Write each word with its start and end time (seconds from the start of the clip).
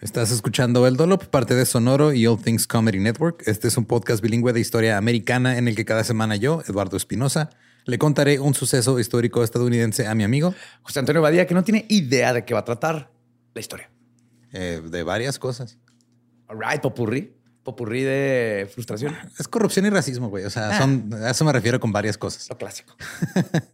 Estás 0.00 0.30
escuchando 0.30 0.86
El 0.86 0.96
Dolop, 0.96 1.24
parte 1.26 1.54
de 1.54 1.64
Sonoro 1.64 2.12
y 2.12 2.26
All 2.26 2.40
Things 2.40 2.66
Comedy 2.66 2.98
Network. 2.98 3.42
Este 3.46 3.68
es 3.68 3.76
un 3.78 3.86
podcast 3.86 4.22
bilingüe 4.22 4.52
de 4.52 4.60
historia 4.60 4.98
americana 4.98 5.56
en 5.56 5.66
el 5.66 5.74
que 5.74 5.84
cada 5.84 6.04
semana 6.04 6.36
yo, 6.36 6.62
Eduardo 6.68 6.96
Espinosa, 6.96 7.50
le 7.86 7.98
contaré 7.98 8.38
un 8.38 8.54
suceso 8.54 8.98
histórico 8.98 9.42
estadounidense 9.42 10.06
a 10.06 10.14
mi 10.14 10.24
amigo 10.24 10.54
José 10.82 10.98
Antonio 11.00 11.22
Badía, 11.22 11.46
que 11.46 11.54
no 11.54 11.64
tiene 11.64 11.86
idea 11.88 12.32
de 12.32 12.44
qué 12.44 12.52
va 12.54 12.60
a 12.60 12.64
tratar 12.64 13.10
la 13.54 13.60
historia. 13.60 13.90
eh, 14.52 14.82
de 14.84 15.02
varias 15.02 15.38
cosas. 15.38 15.78
All 16.48 16.58
right, 16.58 16.80
popurrí. 16.80 17.34
Popurrí 17.62 18.02
de 18.02 18.68
frustración. 18.72 19.16
Es 19.38 19.48
corrupción 19.48 19.86
y 19.86 19.90
racismo, 19.90 20.28
güey. 20.28 20.44
O 20.44 20.50
sea, 20.50 20.78
son, 20.78 21.10
a 21.14 21.30
eso 21.30 21.44
me 21.46 21.52
refiero 21.52 21.80
con 21.80 21.92
varias 21.92 22.18
cosas. 22.18 22.46
Lo 22.50 22.58
clásico. 22.58 22.94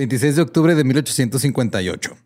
...26 0.00 0.32
de 0.32 0.40
octubre 0.40 0.74
de 0.74 0.82
1858. 0.82 2.16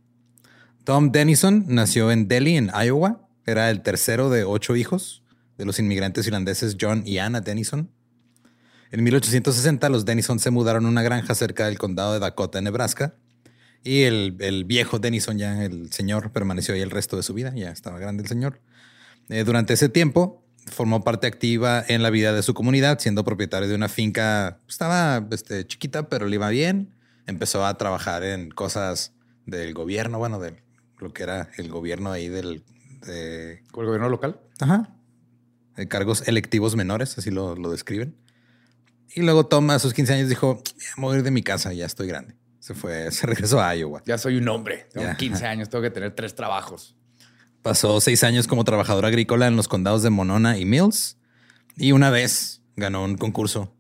Tom 0.84 1.10
Denison 1.10 1.64
nació 1.66 2.12
en 2.12 2.28
Delhi, 2.28 2.56
en 2.56 2.70
Iowa. 2.72 3.26
Era 3.46 3.68
el 3.68 3.82
tercero 3.82 4.30
de 4.30 4.44
ocho 4.44 4.76
hijos 4.76 5.24
de 5.58 5.64
los 5.64 5.80
inmigrantes 5.80 6.24
irlandeses 6.28 6.76
John 6.80 7.02
y 7.04 7.18
Anna 7.18 7.40
Denison. 7.40 7.90
En 8.92 9.02
1860 9.02 9.88
los 9.88 10.04
Denison 10.04 10.38
se 10.38 10.52
mudaron 10.52 10.86
a 10.86 10.88
una 10.88 11.02
granja 11.02 11.34
cerca 11.34 11.66
del 11.66 11.76
condado 11.76 12.12
de 12.12 12.20
Dakota, 12.20 12.60
Nebraska. 12.60 13.16
Y 13.82 14.02
el, 14.02 14.36
el 14.38 14.64
viejo 14.64 15.00
Denison, 15.00 15.36
ya 15.36 15.64
el 15.64 15.90
señor, 15.90 16.30
permaneció 16.30 16.76
ahí 16.76 16.80
el 16.80 16.92
resto 16.92 17.16
de 17.16 17.24
su 17.24 17.34
vida. 17.34 17.52
Ya 17.56 17.70
estaba 17.70 17.98
grande 17.98 18.22
el 18.22 18.28
señor. 18.28 18.60
Eh, 19.30 19.42
durante 19.42 19.74
ese 19.74 19.88
tiempo 19.88 20.44
formó 20.70 21.02
parte 21.02 21.26
activa 21.26 21.84
en 21.88 22.04
la 22.04 22.10
vida 22.10 22.32
de 22.32 22.44
su 22.44 22.54
comunidad, 22.54 23.00
siendo 23.00 23.24
propietario 23.24 23.68
de 23.68 23.74
una 23.74 23.88
finca. 23.88 24.60
Estaba 24.68 25.26
este, 25.32 25.66
chiquita, 25.66 26.08
pero 26.08 26.28
le 26.28 26.36
iba 26.36 26.48
bien. 26.50 26.93
Empezó 27.26 27.64
a 27.66 27.76
trabajar 27.78 28.22
en 28.24 28.50
cosas 28.50 29.12
del 29.46 29.72
gobierno, 29.74 30.18
bueno, 30.18 30.38
de 30.38 30.62
lo 30.98 31.12
que 31.12 31.22
era 31.22 31.50
el 31.58 31.68
gobierno 31.70 32.12
ahí 32.12 32.28
del... 32.28 32.64
de- 33.06 33.62
¿Con 33.70 33.82
el 33.84 33.86
gobierno 33.88 34.08
local? 34.08 34.40
Ajá. 34.60 34.94
De 35.76 35.88
cargos 35.88 36.26
electivos 36.28 36.76
menores, 36.76 37.16
así 37.18 37.30
lo, 37.30 37.56
lo 37.56 37.70
describen. 37.70 38.16
Y 39.14 39.22
luego 39.22 39.46
Tom 39.46 39.70
a 39.70 39.78
sus 39.78 39.94
15 39.94 40.14
años 40.14 40.28
dijo, 40.28 40.62
ya 40.64 40.90
me 40.96 41.04
voy 41.04 41.14
a 41.14 41.18
ir 41.18 41.24
de 41.24 41.30
mi 41.30 41.42
casa, 41.42 41.72
ya 41.72 41.86
estoy 41.86 42.06
grande. 42.08 42.36
Se 42.60 42.74
fue, 42.74 43.10
se 43.10 43.26
regresó 43.26 43.60
a 43.62 43.74
Iowa. 43.74 44.02
Ya 44.06 44.18
soy 44.18 44.36
un 44.36 44.48
hombre. 44.48 44.86
Tengo 44.92 45.06
Ya. 45.06 45.16
15 45.16 45.46
años. 45.46 45.68
Tengo 45.68 45.82
que 45.82 45.90
tener 45.90 46.14
tres 46.14 46.34
trabajos. 46.34 46.96
Pasó 47.62 48.00
seis 48.00 48.22
años 48.24 48.46
como 48.46 48.64
trabajador 48.64 49.06
agrícola 49.06 49.46
en 49.46 49.56
los 49.56 49.68
condados 49.68 50.02
de 50.02 50.10
Monona 50.10 50.58
y 50.58 50.64
Mills. 50.64 51.16
Y 51.76 51.92
una 51.92 52.10
vez 52.10 52.62
ganó 52.76 53.04
un 53.04 53.16
concurso 53.16 53.74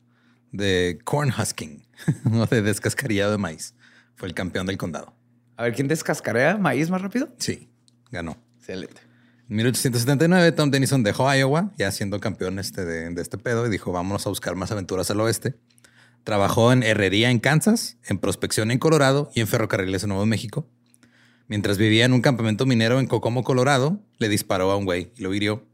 de 0.52 0.98
corn 1.04 1.30
husking 1.36 1.83
o 2.32 2.46
de 2.46 2.62
descascarillado 2.62 3.32
de 3.32 3.38
maíz. 3.38 3.74
Fue 4.16 4.28
el 4.28 4.34
campeón 4.34 4.66
del 4.66 4.78
condado. 4.78 5.14
A 5.56 5.64
ver, 5.64 5.74
¿quién 5.74 5.88
descascarea 5.88 6.56
maíz 6.56 6.90
más 6.90 7.02
rápido? 7.02 7.28
Sí, 7.38 7.70
ganó. 8.10 8.36
Excelente. 8.58 9.00
En 9.48 9.56
1879, 9.56 10.52
Tom 10.52 10.70
Denison 10.70 11.02
dejó 11.02 11.32
Iowa, 11.32 11.72
ya 11.76 11.92
siendo 11.92 12.18
campeón 12.18 12.58
este 12.58 12.84
de, 12.84 13.10
de 13.10 13.22
este 13.22 13.38
pedo, 13.38 13.66
y 13.66 13.70
dijo, 13.70 13.92
vámonos 13.92 14.26
a 14.26 14.30
buscar 14.30 14.54
más 14.54 14.72
aventuras 14.72 15.10
al 15.10 15.20
oeste. 15.20 15.54
Trabajó 16.24 16.72
en 16.72 16.82
herrería 16.82 17.30
en 17.30 17.38
Kansas, 17.38 17.98
en 18.06 18.18
prospección 18.18 18.70
en 18.70 18.78
Colorado 18.78 19.30
y 19.34 19.40
en 19.40 19.46
ferrocarriles 19.46 20.02
en 20.02 20.08
Nuevo 20.08 20.24
México. 20.24 20.66
Mientras 21.46 21.76
vivía 21.76 22.06
en 22.06 22.14
un 22.14 22.22
campamento 22.22 22.64
minero 22.64 22.98
en 22.98 23.06
Kokomo, 23.06 23.44
Colorado, 23.44 24.00
le 24.18 24.30
disparó 24.30 24.70
a 24.70 24.76
un 24.76 24.86
güey 24.86 25.12
y 25.16 25.22
lo 25.22 25.34
hirió. 25.34 25.66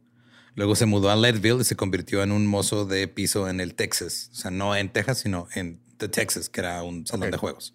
Luego 0.57 0.75
se 0.75 0.87
mudó 0.87 1.11
a 1.11 1.17
Leadville 1.17 1.61
y 1.61 1.65
se 1.65 1.77
convirtió 1.77 2.25
en 2.25 2.33
un 2.33 2.47
mozo 2.47 2.85
de 2.85 3.07
piso 3.07 3.49
en 3.49 3.61
el 3.61 3.75
Texas. 3.75 4.31
O 4.33 4.35
sea, 4.35 4.51
no 4.51 4.75
en 4.75 4.93
Texas, 4.93 5.19
sino 5.19 5.47
en 5.55 5.81
The 6.01 6.09
Texas, 6.09 6.49
que 6.49 6.61
era 6.61 6.83
un 6.83 7.07
salón 7.07 7.31
de 7.31 7.37
juegos. 7.37 7.75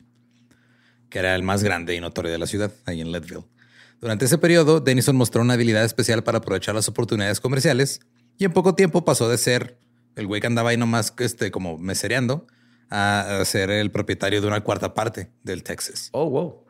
Que 1.10 1.20
era 1.20 1.36
el 1.36 1.44
más 1.44 1.64
grande 1.64 1.96
y 1.96 2.02
notorio 2.02 2.32
de 2.32 2.38
la 2.38 2.48
ciudad, 2.48 2.72
ahí 2.86 3.00
en 3.00 3.12
Leadville. 3.12 3.46
Durante 4.02 4.26
ese 4.26 4.38
periodo, 4.38 4.82
Denison 4.82 5.16
mostró 5.16 5.42
una 5.42 5.54
habilidad 5.54 5.86
especial 5.86 6.24
para 6.24 6.40
aprovechar 6.40 6.76
las 6.76 6.90
oportunidades 6.90 7.40
comerciales 7.40 8.02
y 8.38 8.46
en 8.46 8.52
poco 8.52 8.76
tiempo 8.76 9.06
pasó 9.06 9.30
de 9.30 9.38
ser 9.38 9.80
el 10.16 10.28
güey 10.28 10.42
que 10.42 10.48
andaba 10.48 10.72
ahí 10.72 10.78
nomás 10.78 11.14
este, 11.20 11.52
como 11.52 11.78
mesereando 11.78 12.48
a 12.90 13.40
a 13.42 13.46
ser 13.46 13.72
el 13.72 13.90
propietario 13.92 14.42
de 14.42 14.48
una 14.48 14.62
cuarta 14.62 14.94
parte 14.94 15.32
del 15.44 15.64
Texas. 15.64 16.10
Oh, 16.12 16.30
wow. 16.30 16.66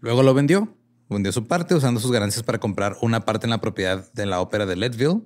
Luego 0.00 0.22
lo 0.22 0.34
vendió, 0.34 0.76
vendió 1.08 1.32
su 1.32 1.46
parte 1.46 1.74
usando 1.74 2.00
sus 2.00 2.12
ganancias 2.12 2.44
para 2.44 2.58
comprar 2.58 2.96
una 3.02 3.24
parte 3.24 3.46
en 3.46 3.50
la 3.50 3.60
propiedad 3.60 4.10
de 4.12 4.26
la 4.26 4.40
ópera 4.40 4.66
de 4.66 4.76
Leadville. 4.76 5.22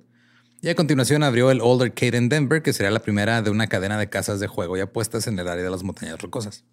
Y 0.63 0.69
a 0.69 0.75
continuación 0.75 1.23
abrió 1.23 1.51
el 1.51 1.59
Old 1.59 1.81
Arcade 1.81 2.15
en 2.15 2.29
Denver, 2.29 2.61
que 2.61 2.71
sería 2.71 2.89
la 2.89 3.01
primera 3.01 3.41
de 3.41 3.49
una 3.49 3.67
cadena 3.67 3.97
de 3.97 4.07
casas 4.07 4.39
de 4.39 4.47
juego 4.47 4.77
y 4.77 4.79
apuestas 4.79 5.27
en 5.27 5.37
el 5.37 5.49
área 5.49 5.61
de 5.61 5.69
las 5.69 5.83
montañas 5.83 6.21
rocosas. 6.21 6.63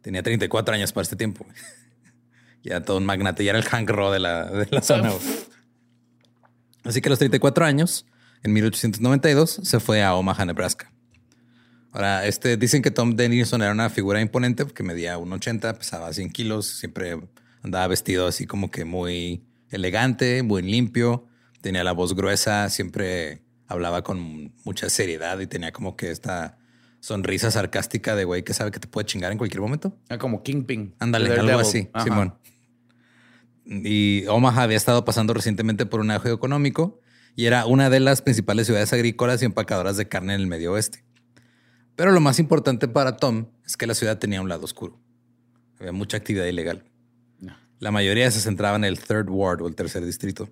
Tenía 0.00 0.22
34 0.22 0.74
años 0.74 0.90
para 0.90 1.02
este 1.02 1.16
tiempo. 1.16 1.44
ya 2.64 2.80
todo 2.80 2.96
un 2.96 3.04
magnate, 3.04 3.44
ya 3.44 3.50
era 3.50 3.58
el 3.58 3.66
Hank 3.66 3.90
Raw 3.90 4.10
de 4.10 4.20
la, 4.20 4.46
de 4.46 4.68
la 4.70 4.80
zona. 4.80 5.12
Así 6.82 7.02
que 7.02 7.10
a 7.10 7.10
los 7.10 7.18
34 7.18 7.66
años, 7.66 8.06
en 8.42 8.54
1892, 8.54 9.60
se 9.62 9.78
fue 9.78 10.02
a 10.02 10.14
Omaha, 10.14 10.46
Nebraska. 10.46 10.90
Ahora, 11.92 12.26
este, 12.26 12.56
dicen 12.56 12.80
que 12.80 12.90
Tom 12.90 13.16
Denison 13.16 13.60
era 13.60 13.72
una 13.72 13.90
figura 13.90 14.22
imponente 14.22 14.64
porque 14.64 14.82
medía 14.82 15.18
1,80, 15.18 15.76
pesaba 15.76 16.10
100 16.10 16.30
kilos, 16.30 16.64
siempre 16.68 17.20
andaba 17.62 17.86
vestido 17.88 18.26
así 18.26 18.46
como 18.46 18.70
que 18.70 18.86
muy 18.86 19.44
elegante, 19.68 20.42
muy 20.42 20.62
limpio, 20.62 21.26
tenía 21.66 21.82
la 21.82 21.90
voz 21.90 22.14
gruesa, 22.14 22.70
siempre 22.70 23.42
hablaba 23.66 24.04
con 24.04 24.52
mucha 24.62 24.88
seriedad 24.88 25.40
y 25.40 25.48
tenía 25.48 25.72
como 25.72 25.96
que 25.96 26.12
esta 26.12 26.58
sonrisa 27.00 27.50
sarcástica 27.50 28.14
de 28.14 28.22
güey 28.22 28.44
que 28.44 28.54
sabe 28.54 28.70
que 28.70 28.78
te 28.78 28.86
puede 28.86 29.04
chingar 29.04 29.32
en 29.32 29.38
cualquier 29.38 29.62
momento. 29.62 29.92
Ah, 30.08 30.16
Como 30.16 30.44
Kingpin. 30.44 30.94
Ándale, 31.00 31.28
algo 31.34 31.58
así, 31.58 31.88
Ajá. 31.92 32.04
Simón. 32.04 32.34
Y 33.64 34.26
Omaha 34.28 34.62
había 34.62 34.76
estado 34.76 35.04
pasando 35.04 35.34
recientemente 35.34 35.86
por 35.86 35.98
un 35.98 36.12
auge 36.12 36.30
económico 36.30 37.00
y 37.34 37.46
era 37.46 37.66
una 37.66 37.90
de 37.90 37.98
las 37.98 38.22
principales 38.22 38.66
ciudades 38.66 38.92
agrícolas 38.92 39.42
y 39.42 39.46
empacadoras 39.46 39.96
de 39.96 40.06
carne 40.06 40.34
en 40.34 40.42
el 40.42 40.46
medio 40.46 40.70
oeste. 40.70 41.02
Pero 41.96 42.12
lo 42.12 42.20
más 42.20 42.38
importante 42.38 42.86
para 42.86 43.16
Tom 43.16 43.46
es 43.66 43.76
que 43.76 43.88
la 43.88 43.94
ciudad 43.94 44.20
tenía 44.20 44.40
un 44.40 44.48
lado 44.48 44.62
oscuro. 44.62 45.00
Había 45.80 45.90
mucha 45.90 46.16
actividad 46.16 46.44
ilegal. 46.44 46.84
La 47.80 47.90
mayoría 47.90 48.30
se 48.30 48.38
centraba 48.38 48.76
en 48.76 48.84
el 48.84 49.00
Third 49.00 49.28
Ward 49.28 49.62
o 49.62 49.66
el 49.66 49.74
tercer 49.74 50.04
distrito. 50.04 50.48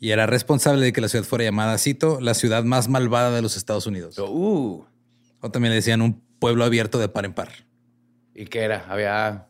Y 0.00 0.10
era 0.12 0.26
responsable 0.26 0.84
de 0.86 0.92
que 0.92 1.00
la 1.02 1.08
ciudad 1.08 1.24
fuera 1.26 1.44
llamada, 1.44 1.76
cito, 1.78 2.20
la 2.20 2.34
ciudad 2.34 2.64
más 2.64 2.88
malvada 2.88 3.30
de 3.30 3.42
los 3.42 3.56
Estados 3.56 3.86
Unidos. 3.86 4.18
Uh, 4.18 4.82
O 5.40 5.50
también 5.50 5.70
le 5.70 5.76
decían 5.76 6.00
un 6.02 6.22
pueblo 6.38 6.64
abierto 6.64 6.98
de 6.98 7.08
par 7.08 7.26
en 7.26 7.34
par. 7.34 7.50
¿Y 8.34 8.46
qué 8.46 8.60
era? 8.60 8.86
Había 8.88 9.48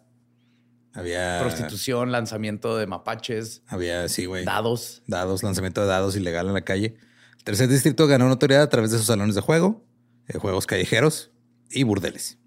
Había 0.92 1.38
prostitución, 1.40 2.10
lanzamiento 2.10 2.76
de 2.76 2.86
mapaches, 2.88 3.62
Había, 3.68 4.08
sí, 4.08 4.26
güey. 4.26 4.44
dados. 4.44 5.02
dados, 5.06 5.42
lanzamiento 5.44 5.82
de 5.82 5.86
dados 5.86 6.16
ilegal 6.16 6.48
en 6.48 6.54
la 6.54 6.62
calle. 6.62 6.96
El 7.38 7.44
tercer 7.44 7.68
distrito 7.68 8.06
ganó 8.08 8.28
notoriedad 8.28 8.64
a 8.64 8.68
través 8.68 8.90
de 8.90 8.98
sus 8.98 9.06
salones 9.06 9.36
de 9.36 9.40
juego, 9.40 9.84
eh, 10.26 10.36
juegos 10.38 10.66
callejeros 10.66 11.30
y 11.70 11.84
burdeles. 11.84 12.38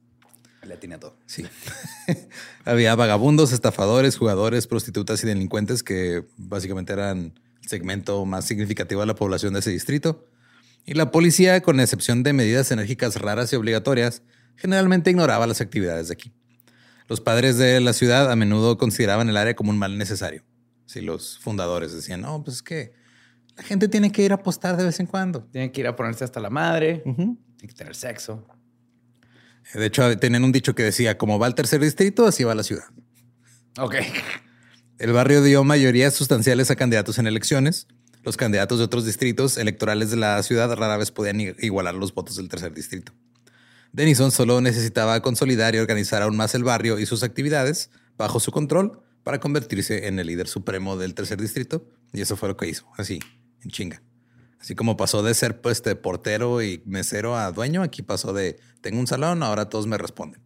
Le 0.63 0.75
tiene 0.77 0.97
todo. 0.97 1.15
Sí. 1.25 1.45
Había 2.65 2.95
vagabundos, 2.95 3.51
estafadores, 3.53 4.17
jugadores, 4.17 4.67
prostitutas 4.67 5.23
y 5.23 5.27
delincuentes 5.27 5.83
que 5.83 6.25
básicamente 6.37 6.93
eran 6.93 7.39
segmento 7.67 8.25
más 8.25 8.45
significativo 8.45 9.01
de 9.01 9.07
la 9.07 9.15
población 9.15 9.53
de 9.53 9.59
ese 9.59 9.71
distrito. 9.71 10.27
Y 10.85 10.93
la 10.95 11.11
policía, 11.11 11.61
con 11.61 11.79
excepción 11.79 12.23
de 12.23 12.33
medidas 12.33 12.71
enérgicas 12.71 13.15
raras 13.15 13.53
y 13.53 13.55
obligatorias, 13.55 14.21
generalmente 14.55 15.09
ignoraba 15.09 15.47
las 15.47 15.61
actividades 15.61 16.09
de 16.09 16.13
aquí. 16.13 16.33
Los 17.07 17.21
padres 17.21 17.57
de 17.57 17.79
la 17.79 17.93
ciudad 17.93 18.31
a 18.31 18.35
menudo 18.35 18.77
consideraban 18.77 19.29
el 19.29 19.37
área 19.37 19.55
como 19.55 19.71
un 19.71 19.77
mal 19.77 19.97
necesario. 19.97 20.43
Si 20.85 21.01
los 21.01 21.39
fundadores 21.39 21.93
decían, 21.93 22.21
no, 22.21 22.43
pues 22.43 22.57
es 22.57 22.63
que 22.63 22.93
la 23.55 23.63
gente 23.63 23.87
tiene 23.87 24.11
que 24.11 24.23
ir 24.23 24.31
a 24.31 24.35
apostar 24.35 24.77
de 24.77 24.85
vez 24.85 24.99
en 24.99 25.05
cuando. 25.05 25.43
Tiene 25.45 25.71
que 25.71 25.81
ir 25.81 25.87
a 25.87 25.95
ponerse 25.95 26.23
hasta 26.23 26.39
la 26.39 26.49
madre, 26.49 27.01
tiene 27.03 27.37
que 27.67 27.73
tener 27.73 27.95
sexo. 27.95 28.45
De 29.73 29.85
hecho, 29.85 30.17
tenían 30.17 30.43
un 30.43 30.51
dicho 30.51 30.75
que 30.75 30.83
decía, 30.83 31.17
como 31.17 31.39
va 31.39 31.47
el 31.47 31.55
tercer 31.55 31.79
distrito, 31.81 32.27
así 32.27 32.43
va 32.43 32.53
la 32.55 32.63
ciudad. 32.63 32.85
Ok. 33.77 33.95
El 35.03 35.11
barrio 35.11 35.43
dio 35.43 35.65
mayorías 35.65 36.13
sustanciales 36.13 36.71
a 36.71 36.77
candidatos 36.77 37.17
en 37.17 37.27
elecciones. 37.27 37.87
Los 38.23 38.37
candidatos 38.37 38.77
de 38.77 38.85
otros 38.85 39.05
distritos 39.05 39.57
electorales 39.57 40.11
de 40.11 40.15
la 40.15 40.41
ciudad 40.43 40.73
rara 40.73 40.95
vez 40.95 41.11
podían 41.11 41.41
igualar 41.41 41.93
los 41.93 42.13
votos 42.13 42.37
del 42.37 42.47
tercer 42.47 42.73
distrito. 42.73 43.11
Denison 43.91 44.31
solo 44.31 44.61
necesitaba 44.61 45.21
consolidar 45.21 45.75
y 45.75 45.79
organizar 45.79 46.21
aún 46.21 46.37
más 46.37 46.55
el 46.55 46.63
barrio 46.63 46.99
y 46.99 47.05
sus 47.05 47.21
actividades 47.21 47.89
bajo 48.15 48.39
su 48.39 48.53
control 48.53 49.01
para 49.23 49.41
convertirse 49.41 50.07
en 50.07 50.19
el 50.19 50.27
líder 50.27 50.47
supremo 50.47 50.95
del 50.95 51.15
tercer 51.15 51.41
distrito. 51.41 51.85
Y 52.13 52.21
eso 52.21 52.37
fue 52.37 52.47
lo 52.47 52.55
que 52.55 52.69
hizo, 52.69 52.87
así, 52.95 53.19
en 53.61 53.71
chinga. 53.71 54.01
Así 54.57 54.73
como 54.73 54.95
pasó 54.95 55.21
de 55.21 55.33
ser 55.33 55.59
pues, 55.59 55.81
portero 56.01 56.61
y 56.61 56.81
mesero 56.85 57.35
a 57.35 57.51
dueño, 57.51 57.83
aquí 57.83 58.03
pasó 58.03 58.31
de 58.31 58.57
tengo 58.79 59.01
un 59.01 59.07
salón, 59.07 59.43
ahora 59.43 59.67
todos 59.67 59.85
me 59.85 59.97
responden. 59.97 60.41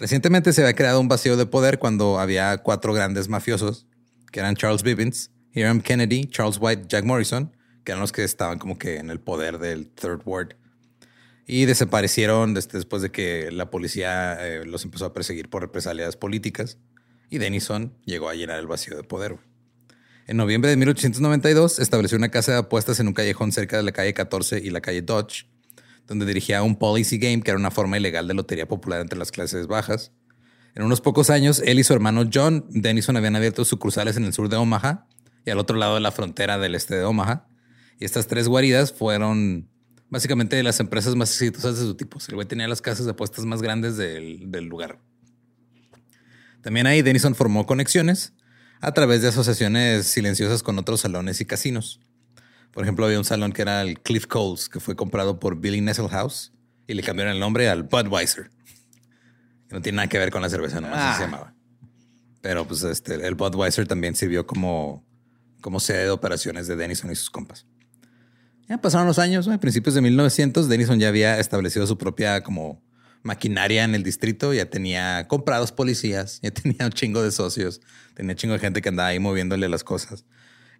Recientemente 0.00 0.54
se 0.54 0.62
había 0.62 0.74
creado 0.74 0.98
un 0.98 1.08
vacío 1.08 1.36
de 1.36 1.44
poder 1.44 1.78
cuando 1.78 2.18
había 2.18 2.56
cuatro 2.56 2.94
grandes 2.94 3.28
mafiosos, 3.28 3.86
que 4.32 4.40
eran 4.40 4.56
Charles 4.56 4.82
Bivens, 4.82 5.30
Hiram 5.52 5.82
Kennedy, 5.82 6.24
Charles 6.24 6.56
White, 6.58 6.84
Jack 6.88 7.04
Morrison, 7.04 7.54
que 7.84 7.92
eran 7.92 8.00
los 8.00 8.10
que 8.10 8.24
estaban 8.24 8.58
como 8.58 8.78
que 8.78 8.96
en 8.96 9.10
el 9.10 9.20
poder 9.20 9.58
del 9.58 9.90
Third 9.90 10.22
Ward. 10.24 10.54
Y 11.46 11.66
desaparecieron 11.66 12.54
después 12.54 13.02
de 13.02 13.10
que 13.10 13.50
la 13.52 13.68
policía 13.68 14.38
eh, 14.40 14.64
los 14.64 14.86
empezó 14.86 15.04
a 15.04 15.12
perseguir 15.12 15.50
por 15.50 15.60
represalias 15.60 16.16
políticas. 16.16 16.78
Y 17.28 17.36
Denison 17.36 17.92
llegó 18.06 18.30
a 18.30 18.34
llenar 18.34 18.58
el 18.58 18.66
vacío 18.66 18.96
de 18.96 19.02
poder. 19.02 19.36
En 20.26 20.38
noviembre 20.38 20.70
de 20.70 20.78
1892 20.78 21.78
estableció 21.78 22.16
una 22.16 22.30
casa 22.30 22.52
de 22.52 22.58
apuestas 22.58 23.00
en 23.00 23.08
un 23.08 23.12
callejón 23.12 23.52
cerca 23.52 23.76
de 23.76 23.82
la 23.82 23.92
calle 23.92 24.14
14 24.14 24.60
y 24.60 24.70
la 24.70 24.80
calle 24.80 25.02
Dodge, 25.02 25.44
donde 26.06 26.26
dirigía 26.26 26.62
un 26.62 26.76
policy 26.76 27.18
game 27.18 27.42
que 27.42 27.50
era 27.50 27.58
una 27.58 27.70
forma 27.70 27.96
ilegal 27.96 28.26
de 28.28 28.34
lotería 28.34 28.66
popular 28.66 29.00
entre 29.00 29.18
las 29.18 29.30
clases 29.30 29.66
bajas. 29.66 30.12
En 30.74 30.82
unos 30.82 31.00
pocos 31.00 31.30
años, 31.30 31.62
él 31.64 31.78
y 31.78 31.84
su 31.84 31.92
hermano 31.92 32.28
John 32.32 32.64
Denison 32.70 33.16
habían 33.16 33.36
abierto 33.36 33.64
sucursales 33.64 34.16
en 34.16 34.24
el 34.24 34.32
sur 34.32 34.48
de 34.48 34.56
Omaha 34.56 35.06
y 35.44 35.50
al 35.50 35.58
otro 35.58 35.76
lado 35.76 35.94
de 35.94 36.00
la 36.00 36.12
frontera 36.12 36.58
del 36.58 36.74
este 36.74 36.96
de 36.96 37.04
Omaha. 37.04 37.48
Y 37.98 38.04
estas 38.04 38.26
tres 38.26 38.48
guaridas 38.48 38.92
fueron 38.92 39.68
básicamente 40.08 40.62
las 40.62 40.80
empresas 40.80 41.16
más 41.16 41.30
exitosas 41.30 41.78
de 41.78 41.84
su 41.84 41.94
tipo. 41.96 42.18
El 42.28 42.34
güey 42.34 42.46
tenía 42.46 42.68
las 42.68 42.82
casas 42.82 43.04
de 43.06 43.12
apuestas 43.12 43.44
más 43.44 43.62
grandes 43.62 43.96
del, 43.96 44.50
del 44.50 44.66
lugar. 44.66 45.00
También 46.62 46.86
ahí 46.86 47.02
Denison 47.02 47.34
formó 47.34 47.66
conexiones 47.66 48.34
a 48.80 48.92
través 48.92 49.22
de 49.22 49.28
asociaciones 49.28 50.06
silenciosas 50.06 50.62
con 50.62 50.78
otros 50.78 51.00
salones 51.00 51.40
y 51.40 51.46
casinos. 51.46 52.00
Por 52.72 52.84
ejemplo, 52.84 53.04
había 53.04 53.18
un 53.18 53.24
salón 53.24 53.52
que 53.52 53.62
era 53.62 53.82
el 53.82 54.00
Cliff 54.00 54.26
Coles, 54.26 54.68
que 54.68 54.80
fue 54.80 54.94
comprado 54.94 55.40
por 55.40 55.60
Billy 55.60 55.80
Nesselhouse 55.80 56.52
y 56.86 56.94
le 56.94 57.02
cambiaron 57.02 57.34
el 57.34 57.40
nombre 57.40 57.68
al 57.68 57.82
Budweiser. 57.84 58.50
no 59.70 59.80
tiene 59.80 59.96
nada 59.96 60.08
que 60.08 60.18
ver 60.18 60.30
con 60.30 60.42
la 60.42 60.48
cerveza, 60.48 60.80
nomás 60.80 60.98
así 60.98 61.18
se 61.18 61.24
ah. 61.24 61.26
llamaba. 61.26 61.54
Pero 62.40 62.66
pues 62.66 62.82
este, 62.82 63.14
el 63.26 63.34
Budweiser 63.34 63.86
también 63.86 64.14
sirvió 64.14 64.46
como, 64.46 65.04
como 65.60 65.80
sede 65.80 66.04
de 66.04 66.10
operaciones 66.10 66.66
de 66.66 66.76
Denison 66.76 67.10
y 67.10 67.16
sus 67.16 67.30
compas. 67.30 67.66
Ya 68.68 68.78
pasaron 68.78 69.06
los 69.06 69.18
años, 69.18 69.48
a 69.48 69.58
principios 69.58 69.94
de 69.96 70.00
1900, 70.00 70.68
Denison 70.68 71.00
ya 71.00 71.08
había 71.08 71.40
establecido 71.40 71.86
su 71.88 71.98
propia 71.98 72.42
como 72.42 72.80
maquinaria 73.22 73.84
en 73.84 73.94
el 73.94 74.02
distrito, 74.02 74.54
ya 74.54 74.70
tenía 74.70 75.26
comprados 75.28 75.72
policías, 75.72 76.40
ya 76.42 76.50
tenía 76.50 76.86
un 76.86 76.92
chingo 76.92 77.22
de 77.22 77.32
socios, 77.32 77.80
tenía 78.14 78.32
un 78.32 78.36
chingo 78.36 78.54
de 78.54 78.60
gente 78.60 78.80
que 78.80 78.88
andaba 78.88 79.08
ahí 79.08 79.18
moviéndole 79.18 79.68
las 79.68 79.84
cosas. 79.84 80.24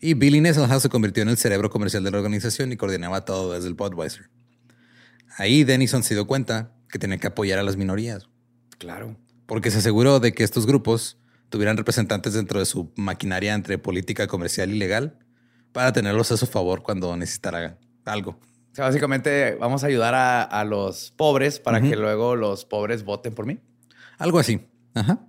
Y 0.01 0.15
Billy 0.15 0.41
Nesselhouse 0.41 0.83
se 0.83 0.89
convirtió 0.89 1.23
en 1.23 1.29
el 1.29 1.37
cerebro 1.37 1.69
comercial 1.69 2.03
de 2.03 2.11
la 2.11 2.19
organización 2.19 2.73
y 2.73 2.77
coordinaba 2.77 3.25
todo 3.25 3.53
desde 3.53 3.69
el 3.69 3.75
Budweiser. 3.75 4.31
Ahí 5.37 5.63
Denison 5.65 6.03
se 6.03 6.15
dio 6.15 6.27
cuenta 6.27 6.73
que 6.89 6.99
tenía 6.99 7.19
que 7.19 7.27
apoyar 7.27 7.59
a 7.59 7.63
las 7.63 7.77
minorías. 7.77 8.29
Claro. 8.79 9.17
Porque 9.47 9.71
se 9.71 9.79
aseguró 9.79 10.19
de 10.19 10.33
que 10.33 10.43
estos 10.43 10.67
grupos 10.67 11.19
tuvieran 11.51 11.77
representantes 11.77 12.33
dentro 12.33 12.61
de 12.61 12.67
su 12.67 12.93
maquinaria 12.97 13.53
entre 13.53 13.77
política 13.77 14.27
comercial 14.27 14.71
y 14.71 14.79
legal 14.79 15.19
para 15.73 15.93
tenerlos 15.93 16.33
a 16.33 16.37
su 16.37 16.47
favor 16.47 16.83
cuando 16.83 17.15
necesitara 17.17 17.79
algo. 18.05 18.39
O 18.73 18.75
sea, 18.75 18.87
básicamente 18.87 19.57
vamos 19.57 19.85
a 19.85 19.89
ayudar 19.89 20.15
a, 20.15 20.65
los 20.65 21.13
pobres 21.17 21.59
para 21.59 21.81
que 21.81 21.97
luego 21.97 22.37
los 22.37 22.65
pobres 22.65 23.05
voten 23.05 23.35
por 23.35 23.45
mí. 23.45 23.59
Algo 24.17 24.39
así. 24.39 24.67
Ajá. 24.95 25.27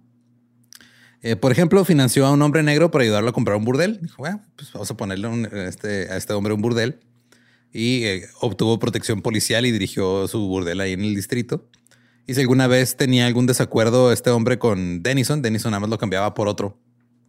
Eh, 1.23 1.35
por 1.35 1.51
ejemplo, 1.51 1.85
financió 1.85 2.25
a 2.25 2.31
un 2.31 2.41
hombre 2.41 2.63
negro 2.63 2.89
para 2.89 3.03
ayudarlo 3.03 3.29
a 3.29 3.33
comprar 3.33 3.57
un 3.57 3.65
burdel. 3.65 3.99
Dijo, 4.01 4.17
bueno, 4.17 4.41
pues 4.55 4.71
vamos 4.73 4.89
a 4.89 4.97
ponerle 4.97 5.29
este, 5.67 6.11
a 6.11 6.17
este 6.17 6.33
hombre 6.33 6.53
un 6.53 6.61
burdel. 6.61 6.99
Y 7.71 8.03
eh, 8.03 8.27
obtuvo 8.41 8.79
protección 8.79 9.21
policial 9.21 9.65
y 9.65 9.71
dirigió 9.71 10.27
su 10.27 10.47
burdel 10.47 10.81
ahí 10.81 10.93
en 10.93 11.03
el 11.03 11.15
distrito. 11.15 11.69
Y 12.27 12.33
si 12.33 12.41
alguna 12.41 12.67
vez 12.67 12.97
tenía 12.97 13.27
algún 13.27 13.45
desacuerdo 13.45 14.11
este 14.11 14.29
hombre 14.29 14.57
con 14.59 15.03
Denison, 15.03 15.41
Denison 15.41 15.71
nada 15.71 15.81
más 15.81 15.89
lo 15.89 15.97
cambiaba 15.97 16.33
por 16.33 16.47
otro. 16.47 16.77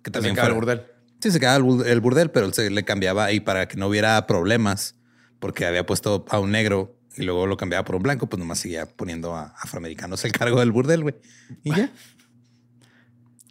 Que 0.03 0.11
también 0.11 0.35
se 0.35 0.43
el 0.43 0.53
burdel. 0.53 0.83
Sí, 1.21 1.31
se 1.31 1.39
quedaba 1.39 1.57
el 1.57 2.01
burdel, 2.01 2.31
pero 2.31 2.47
él 2.47 2.55
se 2.55 2.71
le 2.71 2.85
cambiaba 2.85 3.27
ahí 3.27 3.41
para 3.41 3.69
que 3.69 3.77
no 3.77 3.87
hubiera 3.87 4.27
problemas 4.27 4.97
porque 5.39 5.67
había 5.67 5.85
puesto 5.85 6.25
a 6.29 6.39
un 6.39 6.51
negro 6.51 6.97
y 7.17 7.23
luego 7.23 7.47
lo 7.47 7.57
cambiaba 7.57 7.85
por 7.85 7.97
un 7.97 8.03
blanco, 8.03 8.29
pues 8.29 8.39
nomás 8.39 8.61
seguía 8.61 8.87
poniendo 8.87 9.35
a 9.35 9.55
afroamericanos 9.61 10.25
el 10.25 10.33
cargo 10.33 10.61
del 10.61 10.73
burdel, 10.73 11.03
güey. 11.03 11.15
Y 11.63 11.75
ya. 11.75 11.93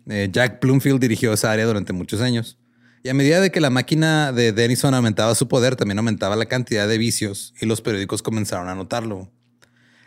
Eh, 0.07 0.29
Jack 0.31 0.61
Bloomfield 0.61 0.99
dirigió 0.99 1.33
esa 1.33 1.51
área 1.51 1.65
durante 1.65 1.93
muchos 1.93 2.21
años. 2.21 2.57
Y 3.03 3.09
a 3.09 3.13
medida 3.13 3.41
de 3.41 3.51
que 3.51 3.59
la 3.59 3.69
máquina 3.69 4.31
de 4.31 4.51
Denison 4.51 4.93
aumentaba 4.93 5.33
su 5.33 5.47
poder, 5.47 5.75
también 5.75 5.97
aumentaba 5.97 6.35
la 6.35 6.45
cantidad 6.45 6.87
de 6.87 6.97
vicios 6.97 7.53
y 7.59 7.65
los 7.65 7.81
periódicos 7.81 8.21
comenzaron 8.21 8.69
a 8.69 8.75
notarlo. 8.75 9.31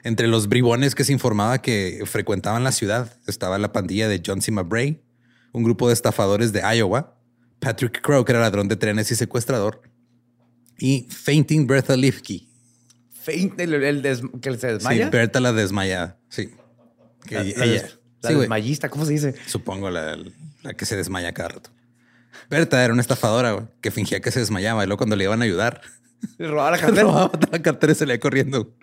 Entre 0.05 0.29
los 0.29 0.49
bribones 0.49 0.95
que 0.95 1.03
se 1.03 1.13
informaba 1.13 1.61
que 1.61 2.03
frecuentaban 2.07 2.63
la 2.63 2.73
ciudad 2.73 3.17
estaba 3.27 3.59
la 3.59 3.73
pandilla 3.73 4.07
de 4.07 4.23
John 4.25 4.43
C. 4.43 4.53
McBray, 4.53 5.03
un 5.53 5.65
grupo 5.65 5.89
de 5.89 5.95
estafadores 5.95 6.53
de 6.53 6.61
Iowa, 6.77 7.19
Patrick 7.59 8.01
Crow, 8.01 8.25
que 8.25 8.33
era 8.33 8.41
ladrón 8.41 8.69
de 8.69 8.77
trenes 8.77 9.11
y 9.11 9.17
secuestrador, 9.17 9.81
y 10.79 11.09
Fainting 11.11 11.67
Bertha 11.67 11.97
Lifke. 11.97 12.47
Faint, 13.13 13.59
el, 13.59 14.03
que 14.41 14.59
se 14.59 14.67
desmaya. 14.75 15.07
Sí, 15.07 15.11
Bertha 15.11 15.41
la 15.41 15.53
desmaya. 15.53 16.19
Sí. 16.29 16.51
la, 17.31 17.41
ella, 17.41 17.89
desmayista, 18.29 18.89
¿cómo 18.89 19.05
se 19.05 19.13
dice? 19.13 19.35
Supongo 19.47 19.91
la, 19.91 20.19
que 20.77 20.87
se 20.87 20.97
desmaya 20.97 21.33
cada 21.33 21.51
rato. 21.51 21.71
Berta 22.51 22.85
era 22.85 22.93
una 22.93 23.03
estafadora 23.03 23.69
que 23.81 23.91
fingía 23.91 24.21
que 24.21 24.31
se 24.31 24.41
desmayaba 24.41 24.85
y 24.85 24.87
luego 24.87 24.99
cuando 24.99 25.17
le 25.17 25.25
iban 25.25 25.41
a 25.43 25.45
ayudar, 25.45 25.81
le 26.39 26.49
robaba 26.49 26.73
la 26.73 26.79
cartera. 26.81 27.03
robaba 27.03 27.39
la 27.51 27.63
cartera 27.63 27.93
y 27.93 27.97
se 27.97 28.07
le 28.07 28.15
iba 28.15 28.21
corriendo. 28.21 28.75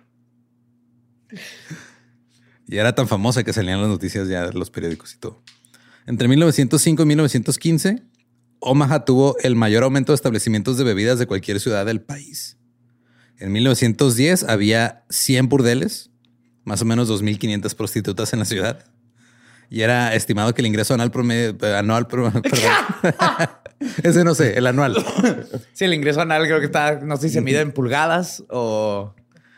Y 2.68 2.78
era 2.78 2.96
tan 2.96 3.08
famosa 3.08 3.44
que 3.44 3.54
salían 3.54 3.82
las 3.82 3.90
noticias 3.90 4.28
ya 4.28 4.48
de 4.48 4.54
los 4.54 4.70
periódicos 4.70 5.14
y 5.14 5.18
todo. 5.18 5.42
Entre 6.08 6.28
1905 6.28 7.04
y 7.04 7.06
1915, 7.06 8.04
Omaha 8.60 9.06
tuvo 9.06 9.38
el 9.40 9.56
mayor 9.56 9.84
aumento 9.84 10.12
de 10.12 10.16
establecimientos 10.16 10.78
de 10.78 10.84
bebidas 10.84 11.20
de 11.20 11.28
cualquier 11.28 11.60
ciudad 11.60 11.86
del 11.86 12.02
país. 12.02 12.58
En 13.40 13.52
1910 13.52 14.44
había 14.44 15.04
100 15.10 15.50
burdeles, 15.50 16.12
más 16.64 16.82
o 16.84 16.86
menos 16.86 17.10
2.500 17.10 17.76
prostitutas 17.76 18.34
en 18.34 18.40
la 18.40 18.46
ciudad. 18.46 18.86
Y 19.72 19.84
era 19.84 20.14
estimado 20.14 20.54
que 20.54 20.62
el 20.62 20.68
ingreso 20.68 20.94
anual 20.94 21.12
promedio, 21.12 21.56
eh, 21.62 21.76
anual, 21.78 22.06
perdón. 22.10 22.44
Ese 24.04 24.26
no 24.26 24.36
sé, 24.36 24.58
el 24.58 24.68
anual. 24.68 24.98
Sí, 25.74 25.86
el 25.86 25.94
ingreso 25.94 26.20
anual 26.20 26.44
creo 26.44 26.60
que 26.60 26.66
está, 26.66 27.00
no 27.00 27.16
sé 27.16 27.30
si 27.30 27.36
se 27.36 27.42
mide 27.42 27.62
en 27.62 27.72
pulgadas 27.72 28.44
o... 28.50 29.16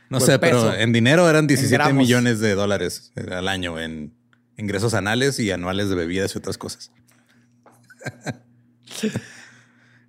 No 0.09 0.19
sé, 0.19 0.37
pero 0.37 0.71
en 0.71 0.93
dinero 0.93 1.27
eran 1.27 1.47
17 1.47 1.91
millones 1.93 2.39
de 2.39 2.53
dólares 2.53 3.11
eh, 3.15 3.33
al 3.33 3.47
año 3.47 3.79
en 3.79 4.13
ingresos 4.55 4.93
anales 4.93 5.39
y 5.39 5.49
anuales 5.49 5.89
de 5.89 5.95
bebidas 5.95 6.35
y 6.35 6.37
otras 6.37 6.59
cosas. 6.59 6.91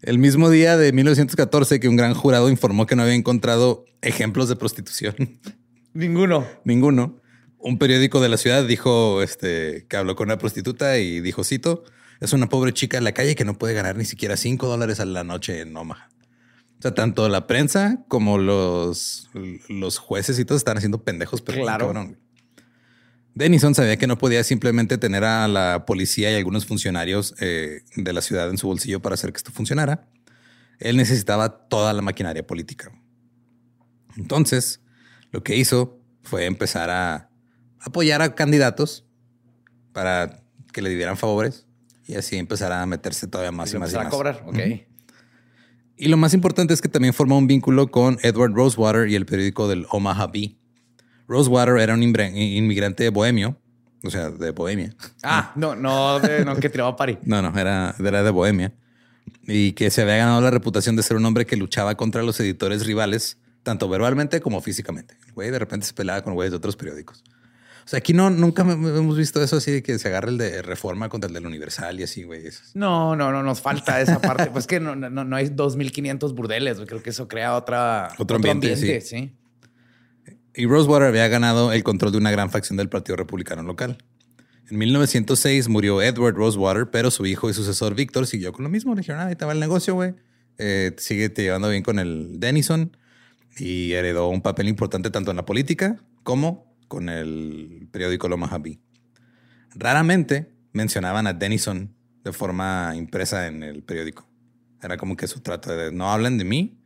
El 0.02 0.18
mismo 0.18 0.50
día 0.50 0.76
de 0.76 0.92
1914 0.92 1.80
que 1.80 1.88
un 1.88 1.96
gran 1.96 2.12
jurado 2.12 2.50
informó 2.50 2.84
que 2.84 2.94
no 2.94 3.02
había 3.04 3.14
encontrado 3.14 3.86
ejemplos 4.02 4.50
de 4.50 4.56
prostitución. 4.56 5.14
Ninguno. 5.94 6.46
Ninguno. 6.64 7.22
Un 7.66 7.78
periódico 7.78 8.20
de 8.20 8.28
la 8.28 8.36
ciudad 8.36 8.62
dijo 8.66 9.22
este, 9.22 9.86
que 9.88 9.96
habló 9.96 10.16
con 10.16 10.28
una 10.28 10.36
prostituta 10.36 10.98
y 10.98 11.20
dijo, 11.22 11.44
cito, 11.44 11.82
es 12.20 12.34
una 12.34 12.50
pobre 12.50 12.74
chica 12.74 12.98
en 12.98 13.04
la 13.04 13.12
calle 13.12 13.34
que 13.34 13.46
no 13.46 13.56
puede 13.56 13.72
ganar 13.72 13.96
ni 13.96 14.04
siquiera 14.04 14.36
cinco 14.36 14.66
dólares 14.66 15.00
a 15.00 15.06
la 15.06 15.24
noche 15.24 15.62
en 15.62 15.74
Omaha. 15.74 16.10
O 16.78 16.82
sea, 16.82 16.94
tanto 16.94 17.26
la 17.30 17.46
prensa 17.46 18.04
como 18.06 18.36
los, 18.36 19.30
los 19.70 19.96
jueces 19.96 20.38
y 20.38 20.44
todos 20.44 20.60
están 20.60 20.76
haciendo 20.76 21.04
pendejos, 21.04 21.40
pero 21.40 21.62
claro. 21.62 22.14
Denison 23.32 23.74
sabía 23.74 23.96
que 23.96 24.06
no 24.06 24.18
podía 24.18 24.44
simplemente 24.44 24.98
tener 24.98 25.24
a 25.24 25.48
la 25.48 25.86
policía 25.86 26.30
y 26.30 26.34
algunos 26.34 26.66
funcionarios 26.66 27.34
eh, 27.40 27.80
de 27.96 28.12
la 28.12 28.20
ciudad 28.20 28.50
en 28.50 28.58
su 28.58 28.66
bolsillo 28.66 29.00
para 29.00 29.14
hacer 29.14 29.32
que 29.32 29.38
esto 29.38 29.52
funcionara. 29.52 30.06
Él 30.80 30.98
necesitaba 30.98 31.66
toda 31.68 31.94
la 31.94 32.02
maquinaria 32.02 32.46
política. 32.46 32.92
Entonces, 34.18 34.82
lo 35.30 35.42
que 35.42 35.56
hizo 35.56 35.98
fue 36.22 36.44
empezar 36.44 36.90
a 36.90 37.30
apoyar 37.84 38.22
a 38.22 38.34
candidatos 38.34 39.04
para 39.92 40.42
que 40.72 40.82
le 40.82 40.90
dieran 40.90 41.16
favores 41.16 41.66
y 42.06 42.16
así 42.16 42.36
empezará 42.36 42.82
a 42.82 42.86
meterse 42.86 43.26
todavía 43.26 43.52
más 43.52 43.72
y, 43.72 43.78
más. 43.78 43.92
Y 43.92 43.96
a 43.96 44.08
cobrar, 44.08 44.42
ok. 44.46 44.58
Y 45.96 46.08
lo 46.08 46.16
más 46.16 46.34
importante 46.34 46.74
es 46.74 46.82
que 46.82 46.88
también 46.88 47.14
formó 47.14 47.38
un 47.38 47.46
vínculo 47.46 47.90
con 47.90 48.18
Edward 48.22 48.52
Rosewater 48.52 49.08
y 49.08 49.14
el 49.14 49.26
periódico 49.26 49.68
del 49.68 49.86
Omaha 49.90 50.26
Bee. 50.26 50.58
Rosewater 51.28 51.78
era 51.78 51.94
un 51.94 52.02
inmigrante 52.02 53.08
bohemio, 53.10 53.56
o 54.02 54.10
sea, 54.10 54.30
de 54.30 54.50
Bohemia. 54.50 54.94
Ah, 55.22 55.52
no, 55.54 55.74
no, 55.74 56.18
no 56.18 56.56
que 56.56 56.68
tiraba 56.68 56.90
a 56.90 56.96
París. 56.96 57.18
no, 57.22 57.40
no, 57.40 57.58
era, 57.58 57.94
era 57.98 58.22
de 58.22 58.30
Bohemia. 58.30 58.74
Y 59.46 59.72
que 59.72 59.90
se 59.90 60.02
había 60.02 60.16
ganado 60.16 60.40
la 60.40 60.50
reputación 60.50 60.96
de 60.96 61.02
ser 61.02 61.16
un 61.16 61.24
hombre 61.24 61.46
que 61.46 61.56
luchaba 61.56 61.94
contra 61.94 62.22
los 62.22 62.38
editores 62.40 62.84
rivales, 62.86 63.38
tanto 63.62 63.88
verbalmente 63.88 64.40
como 64.40 64.60
físicamente. 64.60 65.16
El 65.26 65.32
güey 65.32 65.50
de 65.50 65.58
repente 65.58 65.86
se 65.86 65.94
peleaba 65.94 66.22
con 66.22 66.34
güeyes 66.34 66.50
de 66.50 66.56
otros 66.56 66.76
periódicos. 66.76 67.24
O 67.84 67.88
sea, 67.88 67.98
aquí 67.98 68.14
no, 68.14 68.30
nunca 68.30 68.62
hemos 68.62 69.16
visto 69.16 69.42
eso 69.42 69.56
así 69.56 69.70
de 69.70 69.82
que 69.82 69.98
se 69.98 70.08
agarre 70.08 70.30
el 70.30 70.38
de 70.38 70.62
Reforma 70.62 71.10
contra 71.10 71.28
el 71.28 71.34
del 71.34 71.46
Universal 71.46 72.00
y 72.00 72.04
así, 72.04 72.22
güey. 72.22 72.44
No, 72.72 73.14
no, 73.14 73.30
no, 73.30 73.42
nos 73.42 73.60
falta 73.60 74.00
esa 74.00 74.20
parte. 74.20 74.46
pues 74.52 74.66
que 74.66 74.80
no, 74.80 74.96
no, 74.96 75.10
no 75.10 75.36
hay 75.36 75.48
2.500 75.48 76.34
burdeles. 76.34 76.78
Creo 76.86 77.02
que 77.02 77.10
eso 77.10 77.28
crea 77.28 77.54
otra, 77.54 78.08
otro 78.18 78.36
ambiente. 78.36 79.00
sí. 79.02 79.32
Y 80.56 80.66
Rosewater 80.66 81.08
había 81.08 81.26
ganado 81.28 81.72
el 81.72 81.82
control 81.82 82.12
de 82.12 82.18
una 82.18 82.30
gran 82.30 82.48
facción 82.48 82.76
del 82.76 82.88
Partido 82.88 83.16
Republicano 83.16 83.62
local. 83.62 83.98
En 84.70 84.78
1906 84.78 85.68
murió 85.68 86.00
Edward 86.00 86.36
Rosewater, 86.36 86.88
pero 86.90 87.10
su 87.10 87.26
hijo 87.26 87.50
y 87.50 87.52
sucesor 87.52 87.94
Víctor 87.94 88.26
siguió 88.26 88.52
con 88.52 88.62
lo 88.62 88.70
mismo. 88.70 88.94
Le 88.94 89.00
dijeron, 89.00 89.20
ah, 89.20 89.26
ahí 89.26 89.32
estaba 89.32 89.52
el 89.52 89.60
negocio, 89.60 89.94
güey. 89.94 90.14
Eh, 90.56 90.92
sigue 90.96 91.28
te 91.28 91.42
llevando 91.42 91.68
bien 91.68 91.82
con 91.82 91.98
el 91.98 92.38
Denison 92.38 92.96
y 93.58 93.92
heredó 93.92 94.28
un 94.28 94.40
papel 94.40 94.68
importante 94.68 95.10
tanto 95.10 95.32
en 95.32 95.36
la 95.36 95.44
política 95.44 96.00
como 96.22 96.73
con 96.94 97.08
el 97.08 97.88
periódico 97.90 98.28
Loma 98.28 98.56
Bee. 98.58 98.78
Raramente 99.74 100.52
mencionaban 100.72 101.26
a 101.26 101.32
Denison 101.32 101.92
de 102.22 102.32
forma 102.32 102.92
impresa 102.94 103.48
en 103.48 103.64
el 103.64 103.82
periódico. 103.82 104.28
Era 104.80 104.96
como 104.96 105.16
que 105.16 105.26
su 105.26 105.40
trato 105.40 105.76
de 105.76 105.90
no 105.90 106.12
hablan 106.12 106.38
de 106.38 106.44
mí, 106.44 106.78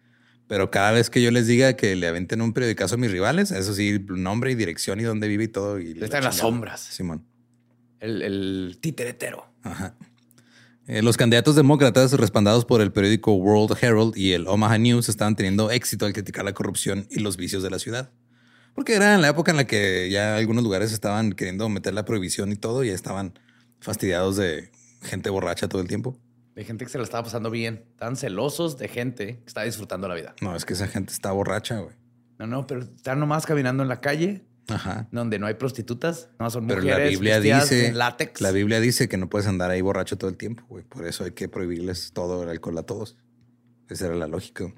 pero 0.46 0.70
cada 0.70 0.92
vez 0.92 1.10
que 1.10 1.20
yo 1.20 1.30
les 1.30 1.46
diga 1.46 1.74
que 1.74 1.94
le 1.94 2.08
aventen 2.08 2.40
un 2.40 2.54
periodicazo 2.54 2.94
a 2.94 2.98
mis 2.98 3.10
rivales, 3.10 3.50
eso 3.50 3.74
sí, 3.74 4.02
nombre 4.08 4.50
y 4.50 4.54
dirección 4.54 4.98
y 4.98 5.02
dónde 5.02 5.28
vive 5.28 5.44
y 5.44 5.48
todo. 5.48 5.78
Y 5.78 5.90
Está 6.02 6.18
en 6.18 6.24
las 6.24 6.36
sombras. 6.36 6.80
Simón. 6.80 7.26
El, 8.00 8.22
el 8.22 8.78
titeretero. 8.80 9.52
Ajá. 9.62 9.94
Eh, 10.86 11.02
los 11.02 11.18
candidatos 11.18 11.54
demócratas 11.54 12.14
respaldados 12.14 12.64
por 12.64 12.80
el 12.80 12.92
periódico 12.92 13.34
World 13.34 13.76
Herald 13.78 14.16
y 14.16 14.32
el 14.32 14.48
Omaha 14.48 14.78
News 14.78 15.10
estaban 15.10 15.36
teniendo 15.36 15.70
éxito 15.70 16.06
al 16.06 16.14
criticar 16.14 16.46
la 16.46 16.54
corrupción 16.54 17.06
y 17.10 17.20
los 17.20 17.36
vicios 17.36 17.62
de 17.62 17.68
la 17.68 17.78
ciudad. 17.78 18.10
Porque 18.78 18.94
era 18.94 19.16
en 19.16 19.22
la 19.22 19.30
época 19.30 19.50
en 19.50 19.56
la 19.56 19.66
que 19.66 20.08
ya 20.08 20.36
algunos 20.36 20.62
lugares 20.62 20.92
estaban 20.92 21.32
queriendo 21.32 21.68
meter 21.68 21.94
la 21.94 22.04
prohibición 22.04 22.52
y 22.52 22.54
todo, 22.54 22.84
y 22.84 22.90
estaban 22.90 23.36
fastidiados 23.80 24.36
de 24.36 24.70
gente 25.02 25.30
borracha 25.30 25.68
todo 25.68 25.82
el 25.82 25.88
tiempo. 25.88 26.16
De 26.54 26.62
gente 26.62 26.84
que 26.84 26.90
se 26.92 26.96
la 26.96 27.02
estaba 27.02 27.24
pasando 27.24 27.50
bien. 27.50 27.86
Estaban 27.90 28.14
celosos 28.14 28.78
de 28.78 28.86
gente 28.86 29.40
que 29.40 29.46
está 29.48 29.64
disfrutando 29.64 30.06
la 30.06 30.14
vida. 30.14 30.36
No, 30.40 30.54
es 30.54 30.64
que 30.64 30.74
esa 30.74 30.86
gente 30.86 31.12
está 31.12 31.32
borracha, 31.32 31.80
güey. 31.80 31.96
No, 32.38 32.46
no, 32.46 32.68
pero 32.68 32.82
están 32.82 33.18
nomás 33.18 33.46
caminando 33.46 33.82
en 33.82 33.88
la 33.88 34.00
calle. 34.00 34.44
Ajá. 34.68 35.08
Donde 35.10 35.40
no 35.40 35.48
hay 35.48 35.54
prostitutas, 35.54 36.28
no 36.38 36.48
son 36.48 36.68
pero 36.68 36.80
mujeres. 36.80 37.04
la 37.04 37.10
Biblia 37.10 37.40
dice, 37.40 37.92
látex. 37.92 38.40
La 38.40 38.52
Biblia 38.52 38.78
dice 38.78 39.08
que 39.08 39.16
no 39.16 39.28
puedes 39.28 39.48
andar 39.48 39.72
ahí 39.72 39.80
borracho 39.80 40.16
todo 40.16 40.30
el 40.30 40.36
tiempo, 40.36 40.62
güey. 40.68 40.84
Por 40.84 41.04
eso 41.04 41.24
hay 41.24 41.32
que 41.32 41.48
prohibirles 41.48 42.12
todo 42.12 42.44
el 42.44 42.48
alcohol 42.48 42.78
a 42.78 42.84
todos. 42.84 43.16
Esa 43.88 44.06
era 44.06 44.14
la 44.14 44.28
lógica. 44.28 44.72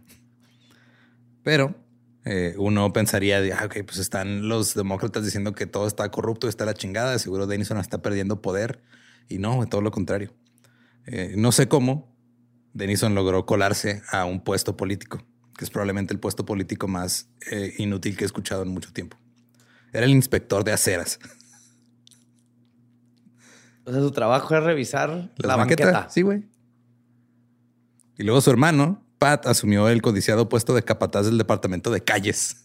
Pero 1.43 1.75
eh, 2.25 2.55
uno 2.59 2.93
pensaría, 2.93 3.41
de, 3.41 3.53
ah, 3.53 3.65
ok, 3.65 3.79
pues 3.87 3.99
están 3.99 4.49
los 4.49 4.75
demócratas 4.75 5.25
diciendo 5.25 5.53
que 5.53 5.67
todo 5.67 5.87
está 5.87 6.11
corrupto, 6.11 6.49
está 6.49 6.65
la 6.67 6.75
chingada, 6.75 7.19
seguro 7.19 7.47
Denison 7.47 7.79
está 7.79 8.03
perdiendo 8.03 8.43
poder. 8.43 8.83
Y 9.29 9.39
no, 9.39 9.67
todo 9.69 9.81
lo 9.81 9.91
contrario. 9.91 10.35
Eh, 11.07 11.35
no 11.37 11.53
sé 11.53 11.69
cómo 11.69 12.15
Denison 12.75 13.15
logró 13.15 13.47
colarse 13.47 14.03
a 14.11 14.25
un 14.25 14.43
puesto 14.43 14.77
político, 14.77 15.23
que 15.57 15.65
es 15.65 15.71
probablemente 15.71 16.13
el 16.13 16.21
puesto 16.21 16.45
político 16.45 16.89
más 16.89 17.29
eh, 17.51 17.75
inútil 17.79 18.17
que 18.17 18.25
he 18.25 18.27
escuchado 18.27 18.63
en 18.63 18.69
mucho 18.69 18.93
tiempo. 18.93 19.17
Era 19.93 20.05
el 20.05 20.13
inspector 20.13 20.63
de 20.63 20.73
aceras. 20.73 21.19
O 23.85 23.93
sea, 23.93 24.01
su 24.01 24.11
trabajo 24.11 24.55
es 24.55 24.63
revisar 24.63 25.31
la 25.37 25.57
banqueta. 25.57 26.09
Sí, 26.11 26.23
güey. 26.23 26.45
Y 28.19 28.23
luego 28.25 28.41
su 28.41 28.51
hermano 28.51 29.03
Pat 29.21 29.47
asumió 29.47 29.87
el 29.91 30.01
codiciado 30.01 30.49
puesto 30.49 30.75
de 30.75 30.83
capataz 30.83 31.27
del 31.27 31.37
departamento 31.37 31.91
de 31.91 32.03
calles. 32.03 32.65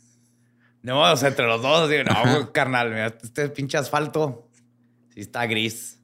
No, 0.82 1.02
o 1.02 1.18
sea, 1.18 1.28
entre 1.28 1.46
los 1.48 1.62
dos, 1.62 1.90
digo, 1.90 2.04
no, 2.06 2.54
carnal, 2.54 2.92
mira, 2.92 3.08
este 3.22 3.50
pinche 3.50 3.78
asfalto 3.78 4.50
sí 5.14 5.20
está 5.20 5.46
gris. 5.48 6.00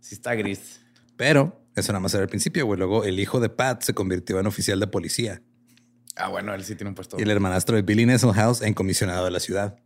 Sí 0.00 0.16
está 0.16 0.34
gris. 0.34 0.80
Pero 1.16 1.62
eso 1.76 1.92
nada 1.92 2.00
más 2.00 2.12
era 2.14 2.24
el 2.24 2.28
principio, 2.28 2.66
güey. 2.66 2.78
Luego 2.78 3.04
el 3.04 3.20
hijo 3.20 3.38
de 3.38 3.48
Pat 3.48 3.82
se 3.82 3.94
convirtió 3.94 4.40
en 4.40 4.48
oficial 4.48 4.80
de 4.80 4.88
policía. 4.88 5.40
Ah, 6.16 6.30
bueno, 6.30 6.52
él 6.52 6.64
sí 6.64 6.74
tiene 6.74 6.88
un 6.88 6.96
puesto. 6.96 7.16
Y 7.16 7.22
el 7.22 7.30
hermanastro 7.30 7.76
de 7.76 7.82
Billy 7.82 8.06
House 8.18 8.62
en 8.62 8.74
comisionado 8.74 9.24
de 9.24 9.30
la 9.30 9.38
ciudad. 9.38 9.78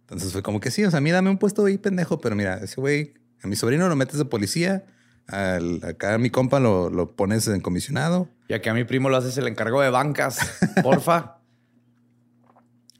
Entonces 0.00 0.32
fue 0.32 0.42
como 0.42 0.60
que 0.60 0.70
sí, 0.70 0.82
o 0.84 0.90
sea, 0.90 0.96
a 0.96 1.02
mí 1.02 1.10
dame 1.10 1.28
un 1.28 1.36
puesto 1.36 1.66
ahí 1.66 1.76
pendejo, 1.76 2.22
pero 2.22 2.36
mira, 2.36 2.56
ese 2.62 2.80
güey, 2.80 3.12
a 3.42 3.48
mi 3.48 3.54
sobrino 3.54 3.86
lo 3.86 3.96
metes 3.96 4.16
de 4.16 4.24
policía, 4.24 4.86
acá 5.30 6.14
a 6.14 6.18
mi 6.18 6.30
compa 6.30 6.60
lo, 6.60 6.90
lo 6.90 7.12
pones 7.12 7.46
en 7.48 7.60
comisionado 7.60 8.28
ya 8.50 8.60
que 8.60 8.68
a 8.68 8.74
mi 8.74 8.82
primo 8.82 9.08
lo 9.08 9.16
haces 9.16 9.38
el 9.38 9.46
encargo 9.46 9.80
de 9.80 9.90
bancas, 9.90 10.40
porfa. 10.82 11.36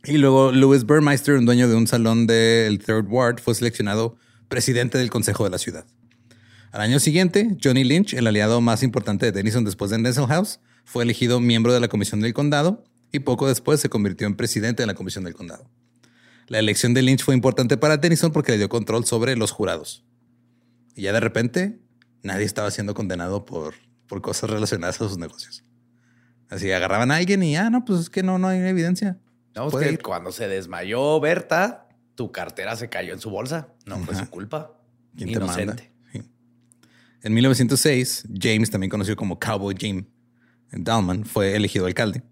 y 0.05 0.17
luego 0.17 0.53
Louis 0.53 0.85
Burmeister, 0.85 1.35
un 1.35 1.45
dueño 1.45 1.69
de 1.69 1.75
un 1.75 1.89
salón 1.89 2.29
del 2.29 2.79
Third 2.79 3.07
Ward, 3.09 3.41
fue 3.41 3.57
seleccionado 3.57 4.17
presidente 4.49 4.97
del 4.97 5.11
consejo 5.11 5.43
de 5.43 5.51
la 5.51 5.59
ciudad. 5.59 5.87
Al 6.71 6.83
año 6.83 7.01
siguiente, 7.01 7.57
Johnny 7.63 7.83
Lynch, 7.83 8.15
el 8.15 8.29
aliado 8.29 8.61
más 8.61 8.85
importante 8.85 9.27
de 9.27 9.33
Denison 9.33 9.65
después 9.65 9.91
de 9.91 9.99
Denzel 9.99 10.27
House, 10.29 10.61
fue 10.85 11.03
elegido 11.03 11.41
miembro 11.41 11.73
de 11.73 11.81
la 11.81 11.89
comisión 11.89 12.21
del 12.21 12.33
condado 12.33 12.85
y 13.11 13.19
poco 13.19 13.49
después 13.49 13.81
se 13.81 13.89
convirtió 13.89 14.29
en 14.29 14.37
presidente 14.37 14.85
de 14.85 14.87
la 14.87 14.95
comisión 14.95 15.25
del 15.25 15.35
condado. 15.35 15.69
La 16.47 16.61
elección 16.61 16.95
de 16.95 17.03
Lynch 17.03 17.25
fue 17.25 17.35
importante 17.35 17.77
para 17.77 17.97
Denison 17.97 18.31
porque 18.31 18.53
le 18.53 18.59
dio 18.59 18.69
control 18.69 19.05
sobre 19.05 19.35
los 19.37 19.51
jurados. 19.51 20.05
Y 20.95 21.03
ya 21.03 21.13
de 21.13 21.19
repente, 21.19 21.81
nadie 22.23 22.45
estaba 22.45 22.71
siendo 22.71 22.95
condenado 22.95 23.45
por 23.45 23.75
por 24.11 24.21
cosas 24.21 24.51
relacionadas 24.51 25.01
a 25.01 25.09
sus 25.09 25.17
negocios. 25.19 25.63
Así 26.49 26.71
agarraban 26.73 27.13
a 27.13 27.17
alguien 27.17 27.45
y 27.45 27.53
ya, 27.53 27.67
ah, 27.67 27.71
no, 27.71 27.85
pues 27.85 28.01
es 28.01 28.11
que 28.11 28.25
no, 28.25 28.41
no 28.41 28.49
hay 28.49 28.59
evidencia. 28.59 29.19
No, 29.55 29.69
es 29.69 29.89
que 29.89 29.99
cuando 29.99 30.33
se 30.33 30.49
desmayó 30.49 31.21
Berta, 31.21 31.87
tu 32.17 32.33
cartera 32.33 32.75
se 32.75 32.89
cayó 32.89 33.15
en 33.15 33.21
su 33.21 33.31
bolsa. 33.31 33.69
No 33.87 33.99
fue 34.01 34.17
su 34.17 34.29
culpa. 34.29 34.73
Inocente. 35.17 35.93
En 37.23 37.35
1906, 37.35 38.25
James, 38.37 38.71
también 38.71 38.91
conocido 38.91 39.15
como 39.15 39.39
Cowboy 39.39 39.77
Jim 39.79 40.07
Dalman, 40.73 41.25
fue 41.25 41.55
elegido 41.55 41.87
alcalde. 41.87 42.25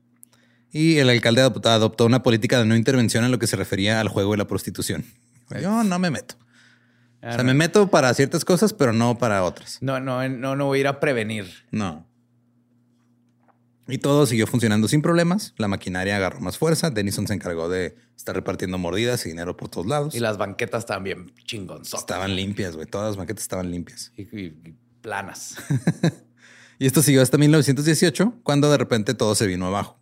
Y 0.73 0.97
el 0.97 1.11
alcalde 1.11 1.43
adoptó 1.43 2.07
una 2.07 2.25
política 2.25 2.59
de 2.59 2.65
no 2.65 2.75
intervención 2.75 3.25
en 3.25 3.31
lo 3.31 3.39
que 3.39 3.47
se 3.47 3.55
refería 3.55 4.01
al 4.01 4.09
juego 4.09 4.33
de 4.33 4.39
la 4.39 4.49
prostitución. 4.49 5.05
Yo 5.63 5.85
no 5.85 5.99
me 6.01 6.11
meto. 6.11 6.35
Ah, 7.23 7.31
o 7.31 7.35
sea, 7.35 7.45
me 7.45 7.55
meto 7.55 7.89
para 7.89 8.13
ciertas 8.15 8.45
cosas, 8.45 8.73
pero 8.73 8.93
no 8.93 9.19
para 9.19 9.43
otras. 9.45 9.79
No, 9.81 9.99
no, 9.99 10.29
no, 10.29 10.55
no 10.55 10.67
voy 10.67 10.79
a 10.79 10.81
ir 10.81 10.87
a 10.87 11.01
prevenir. 11.01 11.47
No. 11.71 12.07
Y 13.89 13.99
todo 13.99 14.27
siguió 14.27 14.47
funcionando 14.47 14.87
sin 14.87 15.01
problemas. 15.01 15.55
La 15.57 15.67
maquinaria 15.67 16.17
agarró 16.17 16.41
más 16.41 16.59
fuerza. 16.59 16.91
Denison 16.91 17.27
se 17.27 17.33
encargó 17.33 17.71
de 17.71 17.97
estar 18.17 18.35
repartiendo 18.35 18.77
mordidas 18.77 19.25
y 19.25 19.31
dinero 19.31 19.57
por 19.57 19.71
todos 19.71 19.87
lados. 19.87 20.15
Y 20.15 20.21
las 20.21 20.37
banquetas 20.37 20.81
estaban 20.81 21.05
bien 21.05 21.33
Estaban 21.83 22.37
limpias, 22.37 22.77
güey. 22.77 22.87
Todas 22.87 23.09
las 23.09 23.17
banquetas 23.17 23.43
estaban 23.43 23.71
limpias. 23.71 24.13
Y, 24.17 24.53
planas. 25.01 25.57
y 26.79 26.87
esto 26.87 27.01
siguió 27.01 27.23
hasta 27.23 27.39
1918, 27.39 28.41
cuando 28.43 28.71
de 28.71 28.77
repente 28.77 29.15
todo 29.15 29.35
se 29.35 29.47
vino 29.47 29.67
abajo. 29.67 29.99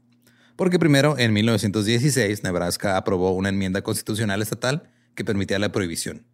Porque 0.56 0.80
primero, 0.80 1.16
en 1.16 1.32
1916, 1.32 2.42
Nebraska 2.42 2.96
aprobó 2.96 3.32
una 3.32 3.50
enmienda 3.50 3.82
constitucional 3.82 4.42
estatal 4.42 4.90
que 5.14 5.24
permitía 5.24 5.60
la 5.60 5.70
prohibición. 5.70 6.26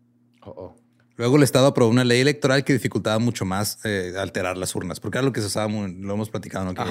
Luego 1.17 1.37
el 1.37 1.43
Estado 1.43 1.67
aprobó 1.67 1.91
una 1.91 2.05
ley 2.05 2.21
electoral 2.21 2.65
que 2.65 2.73
dificultaba 2.73 3.19
mucho 3.19 3.45
más 3.45 3.79
eh, 3.85 4.15
alterar 4.19 4.57
las 4.57 4.75
urnas, 4.75 4.99
porque 4.99 5.19
era 5.19 5.25
lo 5.25 5.33
que 5.33 5.41
se 5.41 5.47
usaba, 5.47 5.71
lo 5.71 6.15
hemos 6.15 6.31
platicado, 6.31 6.65
¿no? 6.65 6.75
que 6.75 6.85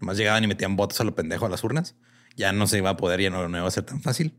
nomás 0.00 0.16
llegaban 0.16 0.42
y 0.44 0.46
metían 0.46 0.76
votos 0.76 1.00
a 1.00 1.04
lo 1.04 1.14
pendejo 1.14 1.46
a 1.46 1.48
las 1.48 1.62
urnas. 1.62 1.94
Ya 2.36 2.52
no 2.52 2.66
se 2.66 2.78
iba 2.78 2.90
a 2.90 2.96
poder, 2.96 3.20
ya 3.20 3.30
no, 3.30 3.46
iba 3.48 3.66
a 3.66 3.70
ser 3.70 3.84
tan 3.84 4.02
fácil. 4.02 4.34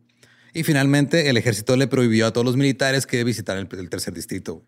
Y 0.54 0.64
finalmente 0.64 1.30
el 1.30 1.38
ejército 1.38 1.76
le 1.76 1.88
prohibió 1.88 2.28
a 2.28 2.34
todos 2.34 2.46
los 2.46 2.58
militares 2.58 3.06
que 3.06 3.24
visitaran 3.24 3.68
el, 3.72 3.90
tercer 3.90 4.14
distrito. 4.14 4.64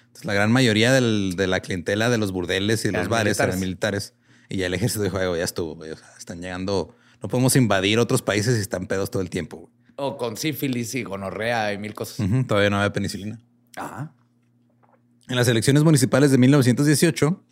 Entonces 0.00 0.24
la 0.24 0.34
gran 0.34 0.50
mayoría 0.50 0.92
de 0.92 1.46
la 1.46 1.60
clientela 1.60 2.10
de 2.10 2.18
los 2.18 2.32
burdeles 2.32 2.84
y 2.84 2.88
de 2.88 2.98
los 2.98 3.08
bares 3.08 3.38
eran 3.38 3.60
militares. 3.60 4.14
Y 4.48 4.58
ya 4.58 4.66
el 4.66 4.74
ejército 4.74 5.04
dijo, 5.04 5.36
ya 5.36 5.44
estuvo, 5.44 5.84
están 6.18 6.40
llegando, 6.40 6.94
no 7.22 7.28
podemos 7.28 7.54
invadir 7.56 7.98
otros 7.98 8.22
países 8.22 8.58
y 8.58 8.60
están 8.60 8.86
pedos 8.86 9.10
todo 9.10 9.22
el 9.22 9.30
tiempo. 9.30 9.70
O 10.00 10.16
con 10.16 10.36
sífilis 10.36 10.94
y 10.94 11.02
gonorrea 11.02 11.72
y 11.72 11.78
mil 11.78 11.92
cosas. 11.92 12.26
Todavía 12.46 12.70
no 12.70 12.76
había 12.76 12.92
penicilina. 12.92 13.40
Ajá. 13.76 14.14
En 15.28 15.36
las 15.36 15.48
elecciones 15.48 15.84
municipales 15.84 16.30
de 16.30 16.38
1918, 16.38 17.44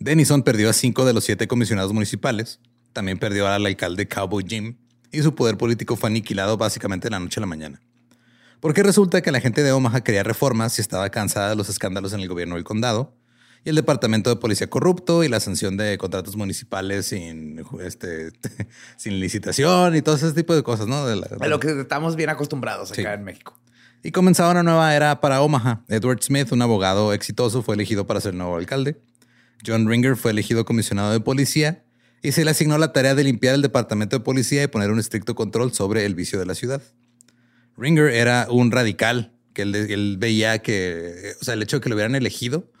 Denison 0.00 0.42
perdió 0.42 0.68
a 0.68 0.72
cinco 0.72 1.04
de 1.04 1.12
los 1.12 1.24
siete 1.24 1.46
comisionados 1.46 1.92
municipales. 1.92 2.60
También 2.92 3.18
perdió 3.18 3.46
al 3.46 3.64
alcalde 3.64 4.06
Cowboy 4.08 4.44
Jim 4.46 4.76
y 5.12 5.22
su 5.22 5.34
poder 5.34 5.56
político 5.56 5.96
fue 5.96 6.10
aniquilado 6.10 6.56
básicamente 6.56 7.06
de 7.06 7.12
la 7.12 7.20
noche 7.20 7.38
a 7.38 7.42
la 7.42 7.46
mañana. 7.46 7.80
Porque 8.60 8.82
resulta 8.82 9.22
que 9.22 9.32
la 9.32 9.40
gente 9.40 9.62
de 9.62 9.72
Omaha 9.72 10.02
quería 10.02 10.24
reformas 10.24 10.78
y 10.78 10.82
estaba 10.82 11.08
cansada 11.10 11.50
de 11.50 11.56
los 11.56 11.68
escándalos 11.68 12.12
en 12.12 12.20
el 12.20 12.28
gobierno 12.28 12.56
del 12.56 12.64
condado 12.64 13.14
y 13.64 13.68
el 13.70 13.76
departamento 13.76 14.30
de 14.30 14.36
policía 14.36 14.68
corrupto 14.68 15.22
y 15.24 15.28
la 15.28 15.38
sanción 15.40 15.76
de 15.76 15.96
contratos 15.98 16.36
municipales 16.36 17.06
sin, 17.06 17.62
este, 17.84 18.30
sin 18.96 19.20
licitación 19.20 19.94
y 19.96 20.02
todo 20.02 20.16
ese 20.16 20.32
tipo 20.32 20.54
de 20.54 20.62
cosas, 20.62 20.86
¿no? 20.88 21.06
De 21.06 21.16
la- 21.16 21.28
A 21.40 21.46
lo 21.46 21.60
que 21.60 21.80
estamos 21.80 22.16
bien 22.16 22.30
acostumbrados 22.30 22.90
acá 22.92 23.02
Sí. 23.02 23.06
en 23.08 23.24
México. 23.24 23.58
Y 24.02 24.10
comenzaba 24.10 24.50
una 24.50 24.64
nueva 24.64 24.94
era 24.96 25.20
para 25.20 25.40
Omaha. 25.42 25.84
Edward 25.88 26.20
Smith, 26.22 26.50
un 26.50 26.60
abogado 26.62 27.12
exitoso, 27.12 27.62
fue 27.62 27.76
elegido 27.76 28.04
para 28.06 28.20
ser 28.20 28.34
nuevo 28.34 28.56
alcalde. 28.56 29.00
John 29.64 29.88
Ringer 29.88 30.16
fue 30.16 30.32
elegido 30.32 30.64
comisionado 30.64 31.12
de 31.12 31.20
policía 31.20 31.84
y 32.20 32.32
se 32.32 32.44
le 32.44 32.50
asignó 32.50 32.78
la 32.78 32.92
tarea 32.92 33.14
de 33.14 33.22
limpiar 33.22 33.54
el 33.54 33.62
departamento 33.62 34.18
de 34.18 34.24
policía 34.24 34.64
y 34.64 34.66
poner 34.66 34.90
un 34.90 34.98
estricto 34.98 35.36
control 35.36 35.72
sobre 35.72 36.04
el 36.04 36.16
vicio 36.16 36.36
de 36.40 36.46
la 36.46 36.56
ciudad. 36.56 36.82
Ringer 37.76 38.08
era 38.08 38.48
un 38.50 38.72
radical 38.72 39.32
que 39.54 39.62
él, 39.62 39.74
él 39.76 40.16
veía 40.18 40.58
que, 40.60 41.34
o 41.40 41.44
sea, 41.44 41.54
el 41.54 41.62
hecho 41.62 41.76
de 41.76 41.80
que 41.82 41.88
lo 41.88 41.94
hubieran 41.94 42.16
elegido 42.16 42.71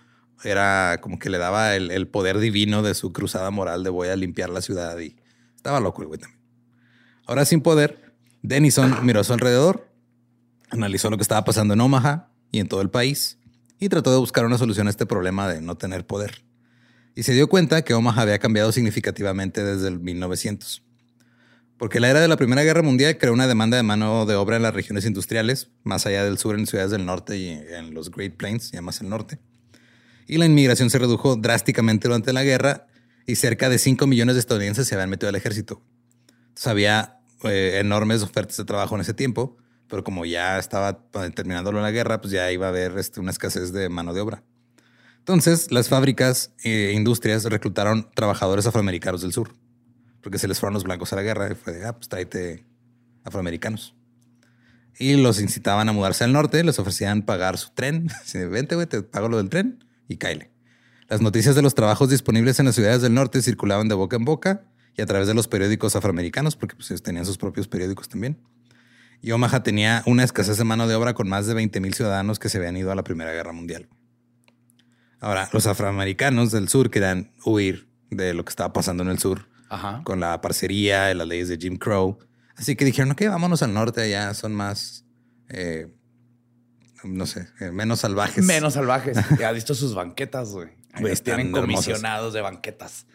era 0.44 0.98
como 1.00 1.18
que 1.18 1.30
le 1.30 1.38
daba 1.38 1.76
el, 1.76 1.90
el 1.90 2.08
poder 2.08 2.38
divino 2.38 2.82
de 2.82 2.94
su 2.94 3.12
cruzada 3.12 3.50
moral 3.50 3.84
de 3.84 3.90
voy 3.90 4.08
a 4.08 4.16
limpiar 4.16 4.50
la 4.50 4.60
ciudad 4.60 4.98
y 4.98 5.16
estaba 5.56 5.80
loco 5.80 6.02
el 6.02 6.08
güey 6.08 6.20
también. 6.20 6.40
Ahora 7.26 7.44
sin 7.44 7.60
poder, 7.60 8.12
Denison 8.42 8.98
miró 9.06 9.20
a 9.20 9.24
su 9.24 9.32
alrededor, 9.32 9.88
analizó 10.70 11.10
lo 11.10 11.16
que 11.16 11.22
estaba 11.22 11.44
pasando 11.44 11.74
en 11.74 11.80
Omaha 11.80 12.30
y 12.50 12.60
en 12.60 12.68
todo 12.68 12.82
el 12.82 12.90
país 12.90 13.38
y 13.78 13.88
trató 13.88 14.12
de 14.12 14.18
buscar 14.18 14.44
una 14.44 14.58
solución 14.58 14.86
a 14.86 14.90
este 14.90 15.06
problema 15.06 15.48
de 15.48 15.60
no 15.60 15.76
tener 15.76 16.06
poder. 16.06 16.44
Y 17.14 17.24
se 17.24 17.32
dio 17.32 17.48
cuenta 17.48 17.82
que 17.82 17.94
Omaha 17.94 18.22
había 18.22 18.38
cambiado 18.38 18.72
significativamente 18.72 19.64
desde 19.64 19.88
el 19.88 19.98
1900. 19.98 20.82
Porque 21.78 22.00
la 22.00 22.08
era 22.08 22.20
de 22.20 22.28
la 22.28 22.36
Primera 22.36 22.62
Guerra 22.62 22.82
Mundial 22.82 23.18
creó 23.18 23.32
una 23.32 23.48
demanda 23.48 23.76
de 23.76 23.82
mano 23.82 24.24
de 24.24 24.36
obra 24.36 24.56
en 24.56 24.62
las 24.62 24.72
regiones 24.72 25.04
industriales, 25.04 25.70
más 25.82 26.06
allá 26.06 26.24
del 26.24 26.38
sur, 26.38 26.56
en 26.56 26.66
ciudades 26.66 26.92
del 26.92 27.04
norte 27.04 27.36
y 27.36 27.48
en 27.48 27.92
los 27.92 28.10
Great 28.10 28.36
Plains, 28.36 28.70
ya 28.70 28.80
más 28.82 29.00
el 29.00 29.08
norte. 29.08 29.40
Y 30.26 30.38
la 30.38 30.46
inmigración 30.46 30.90
se 30.90 30.98
redujo 30.98 31.36
drásticamente 31.36 32.08
durante 32.08 32.32
la 32.32 32.44
guerra 32.44 32.86
y 33.26 33.36
cerca 33.36 33.68
de 33.68 33.78
5 33.78 34.06
millones 34.06 34.34
de 34.34 34.40
estadounidenses 34.40 34.86
se 34.86 34.94
habían 34.94 35.10
metido 35.10 35.28
al 35.28 35.36
ejército. 35.36 35.82
Entonces 36.48 36.66
había 36.66 37.20
eh, 37.44 37.78
enormes 37.80 38.22
ofertas 38.22 38.56
de 38.56 38.64
trabajo 38.64 38.94
en 38.94 39.00
ese 39.00 39.14
tiempo, 39.14 39.56
pero 39.88 40.04
como 40.04 40.24
ya 40.24 40.58
estaba 40.58 41.06
eh, 41.14 41.30
terminando 41.30 41.72
la 41.72 41.90
guerra, 41.90 42.20
pues 42.20 42.32
ya 42.32 42.50
iba 42.50 42.66
a 42.66 42.68
haber 42.70 42.98
este, 42.98 43.20
una 43.20 43.30
escasez 43.30 43.72
de 43.72 43.88
mano 43.88 44.14
de 44.14 44.20
obra. 44.20 44.42
Entonces, 45.18 45.70
las 45.70 45.88
fábricas 45.88 46.52
e 46.64 46.92
industrias 46.94 47.44
reclutaron 47.44 48.10
trabajadores 48.14 48.66
afroamericanos 48.66 49.22
del 49.22 49.32
sur, 49.32 49.54
porque 50.20 50.38
se 50.38 50.48
les 50.48 50.58
fueron 50.58 50.74
los 50.74 50.82
blancos 50.82 51.12
a 51.12 51.16
la 51.16 51.22
guerra 51.22 51.50
y 51.52 51.54
fue 51.54 51.74
de, 51.74 51.86
ah, 51.86 51.92
pues 51.92 52.08
tráete 52.08 52.66
afroamericanos. 53.22 53.94
Y 54.98 55.14
los 55.16 55.40
incitaban 55.40 55.88
a 55.88 55.92
mudarse 55.92 56.24
al 56.24 56.32
norte, 56.32 56.64
les 56.64 56.78
ofrecían 56.78 57.22
pagar 57.22 57.56
su 57.56 57.70
tren. 57.70 58.08
De, 58.32 58.46
vente, 58.46 58.74
güey, 58.74 58.86
te 58.86 59.02
pago 59.02 59.28
lo 59.28 59.36
del 59.36 59.48
tren 59.48 59.84
y 60.12 60.16
cáele. 60.16 60.50
Las 61.08 61.20
noticias 61.20 61.54
de 61.54 61.62
los 61.62 61.74
trabajos 61.74 62.08
disponibles 62.08 62.58
en 62.58 62.66
las 62.66 62.74
ciudades 62.74 63.02
del 63.02 63.14
norte 63.14 63.42
circulaban 63.42 63.88
de 63.88 63.94
boca 63.94 64.16
en 64.16 64.24
boca 64.24 64.64
y 64.96 65.02
a 65.02 65.06
través 65.06 65.26
de 65.26 65.34
los 65.34 65.48
periódicos 65.48 65.96
afroamericanos, 65.96 66.56
porque 66.56 66.76
pues, 66.76 66.90
ellos 66.90 67.02
tenían 67.02 67.26
sus 67.26 67.38
propios 67.38 67.68
periódicos 67.68 68.08
también. 68.08 68.38
Y 69.20 69.30
Omaha 69.32 69.62
tenía 69.62 70.02
una 70.06 70.24
escasez 70.24 70.56
de 70.56 70.64
mano 70.64 70.88
de 70.88 70.94
obra 70.94 71.14
con 71.14 71.28
más 71.28 71.46
de 71.46 71.54
20 71.54 71.80
mil 71.80 71.94
ciudadanos 71.94 72.38
que 72.38 72.48
se 72.48 72.58
habían 72.58 72.76
ido 72.76 72.90
a 72.90 72.94
la 72.94 73.04
Primera 73.04 73.32
Guerra 73.32 73.52
Mundial. 73.52 73.88
Ahora, 75.20 75.48
los 75.52 75.66
afroamericanos 75.66 76.50
del 76.50 76.68
sur 76.68 76.90
querían 76.90 77.30
huir 77.44 77.88
de 78.10 78.34
lo 78.34 78.44
que 78.44 78.50
estaba 78.50 78.72
pasando 78.72 79.04
en 79.04 79.10
el 79.10 79.18
sur 79.18 79.48
Ajá. 79.68 80.02
con 80.04 80.18
la 80.18 80.40
parcería 80.40 81.10
y 81.10 81.14
las 81.14 81.28
leyes 81.28 81.48
de 81.48 81.58
Jim 81.58 81.76
Crow. 81.76 82.18
Así 82.56 82.74
que 82.74 82.84
dijeron, 82.84 83.12
ok, 83.12 83.22
vámonos 83.26 83.62
al 83.62 83.72
norte, 83.72 84.02
allá 84.02 84.34
son 84.34 84.54
más, 84.54 85.04
eh, 85.48 85.88
no 87.04 87.26
sé, 87.26 87.48
eh, 87.60 87.70
menos 87.70 88.00
salvajes. 88.00 88.44
Menos 88.44 88.74
salvajes. 88.74 89.16
Ya 89.38 89.48
has 89.48 89.54
visto 89.54 89.74
sus 89.74 89.94
banquetas, 89.94 90.50
güey. 90.50 90.68
Tienen 91.22 91.52
comisionados 91.52 92.32
de 92.34 92.40
banquetas. 92.40 93.06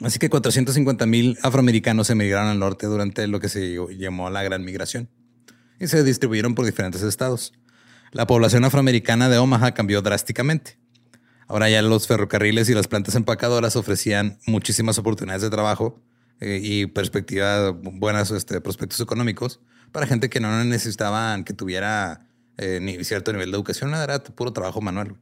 Así 0.00 0.18
que 0.18 0.28
450 0.28 1.06
mil 1.06 1.38
afroamericanos 1.42 2.10
emigraron 2.10 2.48
al 2.48 2.58
norte 2.58 2.86
durante 2.86 3.26
lo 3.26 3.40
que 3.40 3.48
se 3.48 3.76
llamó 3.96 4.28
la 4.28 4.42
Gran 4.42 4.62
Migración 4.62 5.08
y 5.80 5.86
se 5.86 6.04
distribuyeron 6.04 6.54
por 6.54 6.66
diferentes 6.66 7.02
estados. 7.02 7.54
La 8.12 8.26
población 8.26 8.64
afroamericana 8.64 9.28
de 9.28 9.38
Omaha 9.38 9.72
cambió 9.72 10.02
drásticamente. 10.02 10.78
Ahora 11.48 11.70
ya 11.70 11.80
los 11.80 12.06
ferrocarriles 12.06 12.68
y 12.68 12.74
las 12.74 12.88
plantas 12.88 13.14
empacadoras 13.14 13.76
ofrecían 13.76 14.38
muchísimas 14.46 14.98
oportunidades 14.98 15.42
de 15.42 15.50
trabajo 15.50 16.02
eh, 16.40 16.60
y 16.62 16.86
perspectivas 16.86 17.72
buenas, 17.80 18.30
este, 18.32 18.60
prospectos 18.60 19.00
económicos 19.00 19.60
para 19.92 20.06
gente 20.06 20.28
que 20.28 20.40
no 20.40 20.64
necesitaban 20.64 21.44
que 21.44 21.54
tuviera 21.54 22.25
eh, 22.58 22.78
ni 22.80 23.02
cierto 23.04 23.32
nivel 23.32 23.50
de 23.50 23.56
educación, 23.56 23.94
era 23.94 24.22
puro 24.22 24.52
trabajo 24.52 24.80
manual. 24.80 25.16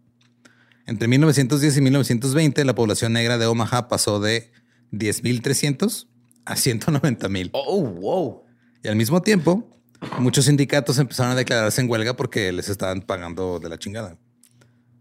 Entre 0.87 1.09
1910 1.09 1.79
y 1.79 1.81
1920, 1.81 2.65
la 2.65 2.75
población 2.75 3.15
negra 3.15 3.39
de 3.39 3.47
Omaha 3.47 3.89
pasó 3.89 4.21
de 4.21 4.51
10.300 4.93 6.07
a 6.45 6.55
190.000. 6.55 7.51
Oh, 7.53 7.83
wow. 7.83 8.43
Y 8.83 8.89
al 8.89 8.97
mismo 8.97 9.23
tiempo, 9.23 9.71
muchos 10.19 10.45
sindicatos 10.45 10.99
empezaron 10.99 11.33
a 11.33 11.35
declararse 11.35 11.81
en 11.81 11.91
huelga 11.91 12.15
porque 12.15 12.53
les 12.53 12.69
estaban 12.69 13.01
pagando 13.01 13.59
de 13.59 13.69
la 13.69 13.79
chingada. 13.79 14.19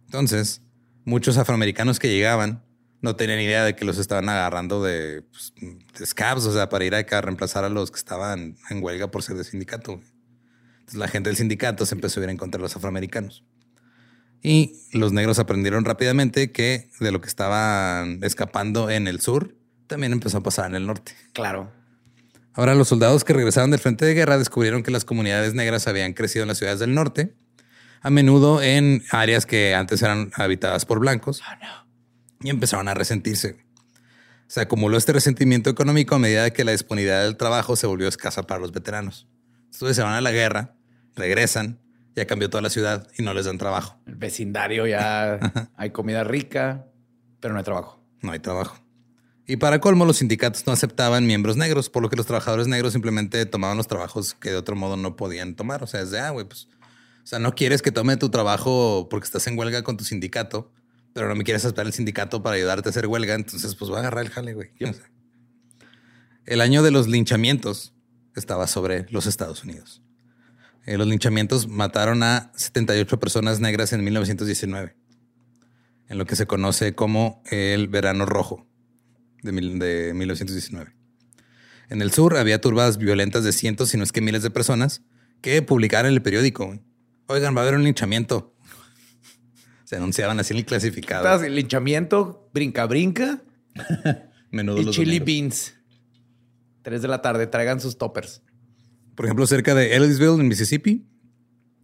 Entonces, 0.05 0.61
muchos 1.03 1.37
afroamericanos 1.37 1.99
que 1.99 2.09
llegaban 2.09 2.63
no 3.01 3.17
tenían 3.17 3.41
idea 3.41 3.65
de 3.65 3.75
que 3.75 3.83
los 3.83 3.97
estaban 3.97 4.29
agarrando 4.29 4.81
de, 4.81 5.23
pues, 5.23 5.53
de 5.99 6.05
scabs, 6.05 6.45
o 6.45 6.53
sea, 6.53 6.69
para 6.69 6.85
ir 6.85 6.95
acá 6.95 7.17
a 7.17 7.21
reemplazar 7.21 7.65
a 7.65 7.69
los 7.69 7.91
que 7.91 7.97
estaban 7.97 8.55
en 8.69 8.81
huelga 8.81 9.11
por 9.11 9.21
ser 9.23 9.35
de 9.35 9.43
sindicato. 9.43 9.99
Entonces, 10.83 10.99
la 10.99 11.07
gente 11.07 11.29
del 11.29 11.37
sindicato 11.37 11.85
se 11.85 11.95
empezó 11.95 12.19
a 12.19 12.23
ir 12.23 12.29
en 12.29 12.35
contra 12.35 12.57
de 12.57 12.63
los 12.63 12.75
afroamericanos. 12.75 13.45
Y 14.41 14.73
los 14.91 15.13
negros 15.13 15.39
aprendieron 15.39 15.85
rápidamente 15.85 16.51
que 16.51 16.89
de 16.99 17.11
lo 17.13 17.21
que 17.21 17.29
estaban 17.29 18.19
escapando 18.21 18.89
en 18.89 19.07
el 19.07 19.21
sur, 19.21 19.55
también 19.87 20.11
empezó 20.11 20.39
a 20.39 20.43
pasar 20.43 20.65
en 20.69 20.75
el 20.75 20.85
norte. 20.85 21.13
Claro. 21.31 21.71
Ahora, 22.53 22.75
los 22.75 22.89
soldados 22.89 23.23
que 23.23 23.31
regresaron 23.31 23.71
del 23.71 23.79
frente 23.79 24.05
de 24.05 24.13
guerra 24.13 24.37
descubrieron 24.37 24.83
que 24.83 24.91
las 24.91 25.05
comunidades 25.05 25.53
negras 25.53 25.87
habían 25.87 26.11
crecido 26.11 26.43
en 26.43 26.49
las 26.49 26.57
ciudades 26.57 26.79
del 26.79 26.93
norte, 26.93 27.33
a 28.01 28.09
menudo 28.09 28.61
en 28.61 29.03
áreas 29.11 29.45
que 29.45 29.73
antes 29.73 30.01
eran 30.01 30.31
habitadas 30.35 30.85
por 30.85 30.99
blancos, 30.99 31.41
y 32.41 32.49
empezaron 32.49 32.89
a 32.89 32.93
resentirse. 32.93 33.63
Se 34.47 34.59
acumuló 34.59 34.97
este 34.97 35.13
resentimiento 35.13 35.69
económico 35.69 36.15
a 36.15 36.19
medida 36.19 36.51
que 36.51 36.65
la 36.65 36.73
disponibilidad 36.73 37.23
del 37.23 37.37
trabajo 37.37 37.77
se 37.77 37.87
volvió 37.87 38.09
escasa 38.09 38.43
para 38.43 38.59
los 38.59 38.73
veteranos. 38.73 39.25
Entonces 39.73 39.95
se 39.95 40.03
van 40.03 40.13
a 40.13 40.21
la 40.21 40.31
guerra, 40.31 40.75
regresan, 41.15 41.79
ya 42.15 42.27
cambió 42.27 42.49
toda 42.49 42.61
la 42.61 42.69
ciudad 42.69 43.07
y 43.17 43.23
no 43.23 43.33
les 43.33 43.45
dan 43.45 43.57
trabajo. 43.57 43.99
El 44.05 44.15
vecindario 44.15 44.85
ya 44.85 45.39
hay 45.75 45.89
comida 45.89 46.23
rica, 46.23 46.85
pero 47.39 47.53
no 47.53 47.57
hay 47.57 47.65
trabajo. 47.65 47.99
No 48.21 48.31
hay 48.31 48.39
trabajo. 48.39 48.77
Y 49.45 49.57
para 49.57 49.81
colmo, 49.81 50.05
los 50.05 50.17
sindicatos 50.17 50.65
no 50.65 50.71
aceptaban 50.71 51.25
miembros 51.25 51.57
negros, 51.57 51.89
por 51.89 52.01
lo 52.01 52.09
que 52.09 52.15
los 52.15 52.25
trabajadores 52.25 52.67
negros 52.67 52.93
simplemente 52.93 53.45
tomaban 53.45 53.75
los 53.75 53.87
trabajos 53.87 54.35
que 54.35 54.51
de 54.51 54.55
otro 54.55 54.75
modo 54.75 54.95
no 54.95 55.15
podían 55.15 55.55
tomar. 55.55 55.83
O 55.83 55.87
sea, 55.87 56.01
es 56.01 56.11
de, 56.11 56.19
ah, 56.19 56.29
güey, 56.29 56.47
pues, 56.47 56.69
o 57.23 57.27
sea, 57.27 57.39
no 57.39 57.53
quieres 57.55 57.81
que 57.81 57.91
tome 57.91 58.15
tu 58.15 58.29
trabajo 58.29 59.07
porque 59.09 59.25
estás 59.25 59.45
en 59.47 59.57
huelga 59.57 59.83
con 59.83 59.97
tu 59.97 60.05
sindicato, 60.05 60.71
pero 61.13 61.27
no 61.27 61.35
me 61.35 61.43
quieres 61.43 61.65
aceptar 61.65 61.85
el 61.85 61.93
sindicato 61.93 62.41
para 62.41 62.55
ayudarte 62.55 62.89
a 62.89 62.91
hacer 62.91 63.07
huelga, 63.07 63.33
entonces 63.33 63.75
pues 63.75 63.89
voy 63.89 63.97
a 63.97 64.01
agarrar 64.01 64.23
el 64.23 64.31
jale, 64.31 64.53
güey. 64.53 64.69
El 66.45 66.59
año 66.59 66.83
de 66.83 66.91
los 66.91 67.07
linchamientos 67.07 67.92
estaba 68.35 68.67
sobre 68.67 69.05
los 69.09 69.25
Estados 69.27 69.63
Unidos. 69.63 70.01
Eh, 70.85 70.97
los 70.97 71.07
linchamientos 71.07 71.67
mataron 71.67 72.23
a 72.23 72.51
78 72.55 73.19
personas 73.19 73.59
negras 73.59 73.93
en 73.93 74.03
1919, 74.03 74.95
en 76.09 76.17
lo 76.17 76.25
que 76.25 76.35
se 76.35 76.45
conoce 76.45 76.93
como 76.95 77.41
el 77.49 77.87
Verano 77.87 78.25
Rojo 78.25 78.67
de, 79.43 79.51
mil- 79.53 79.79
de 79.79 80.13
1919. 80.13 80.93
En 81.89 82.01
el 82.01 82.11
sur 82.11 82.35
había 82.37 82.59
turbas 82.59 82.97
violentas 82.97 83.43
de 83.43 83.51
cientos, 83.53 83.89
si 83.89 83.97
no 83.97 84.03
es 84.03 84.11
que 84.11 84.21
miles 84.21 84.43
de 84.43 84.49
personas 84.49 85.01
que 85.41 85.61
publicaron 85.61 86.09
en 86.09 86.15
el 86.15 86.21
periódico. 86.21 86.79
Oigan, 87.27 87.55
va 87.55 87.59
a 87.59 87.63
haber 87.63 87.75
un 87.75 87.83
linchamiento. 87.83 88.55
Se 89.85 89.95
anunciaban 89.97 90.39
así 90.39 90.53
en 90.53 90.57
el 90.59 90.65
clasificado. 90.65 91.25
Estás 91.25 91.49
linchamiento, 91.49 92.49
brinca, 92.53 92.85
brinca 92.87 93.41
Menudo 94.51 94.79
y 94.81 94.83
los 94.85 94.95
chili 94.95 95.19
domingos. 95.19 95.25
beans. 95.25 95.75
Tres 96.83 97.01
de 97.01 97.07
la 97.07 97.21
tarde, 97.21 97.47
traigan 97.47 97.79
sus 97.79 97.97
toppers. 97.97 98.41
Por 99.15 99.25
ejemplo, 99.25 99.47
cerca 99.47 99.73
de 99.73 99.95
Ellisville, 99.95 100.39
en 100.39 100.47
Mississippi, 100.47 101.07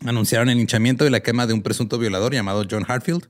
anunciaron 0.06 0.50
el 0.50 0.58
linchamiento 0.58 1.06
y 1.06 1.10
la 1.10 1.22
quema 1.22 1.48
de 1.48 1.54
un 1.54 1.62
presunto 1.62 1.98
violador 1.98 2.34
llamado 2.34 2.64
John 2.70 2.86
Hartfield, 2.88 3.28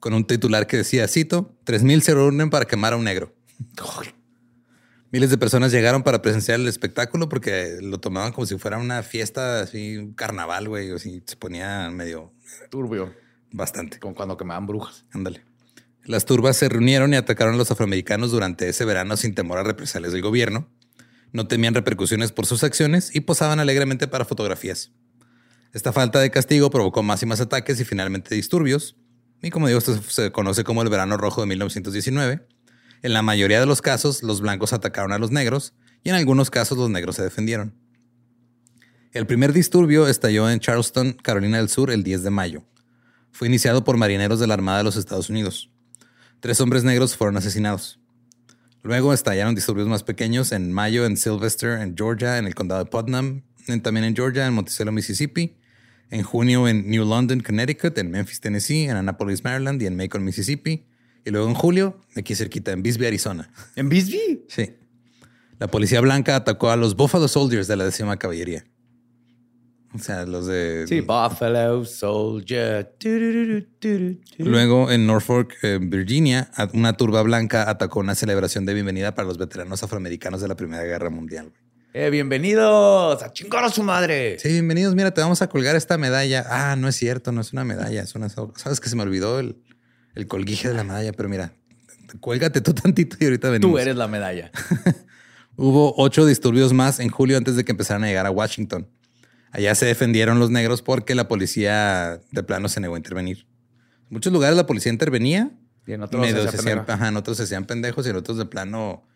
con 0.00 0.14
un 0.14 0.26
titular 0.26 0.66
que 0.66 0.78
decía, 0.78 1.08
cito, 1.08 1.56
3.000 1.64 2.00
se 2.00 2.14
reúnen 2.14 2.50
para 2.50 2.66
quemar 2.66 2.92
a 2.92 2.96
un 2.96 3.04
negro. 3.04 3.34
Miles 5.12 5.30
de 5.30 5.38
personas 5.38 5.72
llegaron 5.72 6.02
para 6.02 6.20
presenciar 6.20 6.58
el 6.60 6.66
espectáculo 6.66 7.28
porque 7.28 7.78
lo 7.80 7.98
tomaban 8.00 8.32
como 8.32 8.46
si 8.46 8.58
fuera 8.58 8.78
una 8.78 9.02
fiesta, 9.02 9.60
así, 9.60 9.96
un 9.96 10.12
carnaval, 10.12 10.68
güey, 10.68 10.90
o 10.90 10.98
si 10.98 11.22
se 11.24 11.36
ponía 11.36 11.88
medio 11.90 12.32
Turbio, 12.70 13.14
bastante. 13.52 14.00
como 14.00 14.14
cuando 14.14 14.36
quemaban 14.36 14.66
brujas. 14.66 15.04
Ándale. 15.12 15.42
Las 16.04 16.24
turbas 16.24 16.56
se 16.56 16.68
reunieron 16.68 17.12
y 17.12 17.16
atacaron 17.16 17.54
a 17.54 17.56
los 17.56 17.70
afroamericanos 17.70 18.30
durante 18.30 18.68
ese 18.68 18.84
verano 18.84 19.16
sin 19.16 19.34
temor 19.34 19.58
a 19.58 19.62
represalias 19.62 20.12
del 20.12 20.22
gobierno. 20.22 20.68
No 21.32 21.46
temían 21.46 21.74
repercusiones 21.74 22.32
por 22.32 22.46
sus 22.46 22.64
acciones 22.64 23.14
y 23.14 23.20
posaban 23.20 23.60
alegremente 23.60 24.08
para 24.08 24.24
fotografías. 24.24 24.92
Esta 25.72 25.92
falta 25.92 26.20
de 26.20 26.30
castigo 26.30 26.70
provocó 26.70 27.02
más 27.02 27.22
y 27.22 27.26
más 27.26 27.40
ataques 27.40 27.78
y 27.80 27.84
finalmente 27.84 28.34
disturbios. 28.34 28.96
Y 29.42 29.50
como 29.50 29.66
digo, 29.66 29.78
esto 29.78 30.00
se 30.08 30.32
conoce 30.32 30.64
como 30.64 30.82
el 30.82 30.88
verano 30.88 31.16
rojo 31.16 31.42
de 31.42 31.46
1919. 31.48 32.46
En 33.02 33.12
la 33.12 33.22
mayoría 33.22 33.60
de 33.60 33.66
los 33.66 33.82
casos, 33.82 34.22
los 34.22 34.40
blancos 34.40 34.72
atacaron 34.72 35.12
a 35.12 35.18
los 35.18 35.30
negros 35.30 35.74
y 36.02 36.08
en 36.08 36.14
algunos 36.14 36.50
casos 36.50 36.78
los 36.78 36.88
negros 36.88 37.16
se 37.16 37.22
defendieron. 37.22 37.74
El 39.12 39.26
primer 39.26 39.52
disturbio 39.52 40.08
estalló 40.08 40.50
en 40.50 40.60
Charleston, 40.60 41.12
Carolina 41.14 41.58
del 41.58 41.68
Sur, 41.68 41.90
el 41.90 42.02
10 42.02 42.22
de 42.22 42.30
mayo. 42.30 42.64
Fue 43.32 43.48
iniciado 43.48 43.84
por 43.84 43.96
marineros 43.96 44.40
de 44.40 44.46
la 44.46 44.54
Armada 44.54 44.78
de 44.78 44.84
los 44.84 44.96
Estados 44.96 45.30
Unidos. 45.30 45.70
Tres 46.40 46.60
hombres 46.60 46.84
negros 46.84 47.16
fueron 47.16 47.36
asesinados. 47.36 47.98
Luego 48.86 49.12
estallaron 49.12 49.56
disturbios 49.56 49.88
más 49.88 50.04
pequeños 50.04 50.52
en 50.52 50.72
mayo 50.72 51.06
en 51.06 51.16
Sylvester, 51.16 51.80
en 51.80 51.96
Georgia, 51.96 52.38
en 52.38 52.46
el 52.46 52.54
condado 52.54 52.84
de 52.84 52.88
Putnam, 52.88 53.42
también 53.82 54.04
en 54.04 54.14
Georgia, 54.14 54.46
en 54.46 54.54
Monticello, 54.54 54.92
Mississippi, 54.92 55.56
en 56.10 56.22
junio 56.22 56.68
en 56.68 56.88
New 56.88 57.04
London, 57.04 57.40
Connecticut, 57.40 57.98
en 57.98 58.12
Memphis, 58.12 58.38
Tennessee, 58.38 58.84
en 58.84 58.96
Annapolis, 58.96 59.42
Maryland 59.42 59.82
y 59.82 59.86
en 59.86 59.96
Macon, 59.96 60.22
Mississippi. 60.22 60.86
Y 61.24 61.30
luego 61.30 61.48
en 61.48 61.54
julio, 61.54 61.98
aquí 62.14 62.36
cerquita, 62.36 62.70
en 62.70 62.84
Bisbee, 62.84 63.08
Arizona. 63.08 63.50
¿En 63.74 63.88
Bisbee? 63.88 64.44
Sí. 64.46 64.76
La 65.58 65.66
policía 65.66 66.00
blanca 66.00 66.36
atacó 66.36 66.70
a 66.70 66.76
los 66.76 66.94
Buffalo 66.94 67.26
Soldiers 67.26 67.66
de 67.66 67.74
la 67.74 67.86
décima 67.86 68.16
caballería. 68.18 68.66
O 69.94 69.98
sea, 69.98 70.26
los 70.26 70.46
de... 70.46 70.84
Sí, 70.86 71.00
Buffalo 71.00 71.84
Soldier. 71.84 72.94
Luego 74.38 74.90
en 74.90 75.06
Norfolk, 75.06 75.54
Virginia, 75.80 76.50
una 76.74 76.96
turba 76.96 77.22
blanca 77.22 77.70
atacó 77.70 78.00
una 78.00 78.14
celebración 78.14 78.66
de 78.66 78.74
bienvenida 78.74 79.14
para 79.14 79.26
los 79.26 79.38
veteranos 79.38 79.82
afroamericanos 79.82 80.40
de 80.40 80.48
la 80.48 80.56
Primera 80.56 80.82
Guerra 80.84 81.10
Mundial. 81.10 81.52
Eh, 81.98 82.10
bienvenidos 82.10 83.22
a 83.22 83.32
chingar 83.32 83.64
a 83.64 83.70
su 83.70 83.82
madre. 83.82 84.38
Sí, 84.38 84.50
bienvenidos. 84.50 84.94
Mira, 84.94 85.14
te 85.14 85.22
vamos 85.22 85.40
a 85.40 85.48
colgar 85.48 85.76
esta 85.76 85.96
medalla. 85.96 86.44
Ah, 86.50 86.76
no 86.76 86.88
es 86.88 86.96
cierto, 86.96 87.32
no 87.32 87.40
es 87.40 87.54
una 87.54 87.64
medalla, 87.64 88.02
es 88.02 88.14
una. 88.14 88.28
Sabes 88.28 88.80
que 88.80 88.90
se 88.90 88.96
me 88.96 89.02
olvidó 89.02 89.38
el, 89.38 89.56
el 90.14 90.26
colguije 90.26 90.68
de 90.68 90.74
la 90.74 90.84
medalla, 90.84 91.12
pero 91.12 91.30
mira, 91.30 91.54
cuélgate 92.20 92.60
tú 92.60 92.74
tantito 92.74 93.16
y 93.18 93.24
ahorita 93.24 93.48
venimos. 93.48 93.72
Tú 93.72 93.78
eres 93.78 93.96
la 93.96 94.08
medalla. 94.08 94.50
Hubo 95.56 95.94
ocho 95.96 96.26
disturbios 96.26 96.74
más 96.74 97.00
en 97.00 97.08
julio 97.08 97.38
antes 97.38 97.56
de 97.56 97.64
que 97.64 97.72
empezaran 97.72 98.04
a 98.04 98.08
llegar 98.08 98.26
a 98.26 98.30
Washington. 98.30 98.86
Allá 99.52 99.74
se 99.74 99.86
defendieron 99.86 100.38
los 100.38 100.50
negros 100.50 100.82
porque 100.82 101.14
la 101.14 101.28
policía 101.28 102.20
de 102.30 102.42
plano 102.42 102.68
se 102.68 102.80
negó 102.80 102.94
a 102.94 102.98
intervenir. 102.98 103.46
En 104.08 104.14
muchos 104.14 104.32
lugares 104.32 104.56
la 104.56 104.66
policía 104.66 104.92
intervenía. 104.92 105.50
Y 105.86 105.92
en 105.92 106.02
otros, 106.02 106.26
se, 106.26 106.38
hacían, 106.38 106.84
en 106.88 107.16
otros 107.16 107.36
se 107.36 107.44
hacían 107.44 107.64
pendejos 107.64 108.06
y 108.06 108.10
en 108.10 108.16
otros 108.16 108.38
de 108.38 108.46
plano 108.46 109.06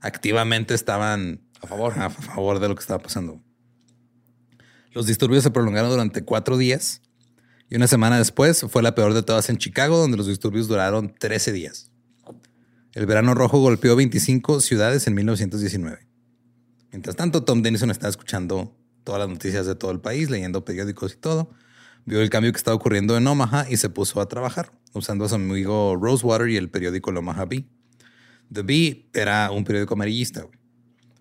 activamente 0.00 0.74
estaban 0.74 1.40
a 1.60 1.66
favor. 1.66 1.92
A 1.98 2.08
favor 2.08 2.60
de 2.60 2.68
lo 2.68 2.74
que 2.74 2.80
estaba 2.80 3.02
pasando. 3.02 3.42
Los 4.92 5.06
disturbios 5.06 5.42
se 5.42 5.50
prolongaron 5.50 5.90
durante 5.90 6.24
cuatro 6.24 6.56
días 6.56 7.02
y 7.68 7.76
una 7.76 7.86
semana 7.86 8.18
después 8.18 8.64
fue 8.68 8.82
la 8.82 8.94
peor 8.96 9.14
de 9.14 9.22
todas 9.22 9.48
en 9.48 9.56
Chicago, 9.56 9.96
donde 9.98 10.16
los 10.16 10.26
disturbios 10.26 10.66
duraron 10.66 11.14
13 11.16 11.52
días. 11.52 11.90
El 12.92 13.06
verano 13.06 13.34
rojo 13.34 13.60
golpeó 13.60 13.94
25 13.94 14.60
ciudades 14.60 15.06
en 15.06 15.14
1919. 15.14 16.08
Mientras 16.90 17.14
tanto, 17.14 17.44
Tom 17.44 17.62
Denison 17.62 17.90
estaba 17.90 18.10
escuchando 18.10 18.76
todas 19.04 19.20
las 19.20 19.28
noticias 19.28 19.66
de 19.66 19.74
todo 19.74 19.90
el 19.90 20.00
país, 20.00 20.30
leyendo 20.30 20.64
periódicos 20.64 21.14
y 21.14 21.16
todo. 21.16 21.50
Vio 22.04 22.20
el 22.20 22.30
cambio 22.30 22.52
que 22.52 22.58
estaba 22.58 22.74
ocurriendo 22.74 23.16
en 23.16 23.26
Omaha 23.26 23.66
y 23.68 23.76
se 23.76 23.88
puso 23.88 24.20
a 24.20 24.28
trabajar, 24.28 24.72
usando 24.92 25.24
a 25.24 25.28
su 25.28 25.34
amigo 25.34 25.96
Rosewater 26.00 26.48
y 26.48 26.56
el 26.56 26.70
periódico 26.70 27.10
El 27.10 27.18
Omaha 27.18 27.44
Bee. 27.44 27.66
The 28.52 28.62
Bee 28.62 29.10
era 29.14 29.50
un 29.50 29.64
periódico 29.64 29.94
amarillista 29.94 30.46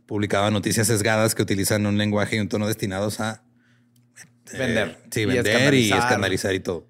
publicaba 0.10 0.50
noticias 0.50 0.88
sesgadas 0.88 1.36
que 1.36 1.44
utilizan 1.44 1.86
un 1.86 2.00
lenguaje 2.00 2.36
y 2.36 2.40
un 2.40 2.50
tono 2.50 2.66
destinados 2.66 3.20
a 3.20 3.44
eh, 4.52 4.58
vender. 4.58 4.98
Sí, 5.12 5.26
vender 5.26 5.76
y 5.76 5.92
escandalizar. 5.92 6.56
y 6.56 6.60
todo. 6.62 6.88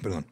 Perdón. 0.00 0.26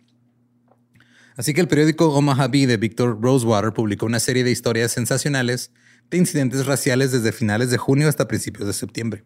Así 1.36 1.52
que 1.52 1.60
el 1.60 1.68
periódico 1.68 2.08
Omaha 2.08 2.48
Bee 2.48 2.64
de 2.64 2.78
Victor 2.78 3.20
Rosewater 3.20 3.74
publicó 3.74 4.06
una 4.06 4.18
serie 4.18 4.44
de 4.44 4.50
historias 4.50 4.92
sensacionales 4.92 5.72
de 6.12 6.18
incidentes 6.18 6.66
raciales 6.66 7.10
desde 7.10 7.32
finales 7.32 7.70
de 7.70 7.78
junio 7.78 8.06
hasta 8.06 8.28
principios 8.28 8.66
de 8.66 8.74
septiembre. 8.74 9.24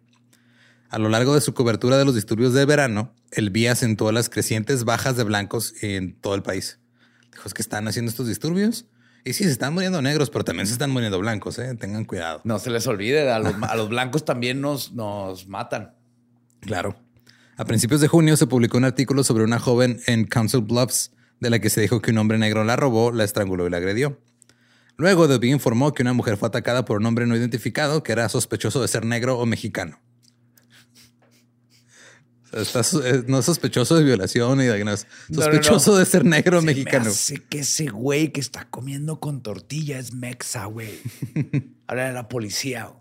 A 0.89 0.97
lo 0.97 1.09
largo 1.09 1.35
de 1.35 1.41
su 1.41 1.53
cobertura 1.53 1.97
de 1.97 2.05
los 2.05 2.15
disturbios 2.15 2.53
de 2.53 2.65
verano, 2.65 3.13
el 3.31 3.49
Bee 3.49 3.67
acentuó 3.67 4.13
las 4.13 4.29
crecientes 4.29 4.85
bajas 4.85 5.17
de 5.17 5.23
blancos 5.23 5.73
en 5.81 6.15
todo 6.15 6.33
el 6.33 6.43
país. 6.43 6.79
Dijo, 7.33 7.45
es 7.45 7.53
que 7.53 7.61
están 7.61 7.89
haciendo 7.89 8.09
estos 8.09 8.27
disturbios 8.27 8.85
y 9.25 9.33
sí, 9.33 9.43
se 9.43 9.51
están 9.51 9.73
muriendo 9.73 10.01
negros, 10.01 10.29
pero 10.29 10.45
también 10.45 10.65
se 10.65 10.73
están 10.73 10.89
muriendo 10.89 11.19
blancos, 11.19 11.59
¿eh? 11.59 11.75
Tengan 11.75 12.05
cuidado. 12.05 12.39
No 12.45 12.57
se 12.57 12.69
les 12.69 12.87
olvide, 12.87 13.29
a 13.29 13.39
los, 13.39 13.89
blancos 13.89 14.23
también 14.23 14.61
nos, 14.61 14.93
nos 14.93 15.45
matan. 15.49 15.93
Claro. 16.61 16.95
A 17.57 17.65
principios 17.65 17.99
de 17.99 18.07
junio 18.07 18.37
se 18.37 18.47
publicó 18.47 18.77
un 18.77 18.85
artículo 18.85 19.25
sobre 19.25 19.43
una 19.43 19.59
joven 19.59 19.99
en 20.07 20.23
Council 20.23 20.61
Bluffs 20.61 21.11
de 21.41 21.49
la 21.49 21.59
que 21.59 21.69
se 21.69 21.81
dijo 21.81 22.01
que 22.01 22.11
un 22.11 22.19
hombre 22.19 22.37
negro 22.37 22.63
la 22.63 22.77
robó, 22.77 23.11
la 23.11 23.25
estranguló 23.25 23.67
y 23.67 23.71
la 23.71 23.77
agredió. 23.77 24.17
Luego, 24.97 25.27
The 25.27 25.47
informó 25.47 25.93
que 25.93 26.01
una 26.01 26.13
mujer 26.13 26.37
fue 26.37 26.47
atacada 26.47 26.83
por 26.83 26.97
un 26.97 27.05
hombre 27.05 27.27
no 27.27 27.35
identificado 27.35 28.01
que 28.03 28.11
era 28.11 28.27
sospechoso 28.29 28.81
de 28.81 28.87
ser 28.87 29.05
negro 29.05 29.37
o 29.37 29.45
mexicano. 29.45 29.99
Eh, 32.53 33.23
no 33.27 33.41
sospechoso 33.41 33.95
de 33.95 34.03
violación 34.03 34.61
y 34.61 34.67
sospechoso 35.33 35.97
de 35.97 36.05
ser 36.05 36.25
negro 36.25 36.61
mexicano. 36.61 37.11
Sé 37.11 37.43
que 37.47 37.59
ese 37.59 37.87
güey 37.87 38.31
que 38.31 38.39
está 38.39 38.67
comiendo 38.69 39.19
con 39.19 39.43
tortilla 39.43 39.99
es 39.99 40.13
mexa, 40.13 40.65
güey. 40.65 40.97
Habla 41.87 42.07
de 42.07 42.13
la 42.13 42.27
policía. 42.29 42.91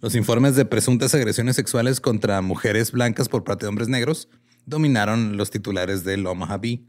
Los 0.00 0.14
informes 0.14 0.56
de 0.56 0.64
presuntas 0.64 1.14
agresiones 1.14 1.56
sexuales 1.56 2.00
contra 2.00 2.42
mujeres 2.42 2.92
blancas 2.92 3.28
por 3.28 3.44
parte 3.44 3.64
de 3.64 3.68
hombres 3.70 3.88
negros 3.88 4.28
dominaron 4.66 5.36
los 5.36 5.50
titulares 5.50 6.04
del 6.04 6.26
Omaha 6.26 6.58
Bee, 6.58 6.86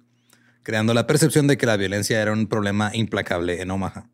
creando 0.65 0.95
la 0.95 1.05
percepción 1.05 1.45
de 1.45 1.57
que 1.57 1.67
la 1.67 1.77
violencia 1.77 2.19
era 2.19 2.33
un 2.33 2.47
problema 2.47 2.89
implacable 2.91 3.61
en 3.61 3.69
Omaha. 3.69 4.09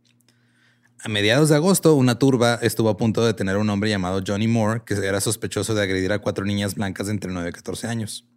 A 1.01 1.07
mediados 1.07 1.47
de 1.47 1.55
agosto, 1.55 1.95
una 1.95 2.19
turba 2.19 2.59
estuvo 2.61 2.89
a 2.89 2.97
punto 2.97 3.21
de 3.21 3.27
detener 3.27 3.55
a 3.55 3.59
un 3.59 3.69
hombre 3.69 3.89
llamado 3.89 4.21
Johnny 4.27 4.49
Moore, 4.49 4.81
que 4.85 4.95
era 4.95 5.21
sospechoso 5.21 5.73
de 5.73 5.81
agredir 5.81 6.11
a 6.11 6.19
cuatro 6.19 6.43
niñas 6.43 6.75
blancas 6.75 7.07
de 7.07 7.13
entre 7.13 7.31
9 7.31 7.49
y 7.49 7.53
14 7.53 7.87
años. 7.87 8.27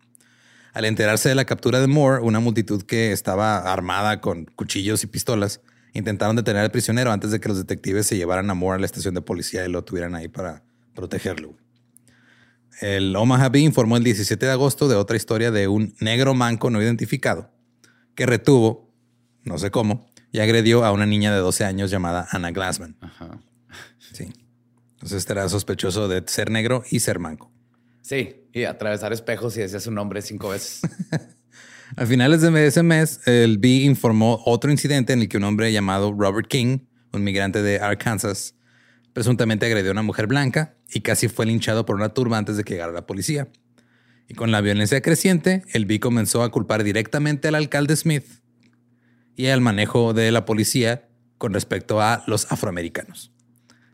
Al 0.73 0.85
enterarse 0.85 1.29
de 1.29 1.35
la 1.35 1.45
captura 1.45 1.81
de 1.81 1.89
Moore, 1.89 2.23
una 2.23 2.39
multitud 2.39 2.85
que 2.85 3.11
estaba 3.11 3.59
armada 3.59 4.21
con 4.21 4.45
cuchillos 4.45 5.03
y 5.03 5.09
pistolas 5.09 5.61
intentaron 5.93 6.37
detener 6.37 6.63
al 6.63 6.71
prisionero 6.71 7.11
antes 7.11 7.33
de 7.33 7.41
que 7.41 7.49
los 7.49 7.59
detectives 7.59 8.07
se 8.07 8.17
llevaran 8.17 8.49
a 8.49 8.55
Moore 8.55 8.77
a 8.77 8.81
la 8.81 8.87
estación 8.87 9.15
de 9.15 9.23
policía 9.23 9.67
y 9.67 9.69
lo 9.69 9.83
tuvieran 9.83 10.15
ahí 10.15 10.29
para 10.29 10.63
protegerlo. 10.95 11.57
El 12.81 13.15
Omaha 13.17 13.49
Bee 13.49 13.63
informó 13.63 13.97
el 13.97 14.05
17 14.05 14.47
de 14.47 14.53
agosto 14.53 14.87
de 14.87 14.95
otra 14.95 15.17
historia 15.17 15.51
de 15.51 15.67
un 15.67 15.97
negro 15.99 16.35
manco 16.35 16.71
no 16.71 16.81
identificado 16.81 17.54
que 18.15 18.27
retuvo, 18.27 18.93
no 19.43 19.59
sé 19.59 19.71
cómo, 19.71 20.07
y 20.33 20.41
agredió 20.41 20.85
a 20.85 20.93
una 20.93 21.07
niña 21.07 21.33
de 21.33 21.39
12 21.39 21.65
años 21.65 21.91
llamada 21.91 22.27
Anna 22.31 22.51
Glassman. 22.51 22.97
Ajá. 23.01 23.41
Sí. 24.13 24.33
Entonces 24.95 25.19
este 25.19 25.33
era 25.33 25.49
sospechoso 25.49 26.09
de 26.09 26.23
ser 26.27 26.51
negro 26.51 26.83
y 26.91 27.01
ser 27.01 27.19
manco. 27.19 27.53
Sí, 28.01 28.49
y 28.53 28.65
atravesar 28.65 29.13
espejos 29.13 29.57
y 29.57 29.61
decía 29.61 29.81
su 29.81 29.91
nombre 29.91 30.23
cinco 30.23 30.51
veces. 30.51 30.81
a 31.97 32.07
finales 32.07 32.41
de 32.41 32.67
ese 32.67 32.83
mes, 32.83 33.21
el 33.27 33.59
B 33.59 33.69
informó 33.69 34.43
otro 34.45 34.71
incidente 34.71 35.13
en 35.13 35.23
el 35.23 35.29
que 35.29 35.37
un 35.37 35.45
hombre 35.45 35.73
llamado 35.73 36.13
Robert 36.13 36.49
King, 36.49 36.79
un 37.13 37.25
migrante 37.25 37.63
de 37.63 37.81
Arkansas, 37.81 38.55
presuntamente 39.13 39.67
agredió 39.67 39.91
a 39.91 39.93
una 39.93 40.03
mujer 40.03 40.27
blanca 40.27 40.77
y 40.93 41.01
casi 41.01 41.29
fue 41.29 41.47
linchado 41.47 41.87
por 41.87 41.97
una 41.97 42.11
turba 42.11 42.37
antes 42.37 42.57
de 42.57 42.65
que 42.65 42.75
llegara 42.75 42.93
la 42.93 43.07
policía. 43.07 43.49
Y 44.29 44.35
con 44.35 44.51
la 44.51 44.61
violencia 44.61 45.01
creciente, 45.03 45.63
el 45.73 45.87
B 45.87 46.01
comenzó 46.01 46.43
a 46.43 46.51
culpar 46.51 46.83
directamente 46.83 47.49
al 47.49 47.55
alcalde 47.55 47.95
Smith 47.97 48.25
y 49.37 49.47
al 49.47 49.61
manejo 49.61 50.15
de 50.15 50.31
la 50.31 50.45
policía 50.45 51.09
con 51.39 51.53
respecto 51.53 52.01
a 52.01 52.23
los 52.27 52.51
afroamericanos. 52.51 53.33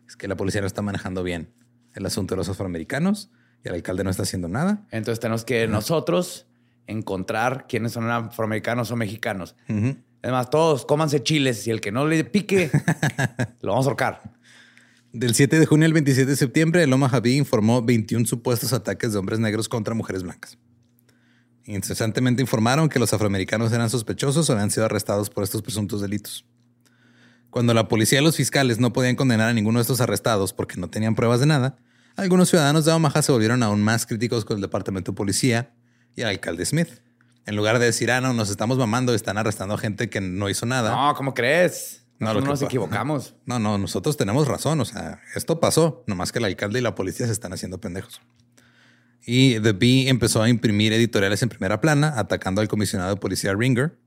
Es 0.06 0.16
que 0.16 0.28
la 0.28 0.36
policía 0.36 0.60
no 0.60 0.66
está 0.66 0.82
manejando 0.82 1.22
bien 1.22 1.52
el 1.94 2.06
asunto 2.06 2.34
de 2.34 2.38
los 2.38 2.48
afroamericanos 2.48 3.30
y 3.64 3.68
el 3.68 3.74
alcalde 3.74 4.04
no 4.04 4.10
está 4.10 4.22
haciendo 4.22 4.48
nada. 4.48 4.86
Entonces 4.90 5.20
tenemos 5.20 5.44
que 5.44 5.66
nosotros 5.66 6.46
encontrar 6.86 7.66
quiénes 7.68 7.92
son 7.92 8.10
afroamericanos 8.10 8.90
o 8.90 8.96
mexicanos. 8.96 9.56
Además, 10.22 10.50
todos 10.50 10.84
cómanse 10.84 11.22
chiles 11.22 11.66
y 11.66 11.70
el 11.70 11.80
que 11.80 11.92
no 11.92 12.06
le 12.06 12.24
pique, 12.24 12.70
lo 13.62 13.72
vamos 13.72 13.86
a 13.86 13.90
ahorcar. 13.90 14.22
Del 15.12 15.34
7 15.34 15.58
de 15.58 15.66
junio 15.66 15.86
al 15.86 15.92
27 15.92 16.30
de 16.30 16.36
septiembre, 16.36 16.84
el 16.84 16.92
Omaha 16.92 17.18
Bee 17.18 17.36
informó 17.36 17.82
21 17.82 18.26
supuestos 18.26 18.72
ataques 18.72 19.12
de 19.12 19.18
hombres 19.18 19.40
negros 19.40 19.68
contra 19.68 19.92
mujeres 19.92 20.22
blancas. 20.22 20.56
Incesantemente 21.64 22.42
informaron 22.42 22.88
que 22.88 23.00
los 23.00 23.12
afroamericanos 23.12 23.72
eran 23.72 23.90
sospechosos 23.90 24.48
o 24.48 24.52
habían 24.52 24.70
sido 24.70 24.86
arrestados 24.86 25.28
por 25.28 25.42
estos 25.42 25.62
presuntos 25.62 26.00
delitos. 26.00 26.46
Cuando 27.50 27.74
la 27.74 27.88
policía 27.88 28.20
y 28.20 28.24
los 28.24 28.36
fiscales 28.36 28.78
no 28.78 28.92
podían 28.92 29.16
condenar 29.16 29.48
a 29.48 29.52
ninguno 29.52 29.80
de 29.80 29.82
estos 29.82 30.00
arrestados 30.00 30.52
porque 30.52 30.76
no 30.76 30.88
tenían 30.88 31.16
pruebas 31.16 31.40
de 31.40 31.46
nada, 31.46 31.76
algunos 32.14 32.48
ciudadanos 32.48 32.84
de 32.84 32.92
Omaha 32.92 33.22
se 33.22 33.32
volvieron 33.32 33.64
aún 33.64 33.82
más 33.82 34.06
críticos 34.06 34.44
con 34.44 34.58
el 34.58 34.60
departamento 34.60 35.10
de 35.10 35.16
policía 35.16 35.74
y 36.14 36.20
el 36.20 36.28
alcalde 36.28 36.64
Smith. 36.64 36.88
En 37.46 37.56
lugar 37.56 37.80
de 37.80 37.86
decir, 37.86 38.12
ah, 38.12 38.20
no, 38.20 38.32
nos 38.32 38.48
estamos 38.48 38.78
mamando 38.78 39.12
están 39.12 39.38
arrestando 39.38 39.74
a 39.74 39.78
gente 39.78 40.08
que 40.08 40.20
no 40.20 40.48
hizo 40.48 40.66
nada. 40.66 40.94
No, 40.94 41.14
¿cómo 41.16 41.34
crees? 41.34 41.99
No, 42.20 42.34
no 42.34 42.40
nos 42.42 42.62
equivocamos. 42.62 43.34
No, 43.46 43.58
no, 43.58 43.78
nosotros 43.78 44.16
tenemos 44.16 44.46
razón. 44.46 44.80
O 44.80 44.84
sea, 44.84 45.20
esto 45.34 45.58
pasó, 45.58 46.04
nomás 46.06 46.30
que 46.30 46.38
el 46.38 46.44
alcalde 46.44 46.78
y 46.78 46.82
la 46.82 46.94
policía 46.94 47.26
se 47.26 47.32
están 47.32 47.52
haciendo 47.52 47.80
pendejos. 47.80 48.20
Y 49.26 49.58
The 49.60 49.72
Bee 49.72 50.08
empezó 50.08 50.42
a 50.42 50.48
imprimir 50.48 50.92
editoriales 50.92 51.42
en 51.42 51.48
primera 51.48 51.80
plana, 51.80 52.14
atacando 52.16 52.60
al 52.60 52.68
comisionado 52.68 53.10
de 53.10 53.20
policía 53.20 53.54
Ringer 53.54 53.98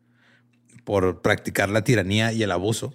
por 0.85 1.21
practicar 1.21 1.69
la 1.69 1.83
tiranía 1.83 2.31
y 2.31 2.43
el 2.43 2.51
abuso. 2.51 2.93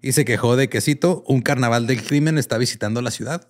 Y 0.00 0.12
se 0.12 0.24
quejó 0.24 0.56
de 0.56 0.68
que, 0.68 0.80
cito, 0.80 1.24
un 1.26 1.42
carnaval 1.42 1.86
del 1.86 2.02
crimen 2.02 2.38
está 2.38 2.56
visitando 2.56 3.02
la 3.02 3.10
ciudad, 3.10 3.48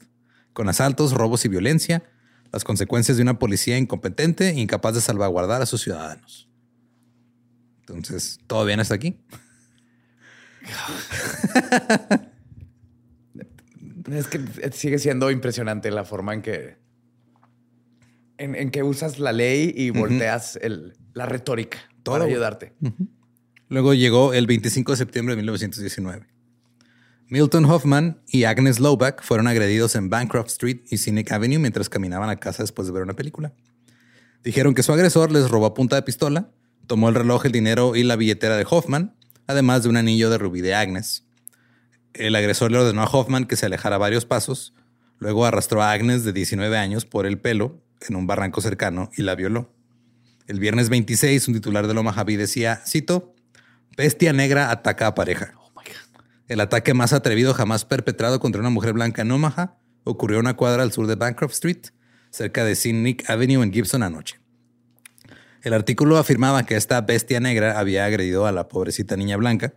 con 0.53 0.68
asaltos, 0.68 1.12
robos 1.12 1.44
y 1.44 1.48
violencia, 1.48 2.05
las 2.53 2.64
consecuencias 2.64 3.16
de 3.16 3.22
una 3.22 3.38
policía 3.38 3.77
incompetente 3.77 4.50
e 4.50 4.61
incapaz 4.61 4.94
de 4.94 5.00
salvaguardar 5.00 5.62
a 5.62 5.66
sus 5.66 5.83
ciudadanos. 5.83 6.48
Entonces, 7.81 8.38
¿todo 8.46 8.64
bien 8.64 8.81
hasta 8.81 8.94
aquí? 8.94 9.18
Es 14.12 14.27
que 14.27 14.40
sigue 14.72 14.98
siendo 14.98 15.31
impresionante 15.31 15.90
la 15.90 16.05
forma 16.05 16.35
en 16.35 16.42
que 16.42 16.77
en, 18.38 18.70
que 18.70 18.83
usas 18.83 19.18
la 19.18 19.33
ley 19.33 19.72
y 19.77 19.90
volteas 19.90 20.59
la 21.12 21.27
retórica 21.27 21.79
para 22.03 22.24
ayudarte. 22.24 22.72
Luego 23.68 23.94
llegó 23.94 24.35
el 24.35 24.46
25 24.46 24.92
de 24.92 24.96
septiembre 24.96 25.35
de 25.35 25.37
1919. 25.38 26.27
Milton 27.29 27.64
Hoffman 27.64 28.20
y 28.29 28.44
Agnes 28.44 28.81
Lowback 28.81 29.22
fueron 29.22 29.46
agredidos 29.46 29.96
en 29.96 30.11
Bancroft 30.11 30.48
Street 30.48 30.81
y 30.90 30.98
Scenic 30.98 31.33
Avenue 31.33 31.59
mientras 31.59 31.88
caminaban 31.88 32.29
a 32.29 32.37
casa 32.37 32.62
después 32.62 32.87
de 32.87 32.92
ver 32.92 33.03
una 33.03 33.14
película. 33.14 33.55
Dijeron 34.42 34.74
que 34.74 34.83
su 34.83 34.92
agresor 34.92 35.33
les 35.33 35.50
robó 35.50 35.66
a 35.66 35.74
punta 35.74 35.96
de 35.96 36.03
pistola, 36.03 36.50
tomó 36.87 37.09
el 37.09 37.14
reloj, 37.14 37.46
el 37.46 37.53
dinero 37.53 37.96
y 37.96 38.03
la 38.03 38.16
billetera 38.16 38.57
de 38.59 38.66
Hoffman, 38.68 39.16
además 39.46 39.83
de 39.83 39.88
un 39.88 39.96
anillo 39.96 40.30
de 40.30 40.38
rubí 40.38 40.61
de 40.61 40.74
Agnes. 40.74 41.24
El 42.12 42.37
agresor 42.37 42.70
le 42.70 42.78
ordenó 42.78 43.02
a 43.02 43.07
Hoffman 43.07 43.46
que 43.46 43.57
se 43.57 43.66
alejara 43.66 43.98
varios 43.98 44.24
pasos, 44.24 44.74
luego 45.18 45.46
arrastró 45.46 45.83
a 45.83 45.92
Agnes 45.92 46.24
de 46.24 46.33
19 46.33 46.76
años 46.76 47.04
por 47.04 47.26
el 47.26 47.38
pelo 47.38 47.83
en 48.09 48.16
un 48.16 48.26
barranco 48.26 48.61
cercano 48.61 49.11
y 49.16 49.22
la 49.22 49.35
violó. 49.35 49.72
El 50.46 50.61
viernes 50.61 50.90
26, 50.90 51.48
un 51.48 51.54
titular 51.54 51.87
de 51.87 51.98
Omaha 51.98 52.24
decía, 52.24 52.83
cito, 52.87 53.35
Bestia 53.96 54.33
negra 54.33 54.70
ataca 54.70 55.07
a 55.07 55.14
pareja. 55.14 55.54
Oh 55.57 55.72
el 56.46 56.61
ataque 56.61 56.92
más 56.92 57.12
atrevido 57.14 57.54
jamás 57.54 57.85
perpetrado 57.87 58.38
contra 58.38 58.61
una 58.61 58.70
mujer 58.70 58.92
blanca 58.92 59.22
en 59.22 59.30
Omaha 59.30 59.78
ocurrió 60.04 60.37
a 60.37 60.40
una 60.40 60.57
cuadra 60.57 60.83
al 60.83 60.92
sur 60.92 61.07
de 61.07 61.14
Bancroft 61.14 61.54
Street, 61.54 61.87
cerca 62.30 62.64
de 62.64 62.76
Scenic 62.76 63.28
Avenue 63.30 63.62
en 63.62 63.72
Gibson 63.72 64.02
anoche. 64.02 64.43
El 65.64 65.72
artículo 65.72 66.18
afirmaba 66.18 66.64
que 66.64 66.77
esta 66.77 67.00
bestia 67.00 67.40
negra 67.40 67.79
había 67.79 68.05
agredido 68.05 68.46
a 68.46 68.53
la 68.53 68.68
pobrecita 68.68 69.16
niña 69.16 69.38
blanca. 69.38 69.72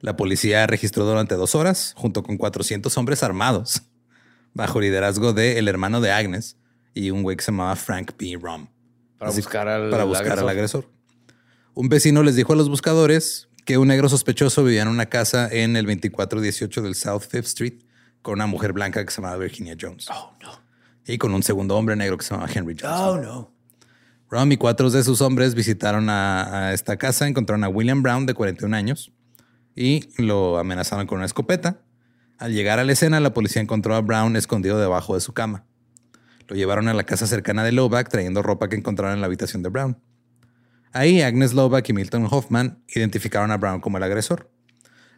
La 0.00 0.16
policía 0.16 0.66
registró 0.66 1.06
durante 1.06 1.34
dos 1.34 1.54
horas, 1.54 1.94
junto 1.96 2.22
con 2.22 2.36
400 2.36 2.96
hombres 2.98 3.22
armados, 3.22 3.84
bajo 4.52 4.80
liderazgo 4.80 5.32
del 5.32 5.56
el 5.56 5.68
hermano 5.68 6.02
de 6.02 6.12
Agnes, 6.12 6.58
y 6.92 7.10
un 7.10 7.22
güey 7.22 7.38
que 7.38 7.42
se 7.42 7.52
llamaba 7.52 7.74
Frank 7.74 8.12
P. 8.12 8.36
Rom. 8.38 8.68
Para 9.16 9.30
buscar, 9.30 9.66
al, 9.66 9.88
para 9.88 10.04
buscar 10.04 10.38
al 10.38 10.48
agresor. 10.48 10.90
Un 11.72 11.88
vecino 11.88 12.22
les 12.22 12.36
dijo 12.36 12.52
a 12.52 12.56
los 12.56 12.68
buscadores 12.68 13.48
que 13.64 13.78
un 13.78 13.88
negro 13.88 14.10
sospechoso 14.10 14.62
vivía 14.62 14.82
en 14.82 14.88
una 14.88 15.06
casa 15.06 15.48
en 15.50 15.74
el 15.76 15.86
2418 15.86 16.82
del 16.82 16.94
South 16.94 17.22
Fifth 17.22 17.46
Street 17.46 17.82
con 18.20 18.34
una 18.34 18.46
mujer 18.46 18.74
blanca 18.74 19.02
que 19.02 19.10
se 19.10 19.22
llamaba 19.22 19.38
Virginia 19.38 19.74
Jones. 19.80 20.06
Oh, 20.10 20.34
no. 20.42 20.50
Y 21.06 21.16
con 21.16 21.32
un 21.32 21.42
segundo 21.42 21.78
hombre 21.78 21.96
negro 21.96 22.18
que 22.18 22.26
se 22.26 22.34
llamaba 22.34 22.52
Henry 22.54 22.76
Jones. 22.78 23.00
Oh, 23.00 23.16
no. 23.16 23.53
Rom 24.30 24.50
y 24.52 24.56
cuatro 24.56 24.90
de 24.90 25.04
sus 25.04 25.20
hombres 25.20 25.54
visitaron 25.54 26.08
a, 26.10 26.72
esta 26.72 26.96
casa, 26.96 27.28
encontraron 27.28 27.64
a 27.64 27.68
William 27.68 28.02
Brown 28.02 28.26
de 28.26 28.34
41 28.34 28.74
años 28.74 29.12
y 29.76 30.08
lo 30.22 30.58
amenazaron 30.58 31.06
con 31.06 31.18
una 31.18 31.26
escopeta. 31.26 31.80
Al 32.38 32.52
llegar 32.52 32.78
a 32.78 32.84
la 32.84 32.92
escena, 32.92 33.20
la 33.20 33.32
policía 33.32 33.62
encontró 33.62 33.94
a 33.94 34.00
Brown 34.00 34.36
escondido 34.36 34.78
debajo 34.78 35.14
de 35.14 35.20
su 35.20 35.32
cama. 35.32 35.64
Lo 36.48 36.56
llevaron 36.56 36.88
a 36.88 36.94
la 36.94 37.04
casa 37.04 37.26
cercana 37.26 37.64
de 37.64 37.72
Lowback 37.72 38.08
trayendo 38.08 38.42
ropa 38.42 38.68
que 38.68 38.76
encontraron 38.76 39.14
en 39.14 39.20
la 39.20 39.26
habitación 39.26 39.62
de 39.62 39.68
Brown. 39.68 39.98
Ahí 40.92 41.22
Agnes 41.22 41.54
Lowback 41.54 41.88
y 41.88 41.92
Milton 41.92 42.26
Hoffman 42.30 42.82
identificaron 42.88 43.50
a 43.50 43.56
Brown 43.56 43.80
como 43.80 43.98
el 43.98 44.02
agresor. 44.02 44.50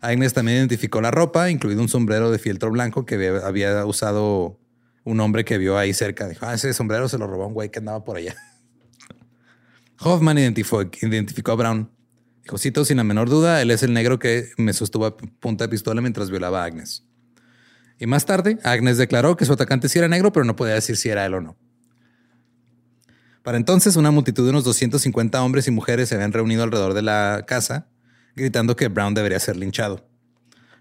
Agnes 0.01 0.35
también 0.35 0.59
identificó 0.59 1.01
la 1.01 1.11
ropa, 1.11 1.51
incluido 1.51 1.81
un 1.81 1.89
sombrero 1.89 2.31
de 2.31 2.39
fieltro 2.39 2.71
blanco 2.71 3.07
que 3.07 3.41
había 3.43 3.85
usado 3.87 4.59
un 5.05 5.21
hombre 5.21 5.45
que 5.45 5.59
vio 5.59 5.79
ahí 5.79 5.95
cerca. 5.95 6.29
Dijo, 6.29 6.47
ah, 6.47 6.55
ese 6.55 6.73
sombrero 6.75 7.09
se 7.09 7.19
lo 7.19 7.27
robó 7.27 7.47
un 7.47 7.55
güey 7.55 7.71
que 7.71 7.79
andaba 7.79 8.05
por 8.05 8.17
allá. 8.17 8.35
Hoffman 10.01 10.39
identificó, 10.39 10.83
identificó 11.03 11.53
a 11.53 11.57
Brown. 11.57 11.91
Dijo, 12.43 12.59
cito, 12.59 12.85
sin 12.85 12.99
la 12.99 13.05
menor 13.05 13.29
duda, 13.29 13.61
él 13.61 13.71
es 13.71 13.83
el 13.83 13.93
negro 13.93 14.19
que 14.19 14.51
me 14.57 14.73
sostuvo 14.73 15.07
a 15.07 15.17
punta 15.17 15.65
de 15.65 15.69
pistola 15.69 16.01
mientras 16.01 16.31
violaba 16.31 16.63
a 16.63 16.67
Agnes. 16.67 17.05
Y 17.99 18.07
más 18.07 18.27
tarde, 18.27 18.59
Agnes 18.63 18.99
declaró 18.99 19.37
que 19.37 19.45
su 19.45 19.53
atacante 19.53 19.89
sí 19.89 19.99
era 19.99 20.09
negro, 20.09 20.33
pero 20.33 20.45
no 20.45 20.55
podía 20.55 20.75
decir 20.75 20.97
si 20.97 21.09
era 21.09 21.25
él 21.25 21.35
o 21.35 21.41
no. 21.41 21.57
Para 23.43 23.57
entonces, 23.57 23.97
una 23.97 24.11
multitud 24.11 24.45
de 24.45 24.51
unos 24.51 24.65
250 24.65 25.43
hombres 25.43 25.67
y 25.69 25.71
mujeres 25.71 26.09
se 26.09 26.15
habían 26.17 26.33
reunido 26.33 26.63
alrededor 26.63 26.95
de 26.95 27.03
la 27.03 27.45
casa, 27.47 27.89
gritando 28.35 28.77
que 28.77 28.89
Brown 28.89 29.15
debería 29.15 29.41
ser 29.41 29.57
linchado. 29.57 30.09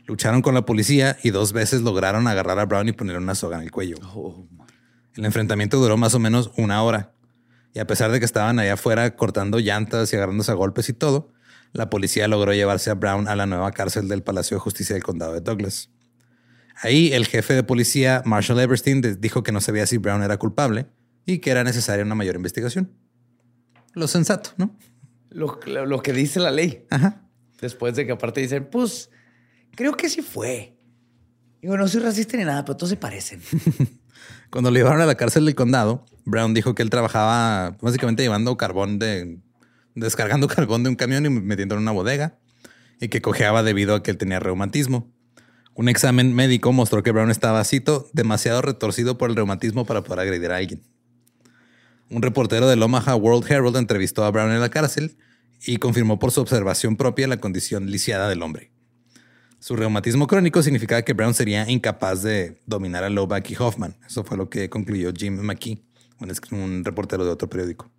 Lucharon 0.06 0.42
con 0.42 0.54
la 0.54 0.66
policía 0.66 1.18
y 1.24 1.32
dos 1.32 1.54
veces 1.54 1.82
lograron 1.82 2.28
agarrar 2.28 2.60
a 2.60 2.66
Brown 2.66 2.88
y 2.90 2.92
ponerle 2.92 3.22
una 3.22 3.34
soga 3.34 3.58
en 3.58 3.64
el 3.64 3.72
cuello. 3.72 3.98
Oh, 4.14 4.48
el 5.16 5.26
enfrentamiento 5.26 5.78
duró 5.78 5.98
más 5.98 6.14
o 6.14 6.20
menos 6.20 6.52
una 6.58 6.84
hora. 6.84 7.15
Y 7.76 7.80
a 7.80 7.86
pesar 7.86 8.10
de 8.10 8.20
que 8.20 8.26
estaban 8.26 8.58
allá 8.58 8.76
afuera 8.76 9.18
cortando 9.18 9.60
llantas 9.60 10.12
y 10.14 10.16
agarrándose 10.16 10.50
a 10.50 10.56
golpes 10.56 10.88
y 10.88 10.94
todo, 10.94 11.34
la 11.74 11.90
policía 11.90 12.26
logró 12.30 12.54
llevarse 12.54 12.90
a 12.90 12.94
Brown 12.94 13.28
a 13.28 13.36
la 13.36 13.46
nueva 13.46 13.70
cárcel 13.74 14.08
del 14.08 14.24
Palacio 14.24 14.56
de 14.56 14.62
Justicia 14.62 14.96
del 14.96 15.04
Condado 15.04 15.34
de 15.34 15.42
Douglas. 15.42 15.90
Ahí 16.82 17.12
el 17.12 17.26
jefe 17.26 17.54
de 17.54 17.64
policía, 17.64 18.22
Marshall 18.26 18.62
Everstein, 18.62 19.02
dijo 19.20 19.44
que 19.44 19.52
no 19.52 19.60
sabía 19.60 19.86
si 19.86 19.98
Brown 19.98 20.24
era 20.24 20.38
culpable 20.38 20.88
y 21.26 21.40
que 21.40 21.52
era 21.52 21.66
necesaria 21.66 22.06
una 22.06 22.16
mayor 22.16 22.38
investigación. 22.38 22.94
Lo 23.94 24.08
sensato, 24.08 24.52
¿no? 24.56 24.78
Lo, 25.30 25.60
lo 25.66 26.02
que 26.02 26.14
dice 26.14 26.40
la 26.40 26.52
ley. 26.52 26.86
Ajá. 26.90 27.28
Después 27.60 27.94
de 27.96 28.06
que 28.06 28.14
aparte 28.14 28.40
dicen, 28.40 28.70
pues, 28.72 29.10
creo 29.76 29.98
que 29.98 30.08
sí 30.08 30.22
fue. 30.22 30.78
Digo, 31.62 31.76
no 31.76 31.90
soy 31.90 32.00
racista 32.02 32.38
ni 32.38 32.46
nada, 32.46 32.64
pero 32.64 32.78
todos 32.78 32.92
se 32.92 32.98
parecen. 32.98 33.42
Cuando 34.50 34.72
lo 34.72 34.78
llevaron 34.78 35.02
a 35.02 35.06
la 35.06 35.16
cárcel 35.16 35.46
del 35.46 35.56
condado, 35.56 36.06
Brown 36.26 36.54
dijo 36.54 36.76
que 36.76 36.84
él 36.84 36.90
trabajaba 36.90 37.78
básicamente 37.82 38.24
llevando 38.24 38.58
carbón 38.58 39.00
de... 39.00 39.40
descargando 39.96 40.48
carbón 40.50 40.84
de 40.84 40.90
un 40.90 40.96
camión 40.96 41.26
y 41.26 41.30
metiéndolo 41.30 41.80
en 41.80 41.84
una 41.84 41.92
bodega 41.92 42.38
y 43.00 43.10
que 43.10 43.22
cojeaba 43.22 43.64
debido 43.64 43.96
a 43.96 44.04
que 44.04 44.12
él 44.12 44.18
tenía 44.18 44.40
reumatismo. 44.40 45.12
Un 45.74 45.90
examen 45.90 46.34
médico 46.34 46.72
mostró 46.72 47.04
que 47.04 47.12
Brown 47.12 47.32
estaba, 47.32 47.64
cito, 47.66 48.10
demasiado 48.14 48.62
retorcido 48.62 49.18
por 49.18 49.30
el 49.30 49.36
reumatismo 49.36 49.86
para 49.86 50.04
poder 50.04 50.22
agredir 50.22 50.52
a 50.52 50.58
alguien. 50.58 50.82
Un 52.10 52.22
reportero 52.22 52.68
del 52.70 52.82
Omaha 52.82 53.16
World 53.16 53.52
Herald 53.52 53.76
entrevistó 53.76 54.24
a 54.24 54.32
Brown 54.32 54.52
en 54.52 54.62
la 54.62 54.70
cárcel 54.70 55.18
y 55.66 55.78
confirmó 55.78 56.20
por 56.20 56.32
su 56.32 56.40
observación 56.40 56.96
propia 56.96 57.28
la 57.28 57.38
condición 57.38 57.92
lisiada 57.92 58.30
del 58.30 58.42
hombre. 58.42 58.72
Su 59.66 59.76
reumatismo 59.76 60.28
crónico 60.28 60.62
significaba 60.62 61.02
que 61.02 61.14
Brown 61.14 61.34
sería 61.34 61.68
incapaz 61.68 62.22
de 62.22 62.62
dominar 62.68 63.04
a 63.04 63.10
Lowback 63.10 63.50
y 63.50 63.56
Hoffman. 63.58 63.98
Eso 64.06 64.24
fue 64.24 64.38
lo 64.38 64.48
que 64.48 64.70
concluyó 64.70 65.12
Jim 65.12 65.40
McKee, 65.42 65.84
un 66.52 66.86
reportero 66.86 67.26
de 67.26 67.32
otro 67.32 67.50
periódico. 67.50 67.90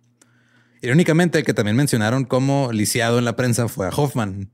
Irónicamente, 0.81 1.39
el 1.39 1.43
que 1.43 1.53
también 1.53 1.75
mencionaron 1.75 2.23
como 2.23 2.71
lisiado 2.71 3.19
en 3.19 3.25
la 3.25 3.35
prensa 3.35 3.67
fue 3.67 3.85
a 3.85 3.89
Hoffman, 3.89 4.49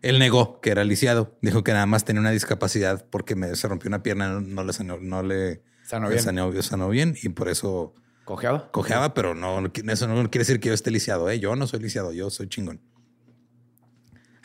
él 0.00 0.18
negó 0.18 0.62
que 0.62 0.70
era 0.70 0.82
lisiado. 0.84 1.36
Dijo 1.42 1.62
que 1.62 1.74
nada 1.74 1.84
más 1.84 2.06
tenía 2.06 2.20
una 2.20 2.30
discapacidad 2.30 3.04
porque 3.10 3.36
me, 3.36 3.54
se 3.54 3.68
rompió 3.68 3.88
una 3.88 4.02
pierna, 4.02 4.40
no 4.40 4.64
le 4.64 4.72
sanó, 4.72 4.96
no 4.98 5.22
le 5.22 5.60
sanó 5.82 6.08
bien. 6.08 6.62
Sanó, 6.62 6.88
bien 6.88 7.16
y 7.22 7.28
por 7.28 7.50
eso 7.50 7.92
cojeaba. 8.24 8.70
Cojeaba, 8.70 9.12
pero 9.12 9.34
no, 9.34 9.70
eso 9.88 10.08
no 10.08 10.30
quiere 10.30 10.46
decir 10.46 10.58
que 10.58 10.68
yo 10.68 10.74
esté 10.74 10.90
lisiado. 10.90 11.28
¿eh? 11.28 11.38
Yo 11.38 11.54
no 11.54 11.66
soy 11.66 11.80
lisiado, 11.80 12.12
yo 12.14 12.30
soy 12.30 12.48
chingón. 12.48 12.80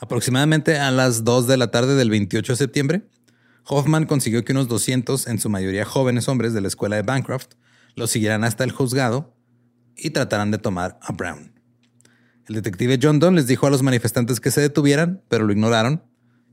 Aproximadamente 0.01 0.79
a 0.79 0.91
las 0.91 1.23
2 1.23 1.47
de 1.47 1.57
la 1.57 1.71
tarde 1.71 1.95
del 1.95 2.09
28 2.09 2.53
de 2.53 2.57
septiembre, 2.57 3.09
Hoffman 3.65 4.05
consiguió 4.05 4.45
que 4.45 4.53
unos 4.53 4.67
200, 4.67 5.27
en 5.27 5.39
su 5.39 5.49
mayoría 5.49 5.85
jóvenes 5.85 6.27
hombres 6.27 6.53
de 6.53 6.61
la 6.61 6.67
escuela 6.67 6.95
de 6.95 7.01
Bancroft, 7.01 7.49
lo 7.95 8.07
siguieran 8.07 8.43
hasta 8.43 8.63
el 8.63 8.71
juzgado 8.71 9.35
y 9.95 10.11
trataran 10.11 10.51
de 10.51 10.57
tomar 10.57 10.97
a 11.01 11.11
Brown. 11.11 11.53
El 12.47 12.55
detective 12.55 12.97
John 13.01 13.19
Donne 13.19 13.37
les 13.37 13.47
dijo 13.47 13.67
a 13.67 13.69
los 13.69 13.83
manifestantes 13.83 14.39
que 14.39 14.51
se 14.51 14.61
detuvieran, 14.61 15.21
pero 15.27 15.45
lo 15.45 15.51
ignoraron, 15.51 16.03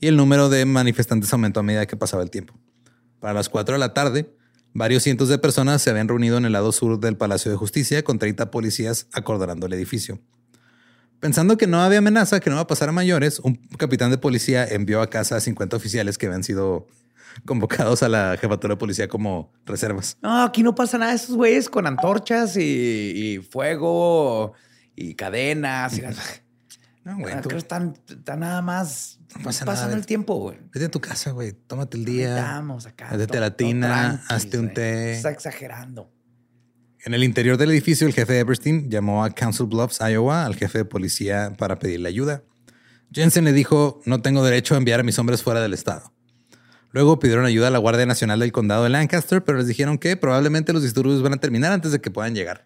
y 0.01 0.09
el 0.09 0.17
número 0.17 0.49
de 0.51 0.65
manifestantes 0.67 1.33
aumentó 1.33 1.61
a 1.61 1.63
medida 1.63 1.87
que 1.87 1.97
pasaba 1.97 2.23
el 2.23 2.31
tiempo. 2.31 2.59
Para 3.21 3.33
las 3.33 3.49
4 3.49 3.77
de 3.77 3.79
la 3.79 3.95
tarde, 3.95 4.31
varios 4.75 5.05
cientos 5.05 5.29
de 5.29 5.39
personas 5.39 5.81
se 5.81 5.89
habían 5.89 6.09
reunido 6.09 6.37
en 6.37 6.45
el 6.45 6.53
lado 6.53 6.71
sur 6.73 7.01
del 7.01 7.17
Palacio 7.17 7.51
de 7.51 7.57
Justicia 7.57 8.03
con 8.03 8.19
30 8.19 8.51
policías 8.51 9.09
acordonando 9.13 9.67
el 9.67 9.73
edificio. 9.73 10.21
Pensando 11.21 11.57
que 11.57 11.67
no 11.67 11.81
había 11.81 11.99
amenaza, 11.99 12.41
que 12.41 12.51
no 12.51 12.57
iba 12.57 12.63
a 12.63 12.67
pasar 12.67 12.89
a 12.89 12.93
mayores, 12.93 13.39
un 13.41 13.57
capitán 13.79 14.11
de 14.11 14.19
policía 14.19 14.67
envió 14.67 15.01
a 15.01 15.09
casa 15.09 15.37
a 15.37 15.41
50 15.41 15.77
oficiales 15.77 16.19
que 16.19 16.27
habían 16.27 16.45
sido 16.45 16.87
convocados 17.45 18.03
a 18.03 18.09
la 18.09 18.37
jefatura 18.41 18.75
de 18.75 18.79
policía 18.79 19.09
como 19.09 19.53
reservas. 19.65 20.17
No, 20.23 20.43
aquí 20.43 20.63
no 20.63 20.75
pasa 20.75 20.99
nada. 20.99 21.13
Esos 21.13 21.37
güeyes 21.37 21.69
con 21.69 21.87
antorchas 21.87 22.57
y, 22.57 22.61
y 23.15 23.39
fuego 23.39 24.55
y 24.95 25.15
cadenas. 25.15 26.01
No, 27.05 27.19
güey. 27.19 27.35
Creo 27.35 27.49
que 27.49 27.57
están, 27.57 27.95
nada 28.27 28.63
más 28.63 29.21
no 29.37 29.45
pasa 29.45 29.65
pasando 29.65 29.97
el 29.97 30.07
tiempo, 30.07 30.35
güey. 30.37 30.59
Vete 30.73 30.87
a 30.87 30.91
tu 30.91 31.01
casa, 31.01 31.31
güey. 31.31 31.53
Tómate 31.53 31.97
el 31.97 32.05
día. 32.05 32.35
Vamos 32.35 32.87
acá. 32.87 33.17
Vete 33.17 33.39
a 33.39 33.41
la 33.41 33.57
tina, 33.57 34.25
hazte 34.29 34.59
un 34.59 34.75
té. 34.75 35.13
Está 35.13 35.31
exagerando. 35.31 36.11
En 37.07 37.15
el 37.15 37.23
interior 37.23 37.57
del 37.57 37.71
edificio, 37.71 38.05
el 38.09 38.13
jefe 38.13 38.37
Eberstein 38.41 38.91
llamó 38.91 39.23
a 39.23 39.31
Council 39.31 39.67
Bluffs, 39.67 40.01
Iowa, 40.01 40.45
al 40.45 40.57
jefe 40.57 40.79
de 40.79 40.85
policía 40.85 41.55
para 41.57 41.79
pedirle 41.79 42.09
ayuda. 42.09 42.43
Jensen 43.13 43.45
le 43.45 43.53
dijo, 43.53 44.01
no 44.07 44.23
tengo 44.23 44.45
derecho 44.45 44.75
a 44.75 44.79
enviar 44.79 44.99
a 44.99 45.03
mis 45.05 45.17
hombres 45.21 45.41
fuera 45.41 45.61
del 45.61 45.73
estado. 45.73 46.13
Luego 46.91 47.21
pidieron 47.21 47.45
ayuda 47.45 47.69
a 47.69 47.71
la 47.71 47.79
Guardia 47.79 48.07
Nacional 48.07 48.41
del 48.41 48.51
Condado 48.51 48.83
de 48.83 48.91
Lancaster, 48.91 49.45
pero 49.45 49.59
les 49.59 49.69
dijeron 49.69 49.99
que 49.99 50.17
probablemente 50.17 50.73
los 50.73 50.83
disturbios 50.83 51.23
van 51.23 51.35
a 51.35 51.37
terminar 51.37 51.71
antes 51.71 51.93
de 51.93 52.01
que 52.01 52.11
puedan 52.11 52.35
llegar. 52.35 52.65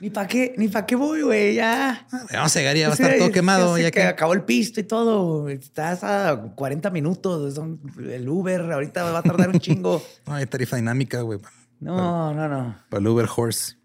Ni 0.00 0.08
para 0.08 0.26
qué, 0.26 0.54
ni 0.56 0.68
para 0.68 0.86
qué 0.86 0.96
voy, 0.96 1.20
güey, 1.20 1.56
ya. 1.56 2.06
Ah, 2.10 2.26
vamos 2.32 2.56
a 2.56 2.58
llegar 2.60 2.76
y 2.78 2.80
ya 2.80 2.86
va 2.86 2.94
a 2.94 2.96
estar 2.96 3.18
todo 3.18 3.30
quemado. 3.30 3.76
Ya, 3.76 3.90
que 3.90 4.04
acabó 4.04 4.32
el 4.32 4.44
pisto 4.44 4.80
y 4.80 4.84
todo. 4.84 5.50
Estás 5.50 6.02
a 6.02 6.50
40 6.54 6.88
minutos. 6.88 7.60
el 7.98 8.26
Uber 8.26 8.72
ahorita 8.72 9.02
va 9.02 9.18
a 9.18 9.22
tardar 9.22 9.50
un 9.50 9.60
chingo. 9.60 10.02
no 10.26 10.32
hay 10.32 10.46
tarifa 10.46 10.76
dinámica, 10.76 11.20
güey. 11.20 11.40
No, 11.80 12.34
no, 12.34 12.48
no. 12.48 12.76
Para 12.88 13.00
el 13.00 13.08
Uber 13.08 13.28
Horse. 13.34 13.76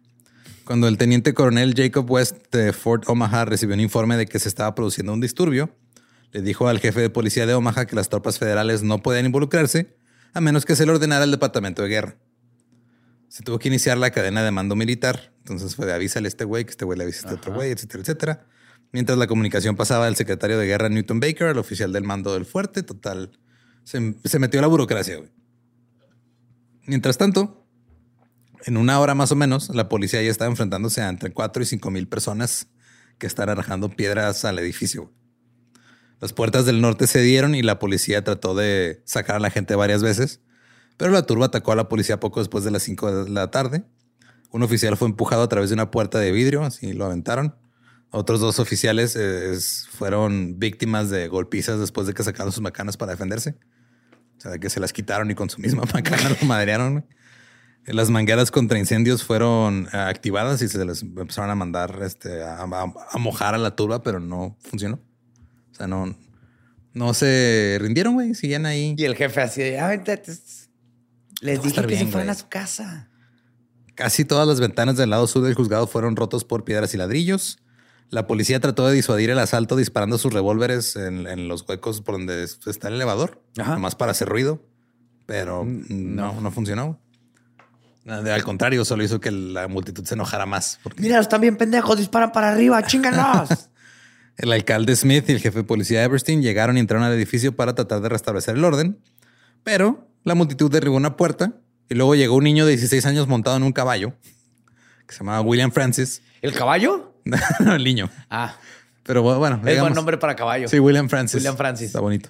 Cuando 0.65 0.87
el 0.87 0.97
teniente 0.97 1.33
coronel 1.33 1.73
Jacob 1.75 2.09
West 2.09 2.51
de 2.51 2.71
Fort 2.73 3.07
Omaha 3.07 3.45
recibió 3.45 3.75
un 3.75 3.81
informe 3.81 4.15
de 4.15 4.25
que 4.25 4.39
se 4.39 4.47
estaba 4.47 4.73
produciendo 4.75 5.13
un 5.13 5.19
disturbio, 5.19 5.75
le 6.31 6.41
dijo 6.41 6.67
al 6.67 6.79
jefe 6.79 7.01
de 7.01 7.09
policía 7.09 7.45
de 7.45 7.53
Omaha 7.53 7.85
que 7.85 7.95
las 7.95 8.09
tropas 8.09 8.39
federales 8.39 8.81
no 8.81 9.03
podían 9.03 9.25
involucrarse 9.25 9.97
a 10.33 10.41
menos 10.41 10.65
que 10.65 10.75
se 10.75 10.85
le 10.85 10.91
ordenara 10.91 11.23
al 11.23 11.31
departamento 11.31 11.83
de 11.83 11.89
guerra. 11.89 12.15
Se 13.27 13.43
tuvo 13.43 13.59
que 13.59 13.67
iniciar 13.67 13.97
la 13.97 14.11
cadena 14.11 14.43
de 14.43 14.51
mando 14.51 14.75
militar. 14.75 15.33
Entonces 15.39 15.75
fue 15.75 15.85
de 15.85 15.93
avísale 15.93 16.27
a 16.27 16.29
este 16.29 16.45
güey, 16.45 16.65
que 16.65 16.71
este 16.71 16.85
güey 16.85 16.97
le 16.97 17.03
avisa 17.03 17.27
a 17.27 17.31
este 17.31 17.39
otro 17.39 17.53
güey, 17.53 17.71
etcétera, 17.71 18.01
etcétera. 18.01 18.47
Mientras 18.91 19.17
la 19.17 19.27
comunicación 19.27 19.75
pasaba 19.75 20.05
del 20.05 20.15
secretario 20.15 20.57
de 20.57 20.65
guerra 20.65 20.87
Newton 20.89 21.19
Baker 21.19 21.47
al 21.47 21.57
oficial 21.57 21.91
del 21.91 22.03
mando 22.03 22.33
del 22.33 22.45
fuerte, 22.45 22.83
total, 22.83 23.31
se, 23.83 24.15
se 24.23 24.39
metió 24.39 24.61
la 24.61 24.67
burocracia. 24.67 25.17
Güey. 25.17 25.29
Mientras 26.85 27.17
tanto, 27.17 27.62
en 28.65 28.77
una 28.77 28.99
hora 28.99 29.15
más 29.15 29.31
o 29.31 29.35
menos, 29.35 29.69
la 29.69 29.89
policía 29.89 30.21
ya 30.21 30.31
estaba 30.31 30.49
enfrentándose 30.49 31.01
a 31.01 31.09
entre 31.09 31.31
4 31.31 31.63
y 31.63 31.65
5 31.65 31.91
mil 31.91 32.07
personas 32.07 32.67
que 33.17 33.27
están 33.27 33.49
arrojando 33.49 33.89
piedras 33.89 34.45
al 34.45 34.59
edificio. 34.59 35.11
Las 36.19 36.33
puertas 36.33 36.65
del 36.65 36.79
norte 36.79 37.07
se 37.07 37.21
dieron 37.21 37.55
y 37.55 37.61
la 37.61 37.79
policía 37.79 38.23
trató 38.23 38.55
de 38.55 39.01
sacar 39.05 39.35
a 39.35 39.39
la 39.39 39.49
gente 39.49 39.75
varias 39.75 40.01
veces, 40.01 40.41
pero 40.97 41.11
la 41.11 41.25
turba 41.25 41.47
atacó 41.47 41.73
a 41.73 41.75
la 41.75 41.89
policía 41.89 42.19
poco 42.19 42.39
después 42.39 42.63
de 42.63 42.71
las 42.71 42.83
5 42.83 43.25
de 43.25 43.29
la 43.29 43.51
tarde. 43.51 43.83
Un 44.51 44.63
oficial 44.63 44.95
fue 44.95 45.07
empujado 45.07 45.43
a 45.43 45.49
través 45.49 45.69
de 45.69 45.73
una 45.73 45.91
puerta 45.91 46.19
de 46.19 46.31
vidrio, 46.31 46.63
así 46.63 46.93
lo 46.93 47.05
aventaron. 47.05 47.55
Otros 48.11 48.39
dos 48.39 48.59
oficiales 48.59 49.15
eh, 49.19 49.57
fueron 49.89 50.59
víctimas 50.59 51.09
de 51.09 51.27
golpizas 51.27 51.79
después 51.79 52.05
de 52.05 52.13
que 52.13 52.23
sacaron 52.23 52.51
sus 52.51 52.61
macanas 52.61 52.95
para 52.95 53.11
defenderse. 53.11 53.57
O 54.37 54.41
sea, 54.41 54.59
que 54.59 54.69
se 54.69 54.79
las 54.79 54.93
quitaron 54.93 55.31
y 55.31 55.35
con 55.35 55.49
su 55.49 55.59
misma 55.59 55.83
macana 55.93 56.29
lo 56.29 56.47
madrearon. 56.47 57.05
Las 57.85 58.09
mangueras 58.09 58.49
contra 58.49 58.79
incendios 58.79 59.23
fueron 59.23 59.89
eh, 59.91 59.97
activadas 59.97 60.61
y 60.61 60.69
se 60.69 60.83
les 60.85 61.03
empezaron 61.03 61.49
a 61.49 61.55
mandar 61.55 61.99
este, 62.03 62.43
a 62.43 62.65
mojar 63.17 63.55
a 63.55 63.57
la 63.57 63.75
turba, 63.75 64.01
pero 64.03 64.19
no 64.19 64.57
funcionó. 64.61 64.99
O 65.71 65.75
sea, 65.75 65.87
no, 65.87 66.15
no 66.93 67.13
se 67.13 67.77
rindieron, 67.81 68.13
güey. 68.13 68.35
Siguen 68.35 68.65
ahí. 68.65 68.95
Y 68.97 69.05
el 69.05 69.15
jefe 69.15 69.41
así 69.41 69.61
de, 69.61 69.79
ah, 69.79 69.93
les 71.41 71.61
dije 71.61 71.85
que 71.85 71.97
se 71.97 72.05
fueran 72.07 72.29
a 72.29 72.35
su 72.35 72.47
casa. 72.47 73.09
Casi 73.95 74.25
todas 74.25 74.47
las 74.47 74.59
ventanas 74.59 74.97
del 74.97 75.09
lado 75.09 75.27
sur 75.27 75.43
del 75.43 75.55
juzgado 75.55 75.87
fueron 75.87 76.15
rotos 76.15 76.45
por 76.45 76.63
piedras 76.63 76.93
y 76.93 76.97
ladrillos. 76.97 77.59
La 78.09 78.27
policía 78.27 78.59
trató 78.59 78.87
de 78.87 78.93
disuadir 78.93 79.29
el 79.31 79.39
asalto 79.39 79.75
disparando 79.75 80.17
sus 80.17 80.33
revólveres 80.33 80.95
en, 80.95 81.47
los 81.47 81.67
huecos 81.67 82.01
por 82.01 82.15
donde 82.15 82.43
está 82.43 82.87
el 82.87 82.95
elevador, 82.95 83.41
nomás 83.55 83.95
para 83.95 84.11
hacer 84.11 84.29
ruido, 84.29 84.61
pero 85.25 85.63
mm, 85.63 85.85
no, 85.89 86.39
no, 86.39 86.51
funcionó. 86.51 86.99
Al 88.05 88.43
contrario, 88.43 88.83
solo 88.83 89.03
hizo 89.03 89.19
que 89.19 89.31
la 89.31 89.67
multitud 89.67 90.03
se 90.03 90.15
enojara 90.15 90.45
más. 90.45 90.79
Mira, 90.97 91.19
están 91.19 91.39
bien 91.41 91.55
pendejos, 91.55 91.97
disparan 91.97 92.31
para 92.31 92.49
arriba, 92.51 92.83
chinganos. 92.83 93.49
El 94.37 94.51
alcalde 94.51 94.95
Smith 94.95 95.29
y 95.29 95.33
el 95.33 95.39
jefe 95.39 95.59
de 95.59 95.63
policía 95.63 96.03
Everstein 96.03 96.41
llegaron 96.41 96.77
y 96.77 96.79
entraron 96.79 97.05
al 97.05 97.13
edificio 97.13 97.55
para 97.55 97.75
tratar 97.75 98.01
de 98.01 98.09
restablecer 98.09 98.55
el 98.55 98.63
orden, 98.63 98.97
pero 99.63 100.07
la 100.23 100.33
multitud 100.33 100.71
derribó 100.71 100.97
una 100.97 101.15
puerta 101.17 101.53
y 101.87 101.93
luego 101.93 102.15
llegó 102.15 102.35
un 102.35 102.43
niño 102.43 102.65
de 102.65 102.71
16 102.71 103.05
años 103.05 103.27
montado 103.27 103.57
en 103.57 103.61
un 103.61 103.73
caballo 103.73 104.13
que 105.05 105.13
se 105.13 105.19
llamaba 105.19 105.41
William 105.41 105.71
Francis. 105.71 106.23
¿El 106.41 106.53
caballo? 106.53 107.13
no, 107.59 107.75
el 107.75 107.83
niño. 107.83 108.09
Ah. 108.27 108.55
Pero 109.03 109.21
bueno, 109.21 109.61
es 109.65 109.79
buen 109.79 109.93
nombre 109.93 110.17
para 110.17 110.35
caballo. 110.35 110.67
Sí, 110.67 110.79
William 110.79 111.09
Francis. 111.09 111.35
William 111.35 111.57
Francis. 111.57 111.87
Está 111.87 111.99
bonito. 111.99 112.29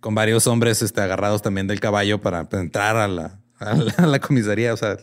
Con 0.00 0.14
varios 0.14 0.46
hombres 0.46 0.82
este, 0.82 1.00
agarrados 1.00 1.40
también 1.40 1.66
del 1.66 1.80
caballo 1.80 2.20
para 2.20 2.48
entrar 2.52 2.96
a 2.96 3.08
la, 3.08 3.39
a 3.60 4.06
la, 4.06 4.18
comisaría. 4.18 4.74
O 4.74 4.76
sea, 4.76 4.96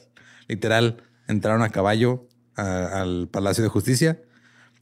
literal, 0.47 1.03
entraron 1.27 1.61
a 1.61 1.69
caballo 1.69 2.27
al 2.55 3.29
Palacio 3.31 3.63
de 3.63 3.69
Justicia 3.69 4.19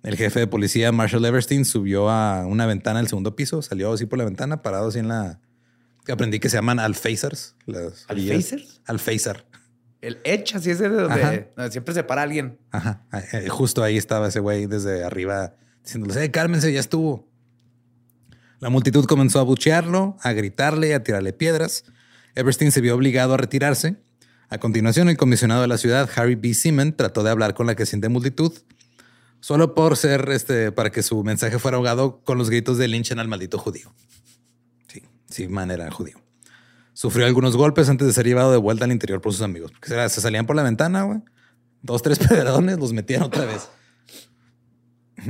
el 0.06 0.18
jefe 0.18 0.40
de 0.40 0.48
policía, 0.48 0.92
Marshall 0.92 1.26
Everstein, 1.26 1.66
subió 1.66 2.12
a 2.12 2.46
una 2.46 2.68
ventana 2.68 3.00
del 3.00 3.08
segundo 3.08 3.36
piso, 3.36 3.64
salió 3.64 3.92
así 3.92 4.06
por 4.06 4.20
la 4.20 4.26
ventana, 4.26 4.62
parado 4.62 4.90
así 4.90 5.00
en 5.00 5.08
la... 5.08 5.40
Aprendí 6.08 6.40
que 6.40 6.50
se 6.50 6.58
llaman 6.58 6.80
alfacers. 6.80 7.56
¿Alfacers? 8.08 8.82
Alfacer. 8.86 9.46
El 10.02 10.20
Edge, 10.24 10.56
así 10.56 10.70
es 10.70 10.78
de 10.78 10.90
donde, 10.90 11.50
siempre 11.72 11.96
se 11.96 12.04
para 12.04 12.22
alguien. 12.22 12.60
Ajá. 12.70 13.08
Eh, 13.34 13.50
justo 13.50 13.82
ahí 13.82 13.98
estaba 13.98 14.28
ese 14.28 14.40
güey 14.40 14.68
desde 14.68 15.04
arriba 15.04 15.56
diciéndole, 15.84 16.24
eh, 16.24 16.30
cálmense, 16.30 16.72
ya 16.72 16.80
estuvo. 16.80 17.28
La 18.60 18.70
multitud 18.70 19.06
comenzó 19.06 19.40
a 19.40 19.44
buchearlo, 19.44 20.18
a 20.22 20.34
gritarle, 20.34 20.94
a 20.94 21.02
tirarle 21.02 21.34
piedras. 21.34 21.84
Everstein 22.36 22.72
se 22.72 22.82
vio 22.82 22.96
obligado 22.96 23.34
a 23.34 23.38
retirarse. 23.38 23.96
A 24.50 24.58
continuación, 24.58 25.10
el 25.10 25.18
comisionado 25.18 25.62
de 25.62 25.68
la 25.68 25.78
ciudad, 25.78 26.10
Harry 26.16 26.36
B. 26.36 26.54
Seaman, 26.54 26.96
trató 26.96 27.24
de 27.24 27.32
hablar 27.32 27.56
con 27.56 27.66
la 27.66 27.76
creciente 27.76 28.10
multitud, 28.10 28.54
solo 29.40 29.74
por 29.74 29.98
ser 29.98 30.30
este, 30.30 30.72
para 30.72 30.92
que 30.92 31.02
su 31.02 31.24
mensaje 31.24 31.58
fuera 31.58 31.78
ahogado 31.78 32.22
con 32.24 32.38
los 32.38 32.50
gritos 32.50 32.78
de 32.78 32.88
linchen 32.88 33.20
al 33.20 33.28
maldito 33.28 33.58
judío. 33.58 33.94
Sí, 34.88 35.02
sí, 35.30 35.48
manera 35.48 35.90
judío. 35.90 36.22
Sufrió 36.94 37.26
algunos 37.26 37.58
golpes 37.58 37.90
antes 37.90 38.08
de 38.08 38.14
ser 38.14 38.26
llevado 38.26 38.52
de 38.52 38.58
vuelta 38.58 38.86
al 38.86 38.92
interior 38.92 39.20
por 39.20 39.34
sus 39.34 39.42
amigos. 39.42 39.72
se 39.82 40.22
salían 40.22 40.46
por 40.46 40.56
la 40.56 40.64
ventana, 40.64 41.04
güey. 41.04 41.20
Dos, 41.82 42.02
tres 42.02 42.20
pedradones 42.28 42.80
los 42.80 42.94
metían 42.94 43.24
otra 43.24 43.46
vez. 43.46 43.70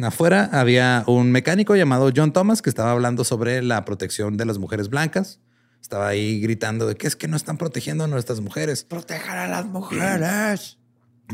Afuera 0.03 0.49
había 0.51 1.03
un 1.07 1.31
mecánico 1.31 1.75
llamado 1.75 2.11
John 2.15 2.33
Thomas 2.33 2.61
que 2.61 2.69
estaba 2.69 2.91
hablando 2.91 3.23
sobre 3.23 3.61
la 3.61 3.85
protección 3.85 4.35
de 4.37 4.45
las 4.45 4.57
mujeres 4.57 4.89
blancas. 4.89 5.39
Estaba 5.85 6.07
ahí 6.07 6.39
gritando 6.39 6.87
de 6.87 6.95
que 6.95 7.05
es 7.05 7.15
que 7.15 7.27
no 7.27 7.37
están 7.37 7.59
protegiendo 7.59 8.05
a 8.05 8.07
nuestras 8.07 8.41
mujeres. 8.41 8.83
Protejan 8.83 9.37
a 9.37 9.47
las 9.47 9.67
mujeres. 9.67 10.79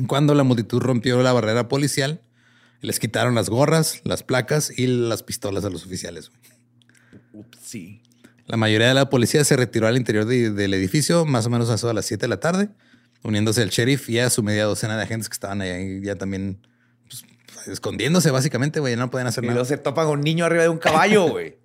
Cuando 0.08 0.36
la 0.36 0.44
multitud 0.44 0.82
rompió 0.82 1.24
la 1.24 1.32
barrera 1.32 1.70
policial, 1.70 2.22
les 2.82 3.00
quitaron 3.00 3.34
las 3.34 3.50
gorras, 3.50 4.02
las 4.04 4.24
placas 4.24 4.78
y 4.78 4.88
las 4.88 5.24
pistolas 5.24 5.64
a 5.64 5.70
los 5.70 5.86
oficiales. 5.86 6.34
sí. 7.62 8.02
La 8.46 8.58
mayoría 8.58 8.90
de 8.90 8.94
la 8.94 9.10
policía 9.10 9.46
se 9.46 9.56
retiró 9.56 9.88
al 9.88 9.96
interior 9.96 10.26
del 10.26 10.74
edificio, 10.74 11.24
más 11.24 11.46
o 11.46 11.50
menos 11.50 11.70
a, 11.70 11.90
a 11.90 11.94
las 11.94 12.06
7 12.06 12.20
de 12.20 12.28
la 12.28 12.42
tarde, 12.42 12.68
uniéndose 13.24 13.62
al 13.62 13.70
sheriff 13.70 14.10
y 14.10 14.20
a 14.20 14.30
su 14.30 14.44
media 14.44 14.66
docena 14.66 14.98
de 14.98 15.04
agentes 15.04 15.30
que 15.30 15.34
estaban 15.34 15.62
ahí 15.62 16.02
ya 16.04 16.16
también 16.16 16.60
pues, 17.08 17.24
escondiéndose, 17.70 18.32
básicamente, 18.32 18.82
güey. 18.82 18.98
No 18.98 19.10
pueden 19.10 19.28
hacer 19.28 19.46
y 19.46 19.48
nada. 19.48 19.62
Y 19.62 19.66
se 19.66 19.78
topan 19.78 20.08
con 20.08 20.20
un 20.20 20.26
niño 20.26 20.44
arriba 20.44 20.64
de 20.64 20.70
un 20.70 20.78
caballo, 20.78 21.30
güey. 21.30 21.58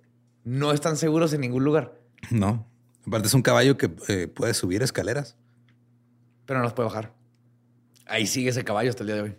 no 0.45 0.71
están 0.71 0.95
seguros 0.95 1.33
en 1.33 1.41
ningún 1.41 1.65
lugar. 1.65 1.93
No. 2.29 2.65
Aparte, 3.07 3.27
es 3.27 3.33
un 3.33 3.41
caballo 3.41 3.77
que 3.77 3.89
eh, 4.09 4.27
puede 4.27 4.53
subir 4.53 4.83
escaleras. 4.83 5.35
Pero 6.45 6.59
no 6.59 6.63
los 6.63 6.73
puede 6.73 6.89
bajar. 6.89 7.13
Ahí 8.05 8.27
sigue 8.27 8.49
ese 8.49 8.63
caballo 8.63 8.89
hasta 8.89 9.03
el 9.03 9.07
día 9.07 9.15
de 9.15 9.21
hoy 9.21 9.35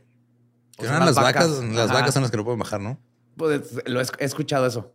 las 0.79 1.15
vacas, 1.15 1.63
las 1.63 1.93
vacas 1.93 2.15
son 2.15 2.23
las 2.23 2.31
que 2.31 2.37
no 2.37 2.45
pueden 2.45 2.59
bajar, 2.59 2.81
¿no? 2.81 2.99
Pues 3.37 3.63
lo 3.87 4.01
he, 4.01 4.07
escuchado 4.21 4.67
eso. 4.67 4.93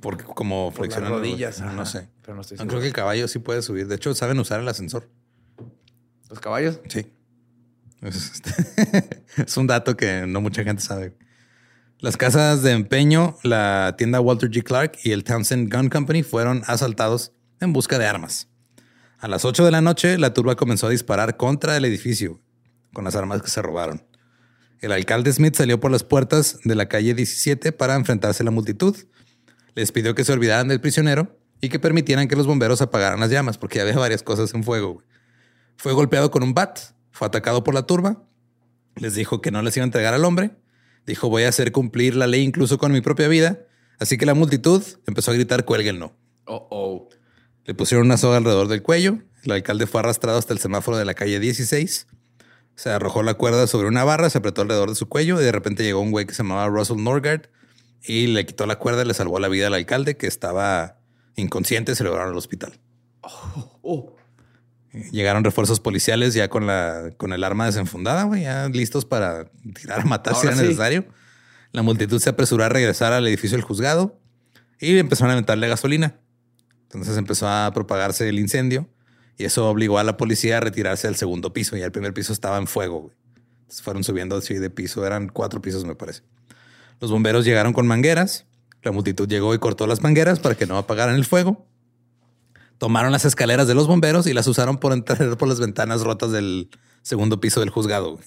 Porque 0.00 0.24
como 0.24 0.70
flexionan 0.72 1.10
las 1.10 1.20
rodillas. 1.20 1.60
no 1.60 1.86
sé. 1.86 2.08
Pero 2.22 2.34
no 2.34 2.40
estoy 2.40 2.58
Creo 2.58 2.80
que 2.80 2.86
el 2.86 2.92
caballo 2.92 3.28
sí 3.28 3.38
puede 3.38 3.62
subir. 3.62 3.86
De 3.86 3.96
hecho, 3.96 4.14
saben 4.14 4.38
usar 4.38 4.60
el 4.60 4.68
ascensor. 4.68 5.08
¿Los 6.30 6.40
caballos? 6.40 6.80
Sí. 6.88 7.06
Es, 8.00 8.42
es 9.36 9.56
un 9.56 9.66
dato 9.66 9.96
que 9.96 10.26
no 10.26 10.40
mucha 10.40 10.64
gente 10.64 10.82
sabe. 10.82 11.14
Las 11.98 12.16
casas 12.16 12.62
de 12.62 12.72
empeño, 12.72 13.36
la 13.44 13.94
tienda 13.96 14.20
Walter 14.20 14.50
G. 14.50 14.64
Clark 14.64 14.98
y 15.04 15.12
el 15.12 15.22
Townsend 15.22 15.72
Gun 15.72 15.88
Company 15.88 16.22
fueron 16.22 16.62
asaltados 16.66 17.32
en 17.64 17.72
busca 17.72 17.98
de 17.98 18.06
armas. 18.06 18.48
A 19.18 19.28
las 19.28 19.44
8 19.44 19.64
de 19.64 19.70
la 19.70 19.80
noche, 19.80 20.18
la 20.18 20.34
turba 20.34 20.56
comenzó 20.56 20.88
a 20.88 20.90
disparar 20.90 21.36
contra 21.36 21.76
el 21.76 21.84
edificio 21.84 22.40
con 22.92 23.04
las 23.04 23.14
armas 23.14 23.42
que 23.42 23.50
se 23.50 23.62
robaron. 23.62 24.04
El 24.80 24.90
alcalde 24.90 25.32
Smith 25.32 25.54
salió 25.54 25.78
por 25.78 25.92
las 25.92 26.02
puertas 26.02 26.58
de 26.64 26.74
la 26.74 26.88
calle 26.88 27.14
17 27.14 27.72
para 27.72 27.94
enfrentarse 27.94 28.42
a 28.42 28.44
la 28.44 28.50
multitud. 28.50 28.96
Les 29.74 29.92
pidió 29.92 30.14
que 30.14 30.24
se 30.24 30.32
olvidaran 30.32 30.68
del 30.68 30.80
prisionero 30.80 31.38
y 31.60 31.68
que 31.68 31.78
permitieran 31.78 32.26
que 32.26 32.34
los 32.34 32.48
bomberos 32.48 32.82
apagaran 32.82 33.20
las 33.20 33.30
llamas, 33.30 33.58
porque 33.58 33.80
había 33.80 33.96
varias 33.96 34.24
cosas 34.24 34.52
en 34.54 34.64
fuego. 34.64 35.02
Fue 35.76 35.92
golpeado 35.92 36.32
con 36.32 36.42
un 36.42 36.52
bat, 36.52 36.80
fue 37.12 37.28
atacado 37.28 37.62
por 37.62 37.74
la 37.74 37.86
turba, 37.86 38.24
les 38.96 39.14
dijo 39.14 39.40
que 39.40 39.52
no 39.52 39.62
les 39.62 39.76
iba 39.76 39.84
a 39.84 39.86
entregar 39.86 40.14
al 40.14 40.24
hombre, 40.24 40.50
dijo 41.06 41.28
voy 41.28 41.44
a 41.44 41.48
hacer 41.48 41.72
cumplir 41.72 42.16
la 42.16 42.26
ley 42.26 42.42
incluso 42.42 42.78
con 42.78 42.92
mi 42.92 43.00
propia 43.00 43.28
vida, 43.28 43.60
así 44.00 44.18
que 44.18 44.26
la 44.26 44.34
multitud 44.34 44.82
empezó 45.06 45.30
a 45.30 45.34
gritar 45.34 45.64
cuélguenlo. 45.64 46.16
Oh, 46.46 46.66
oh. 46.70 47.08
Le 47.64 47.74
pusieron 47.74 48.06
una 48.06 48.16
soga 48.16 48.38
alrededor 48.38 48.68
del 48.68 48.82
cuello, 48.82 49.18
el 49.44 49.52
alcalde 49.52 49.86
fue 49.86 50.00
arrastrado 50.00 50.38
hasta 50.38 50.52
el 50.52 50.58
semáforo 50.58 50.96
de 50.96 51.04
la 51.04 51.14
calle 51.14 51.40
16 51.40 52.06
Se 52.76 52.90
arrojó 52.90 53.22
la 53.22 53.34
cuerda 53.34 53.66
sobre 53.66 53.88
una 53.88 54.04
barra, 54.04 54.30
se 54.30 54.38
apretó 54.38 54.62
alrededor 54.62 54.88
de 54.88 54.94
su 54.94 55.08
cuello 55.08 55.40
y 55.40 55.44
de 55.44 55.52
repente 55.52 55.82
llegó 55.82 56.00
un 56.00 56.10
güey 56.10 56.26
que 56.26 56.34
se 56.34 56.42
llamaba 56.42 56.68
Russell 56.68 57.02
Norgard 57.02 57.42
y 58.04 58.28
le 58.28 58.46
quitó 58.46 58.66
la 58.66 58.76
cuerda 58.76 59.02
y 59.02 59.06
le 59.06 59.14
salvó 59.14 59.38
la 59.38 59.48
vida 59.48 59.68
al 59.68 59.74
alcalde 59.74 60.16
que 60.16 60.26
estaba 60.26 60.98
inconsciente 61.36 61.92
y 61.92 61.94
se 61.94 62.04
lo 62.04 62.10
llevaron 62.10 62.32
al 62.32 62.38
hospital. 62.38 62.78
Oh, 63.20 63.78
oh. 63.82 64.16
Llegaron 65.10 65.42
refuerzos 65.42 65.80
policiales 65.80 66.34
ya 66.34 66.48
con 66.48 66.66
la 66.66 67.12
con 67.16 67.32
el 67.32 67.44
arma 67.44 67.66
desenfundada, 67.66 68.24
güey, 68.24 68.42
ya 68.42 68.68
listos 68.68 69.06
para 69.06 69.46
tirar 69.74 70.00
a 70.00 70.04
matar 70.04 70.34
si 70.34 70.46
era 70.46 70.56
necesario. 70.56 71.06
La 71.70 71.82
multitud 71.82 72.20
se 72.20 72.28
apresuró 72.28 72.64
a 72.64 72.68
regresar 72.68 73.12
al 73.14 73.26
edificio 73.26 73.56
del 73.56 73.64
juzgado 73.64 74.20
y 74.78 74.98
empezaron 74.98 75.30
a 75.30 75.32
aventarle 75.32 75.68
gasolina. 75.68 76.16
Entonces 76.92 77.16
empezó 77.16 77.48
a 77.48 77.70
propagarse 77.72 78.28
el 78.28 78.38
incendio 78.38 78.88
y 79.38 79.44
eso 79.44 79.68
obligó 79.68 79.98
a 79.98 80.04
la 80.04 80.16
policía 80.16 80.58
a 80.58 80.60
retirarse 80.60 81.08
al 81.08 81.16
segundo 81.16 81.52
piso. 81.52 81.76
Y 81.76 81.80
el 81.80 81.90
primer 81.90 82.12
piso 82.12 82.32
estaba 82.32 82.58
en 82.58 82.66
fuego. 82.66 83.10
Entonces 83.62 83.82
fueron 83.82 84.04
subiendo 84.04 84.36
así 84.36 84.54
de 84.54 84.70
piso. 84.70 85.06
Eran 85.06 85.28
cuatro 85.28 85.62
pisos, 85.62 85.84
me 85.84 85.94
parece. 85.94 86.22
Los 87.00 87.10
bomberos 87.10 87.44
llegaron 87.44 87.72
con 87.72 87.86
mangueras. 87.86 88.46
La 88.82 88.92
multitud 88.92 89.28
llegó 89.28 89.54
y 89.54 89.58
cortó 89.58 89.86
las 89.86 90.02
mangueras 90.02 90.40
para 90.40 90.54
que 90.54 90.66
no 90.66 90.76
apagaran 90.76 91.14
el 91.14 91.24
fuego. 91.24 91.66
Tomaron 92.78 93.12
las 93.12 93.24
escaleras 93.24 93.68
de 93.68 93.74
los 93.74 93.86
bomberos 93.86 94.26
y 94.26 94.32
las 94.32 94.46
usaron 94.46 94.78
por 94.78 94.92
entrar 94.92 95.36
por 95.36 95.48
las 95.48 95.60
ventanas 95.60 96.02
rotas 96.02 96.32
del 96.32 96.68
segundo 97.02 97.40
piso 97.40 97.60
del 97.60 97.70
juzgado. 97.70 98.18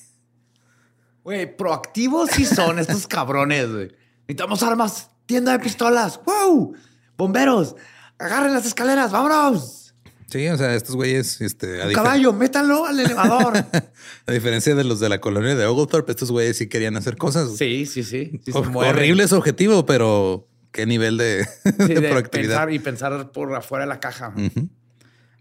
Güey, 1.24 1.58
proactivos 1.58 2.30
sí 2.32 2.46
son 2.46 2.80
estos 2.80 3.06
cabrones. 3.08 3.72
Güey. 3.72 3.92
Necesitamos 4.22 4.64
armas, 4.64 5.10
tienda 5.26 5.52
de 5.52 5.60
pistolas. 5.60 6.20
¡Wow! 6.26 6.76
Bomberos, 7.18 7.76
agarren 8.20 8.54
las 8.54 8.66
escaleras, 8.66 9.12
vámonos. 9.12 9.94
Sí, 10.28 10.48
o 10.48 10.58
sea, 10.58 10.74
estos 10.74 10.96
güeyes, 10.96 11.40
este, 11.42 11.82
a 11.84 11.92
caballo, 11.92 12.34
métanlo 12.34 12.86
al 12.86 13.00
elevador. 13.00 13.54
a 14.28 14.32
diferencia 14.32 14.74
de 14.74 14.84
los 14.84 15.00
de 15.00 15.08
la 15.08 15.22
colonia 15.22 15.56
de 15.56 15.66
Oglethorpe, 15.66 16.12
estos 16.12 16.32
güeyes 16.32 16.58
sí 16.58 16.68
querían 16.68 16.98
hacer 16.98 17.16
cosas. 17.16 17.56
Sí, 17.58 17.86
sí, 17.86 18.04
sí. 18.04 18.42
horrible 18.54 19.28
su 19.28 19.36
objetivo, 19.36 19.86
pero 19.86 20.48
qué 20.72 20.86
nivel 20.86 21.18
de, 21.18 21.48
proactividad. 22.10 22.68
y 22.70 22.80
pensar 22.80 23.32
por 23.32 23.54
afuera 23.54 23.86
de 23.86 23.90
la 23.90 24.00
caja. 24.00 24.34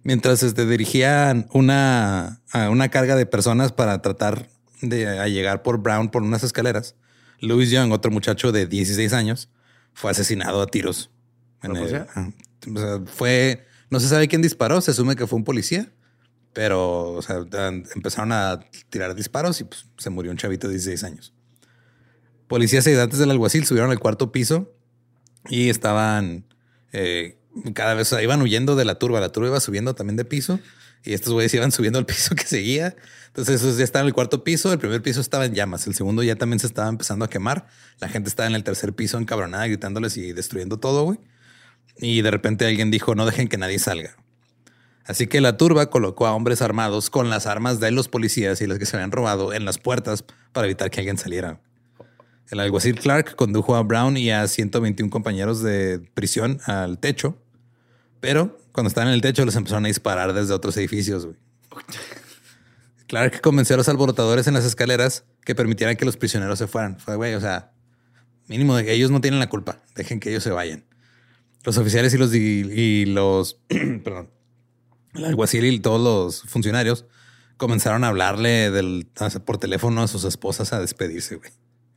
Mientras 0.03 0.43
este, 0.43 0.66
dirigían 0.66 1.49
una, 1.53 2.43
una 2.70 2.91
carga 2.91 3.16
de 3.16 3.25
personas 3.25 3.72
para 3.72 4.03
tratar 4.03 4.49
de 4.83 5.31
llegar 5.31 5.62
por 5.62 5.79
Brown 5.79 6.11
por 6.11 6.22
unas 6.22 6.45
escaleras, 6.45 6.95
Louis 7.41 7.70
Young, 7.70 7.91
otro 7.91 8.11
muchacho 8.11 8.53
de 8.53 8.66
16 8.66 9.12
años, 9.14 9.49
fue 9.95 10.11
asesinado 10.11 10.61
a 10.61 10.66
tiros. 10.66 11.11
Fue 13.07 13.67
no 13.95 14.01
se 14.01 14.09
sabe 14.09 14.27
quién 14.27 14.43
disparó, 14.43 14.81
se 14.81 14.91
asume 14.91 15.15
que 15.15 15.27
fue 15.29 15.37
un 15.37 15.45
policía, 15.45 15.93
pero 16.53 17.21
empezaron 17.95 18.33
a 18.33 18.59
tirar 18.89 19.15
disparos 19.15 19.61
y 19.61 19.65
pues, 19.65 19.87
se 19.99 20.11
murió 20.11 20.33
un 20.33 20.37
chavito 20.37 20.67
de 20.67 20.75
16 20.75 21.05
años. 21.05 21.33
Policías 22.49 22.87
y 22.87 22.91
ayudantes 22.91 23.21
del 23.21 23.31
alguacil 23.31 23.65
subieron 23.65 23.93
al 23.93 24.01
cuarto 24.01 24.33
piso 24.33 24.73
y 25.49 25.69
estaban 25.69 26.45
eh, 26.93 27.39
cada 27.73 27.95
vez 27.95 28.12
iban 28.21 28.43
huyendo 28.43 28.75
de 28.75 28.85
la 28.85 28.99
turba. 28.99 29.21
La 29.21 29.31
turba 29.31 29.47
iba 29.47 29.61
subiendo 29.61 29.95
también 29.95 30.17
de 30.17 30.25
piso 30.25 30.59
y 31.05 31.12
estos 31.12 31.33
güeyes 31.33 31.55
iban 31.55 31.71
subiendo 31.71 32.01
al 32.01 32.07
piso 32.07 32.35
que 32.35 32.45
seguía. 32.45 32.97
Entonces 33.29 33.62
esos 33.62 33.79
ya 33.79 33.85
estaban 33.85 34.07
en 34.07 34.09
el 34.09 34.15
cuarto 34.15 34.43
piso. 34.45 34.73
El 34.73 34.81
primer 34.81 35.03
piso 35.03 35.21
estaba 35.21 35.45
en 35.45 35.55
llamas. 35.55 35.87
El 35.87 35.95
segundo 35.95 36.23
ya 36.23 36.37
también 36.37 36.59
se 36.59 36.67
estaba 36.67 36.89
empezando 36.89 37.25
a 37.25 37.31
quemar. 37.31 37.69
La 38.01 38.09
gente 38.09 38.29
estaba 38.29 38.49
en 38.49 38.57
el 38.57 38.65
tercer 38.65 38.93
piso 38.93 39.19
encabronada, 39.19 39.67
gritándoles 39.67 40.17
y 40.17 40.33
destruyendo 40.33 40.79
todo, 40.79 41.05
güey 41.05 41.19
y 41.99 42.23
de 42.23 42.31
repente 42.31 42.67
alguien 42.67 42.91
dijo 42.91 43.15
no 43.15 43.27
dejen 43.27 43.49
que 43.49 43.59
nadie 43.59 43.79
salga. 43.79 44.17
Así 45.05 45.27
que 45.27 45.41
la 45.41 45.57
turba 45.57 45.91
colocó 45.91 46.27
a 46.27 46.35
hombres 46.35 46.63
armados 46.63 47.11
con 47.11 47.29
las 47.29 47.47
armas 47.47 47.79
de 47.79 47.91
los 47.91 48.09
policías 48.09 48.61
y 48.63 48.67
las 48.67 48.79
que 48.79 48.87
se 48.87 48.97
habían 48.97 49.13
robado 49.13 49.53
en 49.53 49.65
las 49.67 49.79
puertas 49.79 50.25
para 50.53 50.67
evitar 50.67 50.91
que 50.91 51.01
alguien 51.01 51.19
saliera. 51.19 51.61
El 52.51 52.61
alguacil 52.61 52.99
Clark 52.99 53.37
condujo 53.37 53.75
a 53.75 53.83
Brown 53.83 54.17
y 54.17 54.31
a 54.31 54.47
121 54.47 55.11
compañeros 55.11 55.63
de 55.63 56.01
prisión 56.15 56.61
al 56.67 56.99
techo, 56.99 57.39
pero 58.21 58.59
cuando 58.73 58.89
estaban 58.89 59.09
en 59.09 59.15
el 59.15 59.21
techo 59.21 59.45
los 59.45 59.57
empezaron 59.57 59.85
a 59.85 59.89
disparar 59.89 60.33
desde 60.33 60.55
otros 60.55 60.77
edificios. 60.77 61.29
Clark 63.07 63.43
convenció 63.43 63.75
a 63.75 63.77
los 63.77 63.89
alborotadores 63.89 64.47
en 64.47 64.55
las 64.55 64.65
escaleras 64.65 65.25
que 65.45 65.55
permitieran 65.55 65.97
que 65.97 66.05
los 66.05 66.17
prisioneros 66.17 66.59
se 66.59 66.67
fueran. 66.67 66.99
Fue, 66.99 67.17
güey, 67.17 67.35
o 67.35 67.41
sea, 67.41 67.73
mínimo 68.49 68.75
de 68.75 68.85
que 68.85 68.93
ellos 68.93 69.11
no 69.11 69.21
tienen 69.21 69.41
la 69.41 69.49
culpa. 69.49 69.79
Dejen 69.95 70.21
que 70.21 70.31
ellos 70.31 70.43
se 70.43 70.51
vayan. 70.51 70.85
Los 71.65 71.79
oficiales 71.79 72.12
y 72.12 72.19
los, 72.19 72.35
y, 72.35 73.05
los, 73.07 73.59
perdón, 74.05 74.31
el 75.15 75.25
alguacil 75.25 75.65
y 75.65 75.81
todos 75.81 76.01
los 76.01 76.43
funcionarios 76.51 77.07
comenzaron 77.57 78.05
a 78.05 78.09
hablarle 78.09 78.71
del, 78.71 79.09
por 79.45 79.59
teléfono 79.59 80.03
a 80.03 80.09
sus 80.09 80.25
esposas 80.25 80.73
a 80.73 80.81
despedirse, 80.81 81.37
güey. 81.37 81.51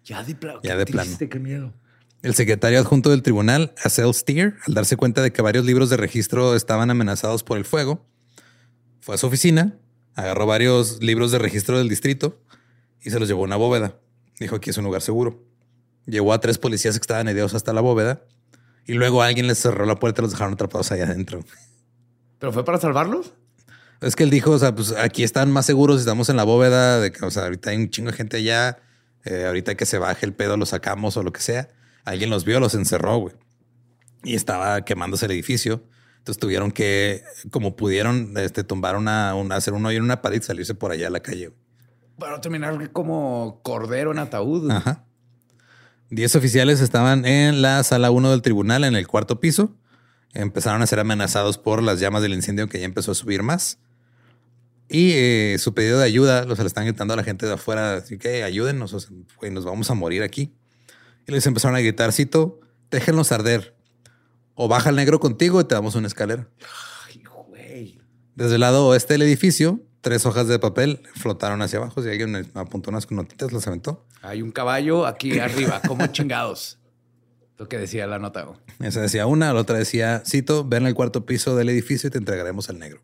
Ya 0.06 0.24
de 0.24 0.36
plano. 0.36 0.62
Ya 0.64 0.78
de 0.78 0.86
plano. 0.86 1.12
Qué 1.18 1.40
miedo. 1.40 1.74
El 2.22 2.34
secretario 2.34 2.80
adjunto 2.80 3.10
del 3.10 3.22
tribunal, 3.22 3.74
Acel 3.84 4.14
Steer, 4.14 4.56
al 4.66 4.74
darse 4.74 4.96
cuenta 4.96 5.22
de 5.22 5.34
que 5.34 5.42
varios 5.42 5.66
libros 5.66 5.90
de 5.90 5.98
registro 5.98 6.56
estaban 6.56 6.90
amenazados 6.90 7.44
por 7.44 7.58
el 7.58 7.66
fuego, 7.66 8.06
fue 9.02 9.16
a 9.16 9.18
su 9.18 9.28
oficina, 9.28 9.78
agarró 10.16 10.46
varios 10.46 11.04
libros 11.04 11.32
de 11.32 11.40
registro 11.40 11.78
del 11.78 11.90
distrito 11.90 12.42
y 13.02 13.10
se 13.10 13.20
los 13.20 13.28
llevó 13.28 13.42
a 13.42 13.46
una 13.46 13.58
bóveda. 13.58 14.00
Dijo 14.40 14.56
aquí 14.56 14.70
es 14.70 14.78
un 14.78 14.86
lugar 14.86 15.02
seguro. 15.02 15.44
Llevó 16.06 16.32
a 16.32 16.40
tres 16.40 16.58
policías 16.58 16.96
que 16.96 17.02
estaban 17.04 17.28
heridos 17.28 17.54
hasta 17.54 17.74
la 17.74 17.82
bóveda 17.82 18.24
y 18.88 18.94
luego 18.94 19.22
alguien 19.22 19.48
les 19.48 19.60
cerró 19.60 19.86
la 19.86 20.00
puerta 20.00 20.22
y 20.22 20.24
los 20.24 20.32
dejaron 20.32 20.54
atrapados 20.54 20.92
ahí 20.92 21.02
adentro. 21.02 21.44
¿Pero 22.40 22.54
fue 22.54 22.64
para 22.64 22.80
salvarlos? 22.80 23.34
Es 24.00 24.16
que 24.16 24.24
él 24.24 24.30
dijo, 24.30 24.52
o 24.52 24.60
sea, 24.60 24.74
pues 24.74 24.94
aquí 24.94 25.24
están 25.24 25.52
más 25.52 25.66
seguros, 25.66 26.00
estamos 26.00 26.30
en 26.30 26.38
la 26.38 26.44
bóveda, 26.44 27.00
de 27.00 27.12
que, 27.12 27.26
o 27.26 27.32
sea, 27.32 27.44
ahorita 27.44 27.72
hay 27.72 27.78
un 27.78 27.90
chingo 27.90 28.12
de 28.12 28.18
gente 28.18 28.38
allá, 28.38 28.80
eh, 29.26 29.46
ahorita 29.46 29.76
que 29.76 29.86
se 29.86 29.98
baje 29.98 30.26
el 30.26 30.34
pedo 30.34 30.56
lo 30.56 30.66
sacamos 30.66 31.18
o 31.18 31.24
lo 31.24 31.34
que 31.34 31.42
sea. 31.42 31.70
Alguien 32.06 32.30
los 32.30 32.46
vio, 32.46 32.60
los 32.60 32.76
encerró, 32.76 33.18
güey. 33.18 33.36
Y 34.24 34.36
estaba 34.36 34.86
quemándose 34.86 35.26
el 35.26 35.32
edificio. 35.32 35.84
Entonces 36.20 36.40
tuvieron 36.40 36.72
que, 36.72 37.24
como 37.52 37.76
pudieron, 37.76 38.38
este, 38.38 38.64
tumbar 38.64 38.96
una, 38.96 39.32
hacer 39.54 39.74
un 39.74 39.86
hoyo 39.86 39.98
en 39.98 40.04
una 40.04 40.22
pared 40.22 40.42
y 40.42 40.44
salirse 40.46 40.76
por 40.76 40.92
allá 40.92 41.08
a 41.08 41.10
la 41.10 41.20
calle. 41.20 41.52
Para 42.18 42.40
terminar 42.40 42.92
como 42.92 43.60
cordero 43.64 44.12
en 44.12 44.20
ataúd. 44.20 44.72
Ajá. 44.72 45.07
Diez 46.10 46.36
oficiales 46.38 46.80
estaban 46.80 47.26
en 47.26 47.62
la 47.62 47.84
sala 47.84 48.12
1 48.12 48.32
del 48.32 48.42
tribunal, 48.42 48.86
en 48.86 48.96
el 48.96 49.08
cuarto 49.08 49.42
piso. 49.42 49.76
Empezaron 50.34 50.82
a 50.82 50.88
ser 50.88 51.00
amenazados 51.00 51.58
por 51.58 51.84
las 51.84 52.00
llamas 52.00 52.22
del 52.22 52.34
incendio 52.34 52.70
que 52.70 52.80
ya 52.80 52.86
empezó 52.86 53.12
a 53.12 53.16
subir 53.16 53.44
más. 53.44 53.80
Y 54.88 55.12
eh, 55.16 55.58
su 55.60 55.74
pedido 55.74 56.00
de 56.00 56.06
ayuda, 56.06 56.46
los 56.46 56.60
le 56.60 56.66
están 56.66 56.86
gritando 56.86 57.14
a 57.14 57.18
la 57.18 57.24
gente 57.26 57.46
de 57.46 57.54
afuera, 57.54 57.96
así 57.96 58.18
que 58.18 58.44
ayúdenos, 58.44 58.94
nos 59.52 59.66
vamos 59.66 59.92
a 59.92 59.96
morir 59.96 60.24
aquí. 60.24 60.54
Y 61.28 61.34
les 61.34 61.46
empezaron 61.46 61.76
a 61.76 61.82
gritar, 61.82 62.14
cito, 62.14 62.62
déjenlos 62.90 63.34
arder. 63.34 63.76
O 64.56 64.70
baja 64.70 64.92
el 64.92 64.96
negro 64.96 65.20
contigo 65.20 65.60
y 65.60 65.66
te 65.66 65.76
damos 65.76 65.96
una 65.96 66.08
escalera. 66.08 66.48
Ay, 67.06 67.22
güey. 67.48 68.00
Desde 68.36 68.56
el 68.56 68.62
lado 68.62 68.88
oeste 68.88 69.16
del 69.16 69.24
edificio, 69.24 69.82
tres 70.02 70.26
hojas 70.26 70.48
de 70.48 70.60
papel 70.60 71.02
flotaron 71.16 71.62
hacia 71.62 71.80
abajo. 71.80 72.02
Si 72.02 72.10
alguien 72.10 72.50
apuntó 72.54 72.90
unas 72.90 73.10
notitas, 73.12 73.52
las 73.52 73.68
aventó. 73.68 74.06
Hay 74.22 74.42
un 74.42 74.52
caballo 74.52 75.06
aquí 75.06 75.40
arriba, 75.40 75.82
como 75.88 76.08
chingados. 76.08 76.80
Lo 77.58 77.68
que 77.68 77.78
decía 77.78 78.06
la 78.06 78.20
nota. 78.20 78.48
Esa 78.80 79.02
decía 79.02 79.26
una, 79.26 79.52
la 79.52 79.60
otra 79.62 79.78
decía, 79.78 80.22
cito, 80.26 80.64
ven 80.64 80.86
al 80.86 80.94
cuarto 80.94 81.26
piso 81.26 81.56
del 81.56 81.70
edificio 81.70 82.08
y 82.08 82.12
te 82.12 82.20
entregaremos 82.20 82.70
al 82.70 82.78
negro. 82.78 83.02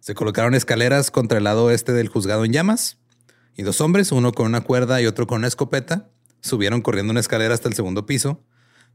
Se 0.00 0.14
colocaron 0.14 0.54
escaleras 0.54 1.10
contra 1.10 1.38
el 1.38 1.44
lado 1.44 1.64
oeste 1.64 1.92
del 1.92 2.08
juzgado 2.08 2.44
en 2.44 2.52
llamas 2.52 2.98
y 3.56 3.62
dos 3.62 3.80
hombres, 3.80 4.12
uno 4.12 4.32
con 4.32 4.46
una 4.46 4.60
cuerda 4.60 5.00
y 5.00 5.06
otro 5.06 5.26
con 5.26 5.38
una 5.38 5.48
escopeta, 5.48 6.10
subieron 6.42 6.82
corriendo 6.82 7.10
una 7.10 7.20
escalera 7.20 7.54
hasta 7.54 7.68
el 7.68 7.74
segundo 7.74 8.04
piso. 8.04 8.44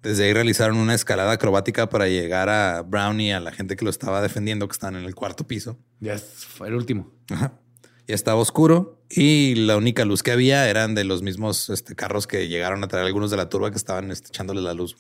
Desde 0.02 0.26
ahí 0.26 0.34
realizaron 0.34 0.78
una 0.78 0.96
escalada 0.96 1.34
acrobática 1.34 1.90
para 1.90 2.08
llegar 2.08 2.50
a 2.50 2.82
Brown 2.82 3.22
y 3.22 3.32
a 3.32 3.40
la 3.40 3.52
gente 3.52 3.76
que 3.76 3.86
lo 3.86 3.92
estaba 3.92 4.22
defendiendo, 4.22 4.68
que 4.68 4.74
estaban 4.74 4.96
en 4.96 5.06
el 5.06 5.14
cuarto 5.14 5.46
piso. 5.46 5.78
Ya 6.00 6.18
fue 6.18 6.70
el 6.70 6.76
último. 6.76 7.12
Ajá. 7.30 7.60
Ya 8.08 8.16
estaba 8.16 8.42
oscuro 8.42 9.06
y 9.10 9.56
la 9.56 9.78
única 9.78 10.04
luz 10.06 10.24
que 10.24 10.32
había 10.32 10.68
eran 10.68 10.96
de 10.96 11.04
los 11.04 11.22
mismos 11.22 11.70
este, 11.70 11.96
carros 11.96 12.26
que 12.26 12.48
llegaron 12.48 12.84
a 12.84 12.88
traer 12.88 13.06
algunos 13.06 13.30
de 13.30 13.38
la 13.38 13.48
turba 13.48 13.70
que 13.70 13.78
estaban 13.78 14.10
este, 14.12 14.30
echándole 14.30 14.62
la 14.62 14.74
luz. 14.74 14.98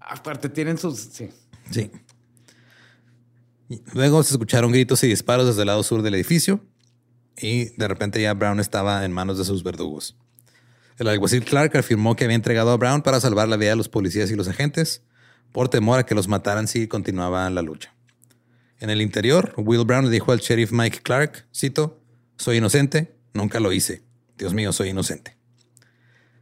Aparte 0.00 0.48
tienen 0.48 0.76
sus... 0.76 0.98
Sí. 0.98 1.30
Sí. 1.70 1.90
Luego 3.94 4.22
se 4.24 4.34
escucharon 4.34 4.72
gritos 4.72 5.04
y 5.04 5.06
disparos 5.06 5.46
desde 5.46 5.62
el 5.62 5.68
lado 5.68 5.84
sur 5.84 6.02
del 6.02 6.14
edificio 6.14 6.64
y 7.36 7.66
de 7.76 7.86
repente 7.86 8.20
ya 8.20 8.34
Brown 8.34 8.58
estaba 8.58 9.04
en 9.04 9.12
manos 9.12 9.38
de 9.38 9.44
sus 9.44 9.62
verdugos. 9.62 10.16
El 11.00 11.08
alguacil 11.08 11.42
Clark 11.46 11.78
afirmó 11.78 12.14
que 12.14 12.24
había 12.24 12.36
entregado 12.36 12.70
a 12.70 12.76
Brown 12.76 13.00
para 13.00 13.20
salvar 13.20 13.48
la 13.48 13.56
vida 13.56 13.70
de 13.70 13.76
los 13.76 13.88
policías 13.88 14.30
y 14.30 14.36
los 14.36 14.48
agentes 14.48 15.00
por 15.50 15.70
temor 15.70 15.98
a 15.98 16.04
que 16.04 16.14
los 16.14 16.28
mataran 16.28 16.68
si 16.68 16.88
continuaba 16.88 17.48
la 17.48 17.62
lucha. 17.62 17.94
En 18.80 18.90
el 18.90 19.00
interior, 19.00 19.54
Will 19.56 19.86
Brown 19.86 20.04
le 20.04 20.10
dijo 20.10 20.30
al 20.30 20.40
sheriff 20.40 20.72
Mike 20.72 21.00
Clark, 21.02 21.46
cito, 21.56 22.02
soy 22.36 22.58
inocente, 22.58 23.16
nunca 23.32 23.60
lo 23.60 23.72
hice. 23.72 24.02
Dios 24.36 24.52
mío, 24.52 24.74
soy 24.74 24.90
inocente. 24.90 25.38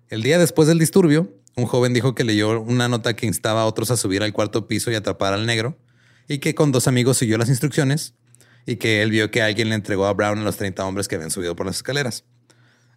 El 0.08 0.24
día 0.24 0.40
después 0.40 0.66
del 0.66 0.80
disturbio, 0.80 1.32
un 1.54 1.66
joven 1.66 1.94
dijo 1.94 2.16
que 2.16 2.24
leyó 2.24 2.60
una 2.60 2.88
nota 2.88 3.14
que 3.14 3.26
instaba 3.26 3.62
a 3.62 3.66
otros 3.66 3.92
a 3.92 3.96
subir 3.96 4.24
al 4.24 4.32
cuarto 4.32 4.66
piso 4.66 4.90
y 4.90 4.96
atrapar 4.96 5.34
al 5.34 5.46
negro, 5.46 5.78
y 6.26 6.38
que 6.38 6.56
con 6.56 6.72
dos 6.72 6.88
amigos 6.88 7.16
siguió 7.16 7.38
las 7.38 7.48
instrucciones, 7.48 8.14
y 8.66 8.74
que 8.74 9.02
él 9.02 9.12
vio 9.12 9.30
que 9.30 9.40
alguien 9.40 9.68
le 9.68 9.76
entregó 9.76 10.06
a 10.06 10.14
Brown 10.14 10.40
a 10.40 10.42
los 10.42 10.56
30 10.56 10.84
hombres 10.84 11.06
que 11.06 11.14
habían 11.14 11.30
subido 11.30 11.54
por 11.54 11.64
las 11.64 11.76
escaleras. 11.76 12.24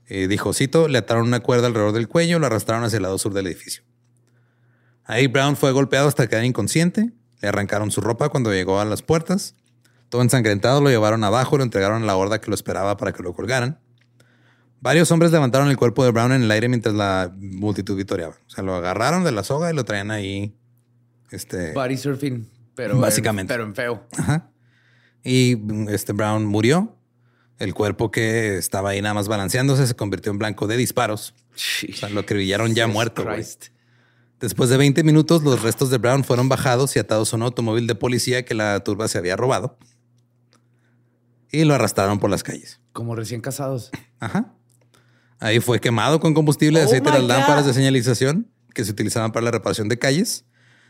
Eh, 0.07 0.27
dijo, 0.27 0.53
cito, 0.53 0.87
le 0.87 0.97
ataron 0.97 1.27
una 1.27 1.39
cuerda 1.39 1.67
alrededor 1.67 1.93
del 1.93 2.07
cuello 2.07 2.37
y 2.37 2.39
lo 2.39 2.45
arrastraron 2.45 2.83
hacia 2.83 2.97
el 2.97 3.03
lado 3.03 3.17
sur 3.17 3.33
del 3.33 3.47
edificio. 3.47 3.83
Ahí 5.05 5.27
Brown 5.27 5.55
fue 5.55 5.71
golpeado 5.71 6.07
hasta 6.07 6.27
quedar 6.27 6.45
inconsciente, 6.45 7.11
le 7.41 7.47
arrancaron 7.47 7.91
su 7.91 8.01
ropa 8.01 8.29
cuando 8.29 8.51
llegó 8.51 8.79
a 8.79 8.85
las 8.85 9.01
puertas, 9.01 9.55
todo 10.09 10.21
ensangrentado 10.21 10.81
lo 10.81 10.89
llevaron 10.89 11.23
abajo 11.23 11.55
y 11.55 11.59
lo 11.59 11.63
entregaron 11.63 12.03
a 12.03 12.05
la 12.05 12.15
horda 12.15 12.41
que 12.41 12.49
lo 12.49 12.55
esperaba 12.55 12.97
para 12.97 13.13
que 13.13 13.23
lo 13.23 13.33
colgaran. 13.33 13.79
Varios 14.81 15.11
hombres 15.11 15.31
levantaron 15.31 15.69
el 15.69 15.77
cuerpo 15.77 16.03
de 16.03 16.11
Brown 16.11 16.31
en 16.31 16.41
el 16.41 16.51
aire 16.51 16.67
mientras 16.67 16.95
la 16.95 17.31
multitud 17.37 17.95
victoriaba. 17.95 18.33
O 18.47 18.49
sea, 18.49 18.63
lo 18.63 18.73
agarraron 18.73 19.23
de 19.23 19.31
la 19.31 19.43
soga 19.43 19.71
y 19.71 19.75
lo 19.75 19.85
traían 19.85 20.09
ahí. 20.11 20.57
Este. 21.29 21.71
Body 21.71 21.97
surfing, 21.97 22.49
pero. 22.75 22.99
Básicamente. 22.99 23.53
pero 23.53 23.63
en 23.63 23.75
feo. 23.75 24.07
Ajá. 24.17 24.49
Y 25.23 25.57
este 25.91 26.13
Brown 26.13 26.45
murió. 26.45 26.97
El 27.61 27.75
cuerpo 27.75 28.09
que 28.09 28.57
estaba 28.57 28.89
ahí 28.89 29.03
nada 29.03 29.13
más 29.13 29.27
balanceándose 29.27 29.85
se 29.85 29.93
convirtió 29.93 30.31
en 30.31 30.39
blanco 30.39 30.65
de 30.65 30.77
disparos. 30.77 31.35
O 31.53 31.93
sea, 31.93 32.09
lo 32.09 32.21
acribillaron 32.21 32.73
ya 32.73 32.87
muerto. 32.87 33.23
Después 34.39 34.71
de 34.71 34.77
20 34.77 35.03
minutos, 35.03 35.43
los 35.43 35.61
restos 35.61 35.91
de 35.91 35.99
Brown 35.99 36.23
fueron 36.23 36.49
bajados 36.49 36.95
y 36.95 36.99
atados 36.99 37.31
a 37.31 37.35
un 37.35 37.43
automóvil 37.43 37.85
de 37.85 37.93
policía 37.93 38.45
que 38.45 38.55
la 38.55 38.79
turba 38.79 39.07
se 39.07 39.19
había 39.19 39.35
robado. 39.35 39.77
Y 41.51 41.63
lo 41.65 41.75
arrastraron 41.75 42.17
por 42.17 42.31
las 42.31 42.41
calles. 42.41 42.79
Como 42.93 43.15
recién 43.15 43.41
casados. 43.41 43.91
Ajá. 44.19 44.55
Ahí 45.39 45.59
fue 45.59 45.79
quemado 45.79 46.19
con 46.19 46.33
combustible 46.33 46.79
de 46.79 46.85
oh 46.85 46.87
aceite 46.87 47.11
las 47.11 47.23
lámparas 47.23 47.67
de 47.67 47.75
señalización 47.75 48.51
que 48.73 48.85
se 48.85 48.91
utilizaban 48.91 49.31
para 49.31 49.43
la 49.43 49.51
reparación 49.51 49.87
de 49.87 49.99
calles. 49.99 50.45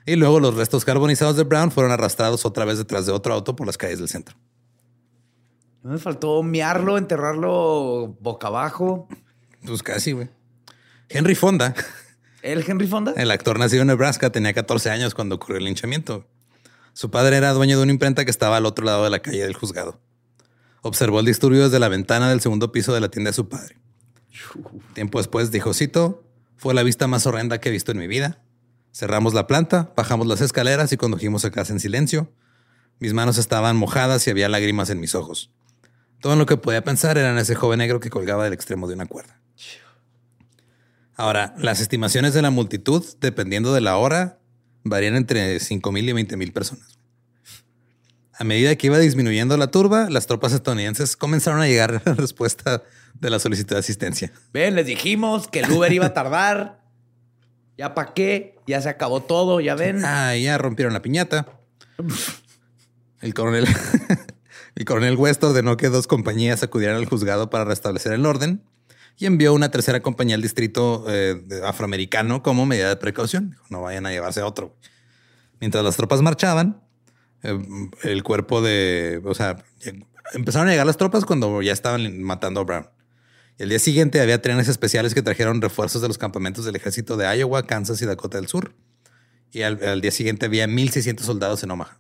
Y 0.06 0.16
luego 0.16 0.40
los 0.40 0.56
restos 0.56 0.86
carbonizados 0.86 1.36
de 1.36 1.44
Brown 1.44 1.70
fueron 1.70 1.92
arrastrados 1.92 2.46
otra 2.46 2.64
vez 2.64 2.78
detrás 2.78 3.06
de 3.06 3.12
otro 3.12 3.34
auto 3.34 3.58
por 3.58 3.68
las 3.68 3.78
calles 3.78 4.00
del 4.00 4.08
centro. 4.08 4.38
No 5.84 5.92
me 5.92 5.98
faltó 5.98 6.44
miarlo, 6.44 6.98
enterrarlo 6.98 8.16
boca 8.20 8.48
abajo. 8.48 9.08
Pues 9.66 9.82
casi, 9.82 10.12
güey. 10.12 10.30
Henry 11.10 11.36
Fonda. 11.36 11.74
¿El 12.42 12.64
Henry 12.68 12.88
Fonda? 12.88 13.14
El 13.18 13.32
actor 13.32 13.60
nacido 13.60 13.82
en 13.82 13.88
Nebraska 13.88 14.32
tenía 14.32 14.54
14 14.54 14.90
años 14.90 15.14
cuando 15.14 15.36
ocurrió 15.36 15.58
el 15.58 15.66
linchamiento. 15.66 16.28
Su 16.94 17.10
padre 17.10 17.38
era 17.38 17.54
dueño 17.54 17.78
de 17.78 17.84
una 17.84 17.92
imprenta 17.92 18.26
que 18.26 18.32
estaba 18.32 18.58
al 18.58 18.66
otro 18.66 18.86
lado 18.86 19.04
de 19.04 19.10
la 19.10 19.20
calle 19.20 19.44
del 19.44 19.56
juzgado. 19.56 20.00
Observó 20.82 21.20
el 21.20 21.26
disturbio 21.26 21.64
desde 21.64 21.80
la 21.80 21.90
ventana 21.90 22.30
del 22.30 22.42
segundo 22.42 22.72
piso 22.72 22.94
de 22.94 23.02
la 23.02 23.10
tienda 23.10 23.30
de 23.30 23.36
su 23.36 23.50
padre. 23.50 23.78
Tiempo 24.94 25.20
después 25.20 25.52
dijo, 25.52 25.74
cito, 25.74 26.24
fue 26.58 26.74
la 26.74 26.84
vista 26.84 27.08
más 27.08 27.26
horrenda 27.26 27.60
que 27.60 27.70
he 27.70 27.72
visto 27.72 27.92
en 27.92 27.98
mi 27.98 28.08
vida. 28.08 28.40
Cerramos 28.94 29.34
la 29.34 29.48
planta, 29.48 29.94
bajamos 29.96 30.28
las 30.28 30.42
escaleras 30.42 30.92
y 30.92 30.98
condujimos 30.98 31.46
a 31.46 31.52
casa 31.52 31.74
en 31.74 31.80
silencio. 31.80 32.32
Mis 33.00 33.14
manos 33.14 33.38
estaban 33.38 33.78
mojadas 33.78 34.28
y 34.28 34.32
había 34.32 34.50
lágrimas 34.50 34.90
en 34.90 35.00
mis 35.00 35.16
ojos. 35.16 35.52
Todo 36.22 36.36
lo 36.36 36.46
que 36.46 36.56
podía 36.56 36.84
pensar 36.84 37.18
era 37.18 37.32
en 37.32 37.38
ese 37.38 37.56
joven 37.56 37.80
negro 37.80 38.00
que 38.00 38.10
colgaba 38.10 38.44
del 38.44 38.54
extremo 38.54 38.88
de 38.88 38.94
una 38.94 39.08
cuerda. 39.08 39.40
Ahora, 41.16 41.54
las 41.58 41.82
estimaciones 41.82 42.34
de 42.34 42.42
la 42.42 42.52
multitud, 42.52 43.04
dependiendo 43.20 43.74
de 43.74 43.82
la 43.82 43.98
hora, 43.98 44.40
varían 44.84 45.16
entre 45.16 45.58
5.000 45.58 46.10
y 46.10 46.12
20.000 46.14 46.54
personas. 46.54 47.00
A 48.34 48.44
medida 48.44 48.76
que 48.76 48.88
iba 48.88 48.98
disminuyendo 48.98 49.56
la 49.58 49.70
turba, 49.70 50.10
las 50.10 50.26
tropas 50.26 50.54
estadounidenses 50.54 51.16
comenzaron 51.16 51.62
a 51.62 51.68
llegar 51.68 52.02
a 52.06 52.14
respuesta 52.14 52.82
de 53.20 53.30
la 53.30 53.40
solicitud 53.40 53.76
de 53.76 53.80
asistencia. 53.80 54.32
Ven, 54.54 54.76
les 54.76 54.86
dijimos 54.86 55.48
que 55.48 55.60
el 55.60 55.72
Uber 55.72 55.92
iba 55.92 56.08
a 56.08 56.14
tardar. 56.14 56.82
¿Ya 57.78 57.94
para 57.94 58.14
qué? 58.14 58.58
Ya 58.68 58.82
se 58.82 58.90
acabó 58.90 59.22
todo, 59.22 59.60
ya 59.60 59.76
ven. 59.76 60.04
Ah, 60.06 60.36
ya 60.36 60.58
rompieron 60.58 60.94
la 60.94 61.02
piñata. 61.02 61.48
El 63.22 63.34
coronel, 63.34 63.68
el 64.76 64.86
coronel 64.86 65.16
West 65.16 65.44
ordenó 65.44 65.78
que 65.78 65.90
dos 65.90 66.08
compañías 66.08 66.64
acudieran 66.64 66.98
al 66.98 67.06
juzgado 67.06 67.50
para 67.50 67.66
restablecer 67.66 68.14
el 68.14 68.26
orden 68.26 68.64
y 69.18 69.26
envió 69.26 69.54
una 69.54 69.70
tercera 69.70 70.02
compañía 70.02 70.36
al 70.36 70.42
distrito 70.42 71.06
eh, 71.08 71.44
afroamericano 71.64 72.42
como 72.42 72.66
medida 72.66 72.90
de 72.90 72.96
precaución. 72.96 73.58
no 73.70 73.82
vayan 73.82 74.06
a 74.06 74.12
llevarse 74.12 74.42
a 74.42 74.46
otro. 74.46 74.76
Mientras 75.60 75.84
las 75.84 75.96
tropas 75.96 76.22
marchaban, 76.22 76.82
eh, 77.44 77.60
el 78.04 78.24
cuerpo 78.24 78.62
de, 78.62 79.22
o 79.26 79.36
sea, 79.36 79.64
empezaron 80.34 80.68
a 80.68 80.72
llegar 80.72 80.86
las 80.86 80.98
tropas 80.98 81.26
cuando 81.26 81.62
ya 81.62 81.74
estaban 81.74 82.22
matando 82.24 82.62
a 82.62 82.64
Brown. 82.64 82.90
El 83.58 83.70
día 83.70 83.80
siguiente 83.80 84.22
había 84.22 84.42
trenes 84.42 84.68
especiales 84.68 85.14
que 85.14 85.22
trajeron 85.22 85.62
refuerzos 85.62 86.02
de 86.02 86.08
los 86.08 86.18
campamentos 86.18 86.66
del 86.66 86.76
ejército 86.76 87.16
de 87.16 87.38
Iowa, 87.38 87.68
Kansas 87.68 88.02
y 88.02 88.06
Dakota 88.06 88.40
del 88.40 88.48
Sur. 88.48 88.74
Y 89.52 89.62
al, 89.62 90.02
día 90.02 90.12
siguiente 90.12 90.48
había 90.48 90.66
1.600 90.66 91.20
soldados 91.20 91.62
en 91.62 91.72
Omaha. 91.72 92.00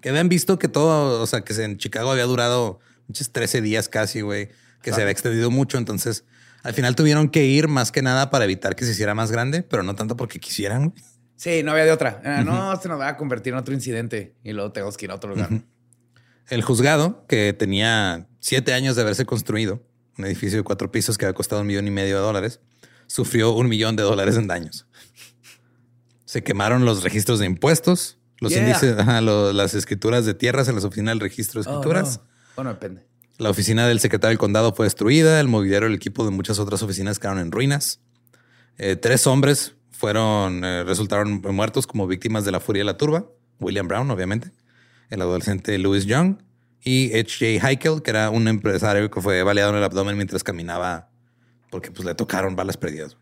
Que 0.00 0.10
habían 0.10 0.28
visto 0.28 0.58
que 0.58 0.68
todo, 0.68 1.22
o 1.22 1.26
sea, 1.26 1.42
que 1.42 1.52
en 1.62 1.76
Chicago 1.76 2.10
había 2.10 2.24
durado 2.24 2.80
muchos 3.08 3.32
13 3.32 3.60
días 3.62 3.88
casi, 3.88 4.20
güey, 4.20 4.50
que 4.82 4.92
se 4.92 5.00
había 5.00 5.12
extendido 5.12 5.50
mucho. 5.50 5.78
Entonces, 5.78 6.24
al 6.62 6.74
final 6.74 6.94
tuvieron 6.94 7.28
que 7.28 7.46
ir 7.46 7.68
más 7.68 7.90
que 7.90 8.02
nada 8.02 8.30
para 8.30 8.44
evitar 8.44 8.76
que 8.76 8.84
se 8.84 8.92
hiciera 8.92 9.14
más 9.14 9.30
grande, 9.30 9.62
pero 9.62 9.82
no 9.82 9.94
tanto 9.94 10.16
porque 10.16 10.38
quisieran. 10.38 10.94
Sí, 11.36 11.62
no 11.62 11.72
había 11.72 11.84
de 11.84 11.92
otra. 11.92 12.20
No, 12.44 12.80
se 12.80 12.88
nos 12.88 13.00
va 13.00 13.08
a 13.08 13.16
convertir 13.16 13.52
en 13.52 13.58
otro 13.58 13.74
incidente 13.74 14.34
y 14.42 14.52
luego 14.52 14.72
tenemos 14.72 14.96
que 14.96 15.06
ir 15.06 15.10
a 15.10 15.14
otro 15.14 15.30
lugar. 15.30 15.50
El 16.48 16.62
juzgado, 16.62 17.26
que 17.26 17.52
tenía 17.52 18.26
siete 18.40 18.72
años 18.72 18.96
de 18.96 19.02
haberse 19.02 19.24
construido, 19.24 19.82
un 20.16 20.24
edificio 20.24 20.58
de 20.58 20.64
cuatro 20.64 20.90
pisos 20.90 21.16
que 21.16 21.26
había 21.26 21.34
costado 21.34 21.60
un 21.60 21.66
millón 21.68 21.86
y 21.86 21.90
medio 21.90 22.16
de 22.16 22.22
dólares, 22.22 22.60
sufrió 23.06 23.52
un 23.52 23.68
millón 23.68 23.96
de 23.96 24.02
dólares 24.02 24.36
en 24.36 24.46
daños. 24.46 24.86
Se 26.24 26.42
quemaron 26.42 26.84
los 26.84 27.02
registros 27.02 27.38
de 27.38 27.46
impuestos, 27.46 28.17
los 28.40 28.52
índices, 28.52 28.96
las 28.96 29.74
escrituras 29.74 30.24
de 30.24 30.34
tierras 30.34 30.68
en 30.68 30.74
las 30.74 30.84
oficinas 30.84 31.12
del 31.12 31.20
registro 31.20 31.62
de 31.62 31.68
oh, 31.68 31.72
escrituras. 31.72 32.20
Bueno, 32.56 32.70
depende. 32.70 33.06
La 33.38 33.50
oficina 33.50 33.86
del 33.86 34.00
secretario 34.00 34.30
del 34.30 34.38
condado 34.38 34.74
fue 34.74 34.86
destruida, 34.86 35.38
el 35.40 35.48
mobiliario 35.48 35.86
el 35.86 35.94
equipo 35.94 36.24
de 36.24 36.30
muchas 36.30 36.58
otras 36.58 36.82
oficinas 36.82 37.18
quedaron 37.18 37.40
en 37.40 37.52
ruinas. 37.52 38.00
Eh, 38.78 38.96
tres 38.96 39.26
hombres 39.26 39.74
fueron, 39.90 40.64
eh, 40.64 40.84
resultaron 40.84 41.40
muertos 41.40 41.86
como 41.86 42.06
víctimas 42.06 42.44
de 42.44 42.52
la 42.52 42.60
furia 42.60 42.80
de 42.80 42.86
la 42.86 42.96
turba. 42.96 43.26
William 43.60 43.86
Brown, 43.86 44.10
obviamente, 44.10 44.50
el 45.10 45.20
adolescente 45.22 45.76
Louis 45.78 46.06
Young 46.06 46.38
y 46.82 47.16
H.J. 47.16 47.68
Heikel, 47.68 48.02
que 48.02 48.10
era 48.10 48.30
un 48.30 48.48
empresario 48.48 49.10
que 49.10 49.20
fue 49.20 49.42
baleado 49.42 49.70
en 49.70 49.76
el 49.76 49.84
abdomen 49.84 50.16
mientras 50.16 50.42
caminaba 50.44 51.10
porque 51.70 51.90
pues 51.90 52.04
le 52.04 52.14
tocaron 52.14 52.56
balas 52.56 52.76
perdidas. 52.76 53.16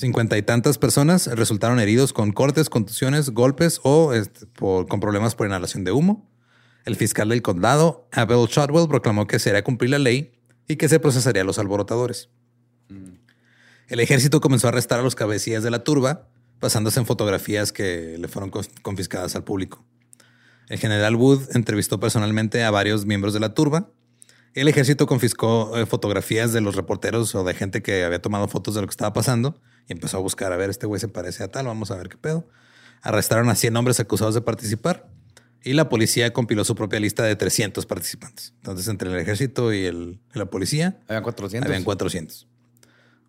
Cincuenta 0.00 0.38
y 0.38 0.42
tantas 0.42 0.78
personas 0.78 1.26
resultaron 1.26 1.78
heridos 1.78 2.14
con 2.14 2.32
cortes, 2.32 2.70
contusiones, 2.70 3.28
golpes 3.28 3.82
o 3.82 4.14
este, 4.14 4.46
con 4.56 4.98
problemas 4.98 5.34
por 5.34 5.46
inhalación 5.46 5.84
de 5.84 5.92
humo. 5.92 6.26
El 6.86 6.96
fiscal 6.96 7.28
del 7.28 7.42
condado, 7.42 8.08
Abel 8.10 8.46
Shotwell, 8.46 8.88
proclamó 8.88 9.26
que 9.26 9.38
se 9.38 9.50
haría 9.50 9.62
cumplir 9.62 9.90
la 9.90 9.98
ley 9.98 10.32
y 10.66 10.76
que 10.76 10.88
se 10.88 11.00
procesaría 11.00 11.42
a 11.42 11.44
los 11.44 11.58
alborotadores. 11.58 12.30
El 13.88 14.00
ejército 14.00 14.40
comenzó 14.40 14.68
a 14.68 14.70
arrestar 14.70 15.00
a 15.00 15.02
los 15.02 15.14
cabecillas 15.14 15.62
de 15.62 15.70
la 15.70 15.84
turba, 15.84 16.30
basándose 16.62 16.98
en 16.98 17.04
fotografías 17.04 17.70
que 17.70 18.16
le 18.18 18.26
fueron 18.26 18.50
confiscadas 18.80 19.36
al 19.36 19.44
público. 19.44 19.84
El 20.70 20.78
general 20.78 21.14
Wood 21.14 21.54
entrevistó 21.54 22.00
personalmente 22.00 22.64
a 22.64 22.70
varios 22.70 23.04
miembros 23.04 23.34
de 23.34 23.40
la 23.40 23.52
turba. 23.52 23.90
El 24.54 24.66
ejército 24.66 25.06
confiscó 25.06 25.76
eh, 25.76 25.84
fotografías 25.84 26.54
de 26.54 26.62
los 26.62 26.74
reporteros 26.74 27.34
o 27.34 27.44
de 27.44 27.52
gente 27.52 27.82
que 27.82 28.02
había 28.02 28.22
tomado 28.22 28.48
fotos 28.48 28.74
de 28.74 28.80
lo 28.80 28.86
que 28.86 28.92
estaba 28.92 29.12
pasando 29.12 29.60
y 29.88 29.92
empezó 29.92 30.18
a 30.18 30.20
buscar, 30.20 30.52
a 30.52 30.56
ver, 30.56 30.70
este 30.70 30.86
güey 30.86 31.00
se 31.00 31.08
parece 31.08 31.44
a 31.44 31.48
tal, 31.48 31.66
vamos 31.66 31.90
a 31.90 31.96
ver 31.96 32.08
qué 32.08 32.16
pedo. 32.16 32.48
Arrestaron 33.02 33.48
a 33.48 33.54
100 33.54 33.76
hombres 33.76 34.00
acusados 34.00 34.34
de 34.34 34.40
participar 34.40 35.08
y 35.62 35.72
la 35.74 35.88
policía 35.88 36.32
compiló 36.32 36.64
su 36.64 36.74
propia 36.74 37.00
lista 37.00 37.22
de 37.22 37.36
300 37.36 37.86
participantes. 37.86 38.54
Entonces, 38.56 38.88
entre 38.88 39.10
el 39.10 39.16
ejército 39.18 39.72
y, 39.72 40.18
la 40.32 40.46
policía... 40.46 41.00
Habían 41.08 41.22
400. 41.22 41.66
Habían 41.66 41.84
400. 41.84 42.48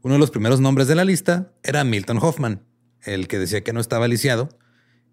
Uno 0.03 0.15
de 0.15 0.19
los 0.19 0.31
primeros 0.31 0.59
nombres 0.59 0.87
de 0.87 0.95
la 0.95 1.05
lista 1.05 1.51
era 1.63 1.83
Milton 1.83 2.17
Hoffman, 2.21 2.63
el 3.03 3.27
que 3.27 3.39
decía 3.39 3.63
que 3.63 3.73
no 3.73 3.79
estaba 3.79 4.07
lisiado 4.07 4.49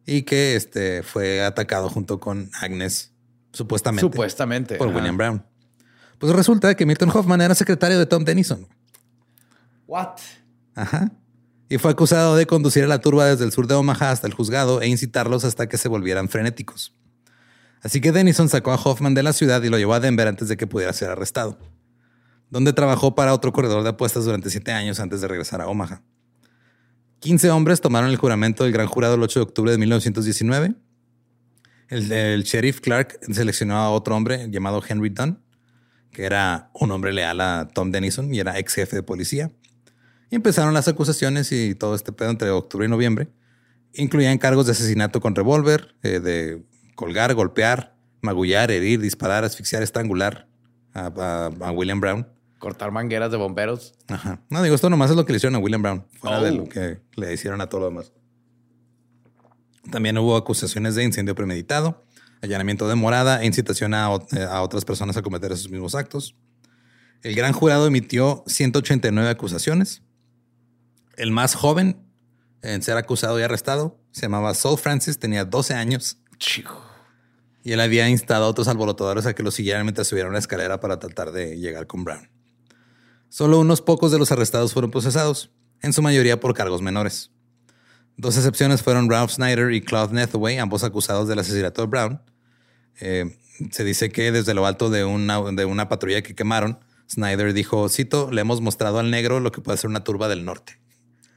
y 0.07 0.23
que 0.23 0.57
este, 0.57 1.03
fue 1.03 1.43
atacado 1.43 1.91
junto 1.91 2.19
con 2.19 2.51
Agnes, 2.61 3.13
supuestamente. 3.53 4.01
Supuestamente. 4.01 4.77
Por 4.77 4.89
William 4.89 5.17
Brown. 5.17 5.45
Pues 6.19 6.33
resulta 6.33 6.75
que 6.75 6.87
Milton 6.87 7.11
Hoffman 7.11 7.41
era 7.41 7.55
secretario 7.55 7.99
de 7.99 8.07
Tom 8.07 8.25
Denison. 8.25 8.67
What? 9.87 10.17
Ajá. 10.75 11.13
Y 11.69 11.79
fue 11.79 11.91
acusado 11.91 12.37
de 12.37 12.47
conducir 12.47 12.85
a 12.85 12.87
la 12.87 13.01
turba 13.01 13.27
desde 13.27 13.45
el 13.45 13.53
sur 13.53 13.67
de 13.67 13.75
Omaha 13.75 14.11
hasta 14.11 14.27
el 14.27 14.35
juzgado 14.35 14.81
e 14.81 14.89
incitarlos 14.89 15.45
hasta 15.45 15.69
que 15.69 15.77
se 15.77 15.89
volvieran 15.89 16.29
frenéticos. 16.29 16.95
Así 17.83 18.01
que 18.01 18.13
Denison 18.13 18.49
sacó 18.49 18.73
a 18.73 18.77
Hoffman 18.77 19.15
de 19.15 19.23
la 19.23 19.33
ciudad 19.33 19.63
y 19.63 19.69
lo 19.69 19.79
llevó 19.79 19.95
a 19.95 20.01
Denver 20.01 20.27
antes 20.27 20.49
de 20.49 20.57
que 20.57 20.67
pudiera 20.67 20.93
ser 20.93 21.11
arrestado 21.11 21.59
donde 22.51 22.73
trabajó 22.73 23.15
para 23.15 23.35
otro 23.35 23.53
corredor 23.53 23.83
de 23.83 23.91
apuestas 23.91 24.25
durante 24.25 24.51
siete 24.51 24.73
años 24.73 25.01
antes 25.01 25.21
de 25.21 25.29
regresar 25.29 25.61
a 25.61 25.69
Omaha. 25.69 26.03
15 27.21 27.51
hombres 27.51 27.81
tomaron 27.81 28.11
el 28.11 28.17
juramento 28.17 28.65
del 28.65 28.73
gran 28.73 28.87
jurado 28.87 29.17
el 29.17 29.23
8 29.23 29.41
de 29.41 29.43
octubre 29.43 29.73
de 29.73 29.79
1919. 29.79 30.75
El, 31.89 32.43
sheriff 32.43 32.81
Clark 32.81 33.19
seleccionó 33.33 33.77
a 33.77 33.91
otro 33.91 34.15
hombre 34.15 34.49
llamado 34.51 34.83
Henry 34.87 35.09
Dunn, 35.09 35.43
que 36.13 36.25
era 36.25 36.71
un 36.75 36.91
hombre 36.91 37.13
leal 37.13 37.41
a 37.41 37.69
Tom 37.69 37.91
Denison 37.91 38.33
y 38.33 38.41
era 38.41 38.59
ex 38.59 38.75
jefe 38.75 38.97
de 38.97 39.03
policía. 39.03 39.51
Y 40.31 40.37
empezaron 40.37 40.75
las 40.75 40.89
acusaciones 40.89 41.53
y 41.53 41.75
todo 41.75 41.95
este 41.95 42.13
pedo 42.13 42.31
entre 42.31 42.51
octubre 42.51 42.87
y 42.87 42.89
noviembre. 42.89 43.29
Incluían 43.95 44.39
cargos 44.39 44.67
de 44.67 44.73
asesinato 44.73 45.21
con 45.21 45.35
revólver, 45.35 45.95
eh, 46.03 46.21
de 46.21 46.63
colgar, 46.95 47.35
golpear, 47.35 47.97
magullar, 48.21 48.71
herir, 48.71 49.01
disparar, 49.01 49.45
asfixiar, 49.45 49.83
estrangular 49.83 50.49
a, 50.95 51.73
William 51.75 52.01
Brown. 52.01 52.29
Cortar 52.59 52.91
mangueras 52.91 53.31
de 53.31 53.37
bomberos. 53.37 53.95
Ajá. 54.09 54.43
No, 54.51 54.63
digo, 54.63 54.75
esto 54.75 54.91
nomás 54.91 55.11
es 55.11 55.17
lo 55.17 55.25
que 55.25 55.33
le 55.33 55.37
hicieron 55.37 55.55
a 55.55 55.59
William 55.59 55.81
Brown, 55.81 56.05
fuera 56.21 56.43
de 56.43 56.53
lo 56.53 56.65
oh. 56.65 56.69
que 56.69 57.01
le 57.17 57.33
hicieron 57.33 57.61
a 57.61 57.69
todos 57.69 57.85
los 57.85 57.93
demás. 57.93 58.13
También 59.91 60.19
hubo 60.19 60.37
acusaciones 60.37 60.95
de 60.97 61.05
incendio 61.05 61.35
premeditado, 61.35 62.05
allanamiento 62.43 62.89
de 62.89 62.95
morada 62.97 63.43
e 63.43 63.47
incitación 63.47 63.95
a, 63.95 64.11
eh, 64.33 64.43
a 64.43 64.61
otras 64.63 64.85
personas 64.85 65.17
a 65.17 65.23
cometer 65.23 65.53
esos 65.53 65.71
mismos 65.71 65.95
actos. 65.95 66.37
El 67.23 67.35
gran 67.35 67.53
jurado 67.53 67.87
emitió 67.87 68.45
189 68.47 69.31
acusaciones. 69.31 70.03
El 71.19 71.33
más 71.33 71.57
joven 71.57 72.01
en 72.63 72.81
ser 72.81 72.97
acusado 72.97 73.41
y 73.41 73.43
arrestado 73.43 73.99
se 74.13 74.23
llamaba 74.23 74.55
Saul 74.55 74.79
Francis, 74.79 75.19
tenía 75.19 75.45
12 75.45 75.75
años. 75.75 76.19
Chico. 76.39 76.81
Y 77.65 77.73
él 77.73 77.81
había 77.81 78.09
instado 78.09 78.45
a 78.45 78.49
otros 78.49 78.69
alborotadores 78.69 79.27
a 79.27 79.35
que 79.35 79.43
lo 79.43 79.51
siguieran 79.51 79.83
mientras 79.83 80.07
subieran 80.07 80.31
una 80.31 80.39
escalera 80.39 80.79
para 80.79 81.01
tratar 81.01 81.33
de 81.33 81.59
llegar 81.59 81.89
con 81.89 82.05
Brown. 82.05 82.31
Solo 83.31 83.59
unos 83.59 83.83
pocos 83.83 84.13
de 84.13 84.19
los 84.21 84.31
arrestados 84.31 84.73
fueron 84.73 84.93
procesados, 84.93 85.51
en 85.83 85.93
su 85.93 86.03
mayoría 86.03 86.39
por 86.39 86.55
cargos 86.55 86.83
menores. 86.83 87.33
Dos 88.17 88.37
excepciones 88.37 88.83
fueron 88.83 89.11
Ralph 89.11 89.33
Snyder 89.33 89.73
y 89.73 89.81
Claude 89.81 90.15
Nethaway, 90.15 90.59
ambos 90.59 90.85
acusados 90.85 91.27
del 91.27 91.41
asesinato 91.41 91.83
de 91.83 91.89
Brown. 91.89 92.23
Eh, 93.01 93.37
se 93.73 93.83
dice 93.83 94.11
que 94.11 94.31
desde 94.31 94.55
lo 94.55 94.67
alto 94.67 94.89
de 94.89 95.05
una, 95.05 95.43
de 95.51 95.65
una 95.65 95.89
patrulla 95.89 96.23
que 96.23 96.37
quemaron, 96.37 96.79
Snyder 97.11 97.53
dijo, 97.55 97.89
cito, 97.89 98.31
le 98.31 98.41
hemos 98.41 98.61
mostrado 98.61 99.01
al 99.01 99.11
negro 99.11 99.41
lo 99.41 99.51
que 99.51 99.61
puede 99.61 99.79
ser 99.79 99.91
una 99.91 100.05
turba 100.05 100.29
del 100.29 100.45
norte. 100.45 100.79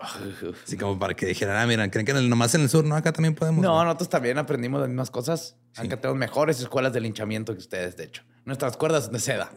Así 0.01 0.77
como 0.77 0.97
para 0.97 1.13
que 1.13 1.27
dijeran, 1.27 1.57
ah, 1.57 1.67
mira, 1.67 1.89
creen 1.91 2.05
que 2.05 2.13
nomás 2.13 2.55
en 2.55 2.61
el 2.61 2.69
sur, 2.69 2.83
no, 2.83 2.95
acá 2.95 3.11
también 3.11 3.35
podemos. 3.35 3.61
No, 3.63 3.83
nosotros 3.83 4.09
también 4.09 4.37
aprendimos 4.37 4.79
las 4.81 4.89
mismas 4.89 5.11
cosas. 5.11 5.55
Acá 5.75 5.97
tenemos 5.97 6.17
mejores 6.17 6.59
escuelas 6.59 6.91
de 6.93 7.01
linchamiento 7.01 7.53
que 7.53 7.59
ustedes, 7.59 7.95
de 7.97 8.05
hecho. 8.05 8.23
Nuestras 8.45 8.77
cuerdas 8.77 9.11
de 9.11 9.19
seda. 9.19 9.51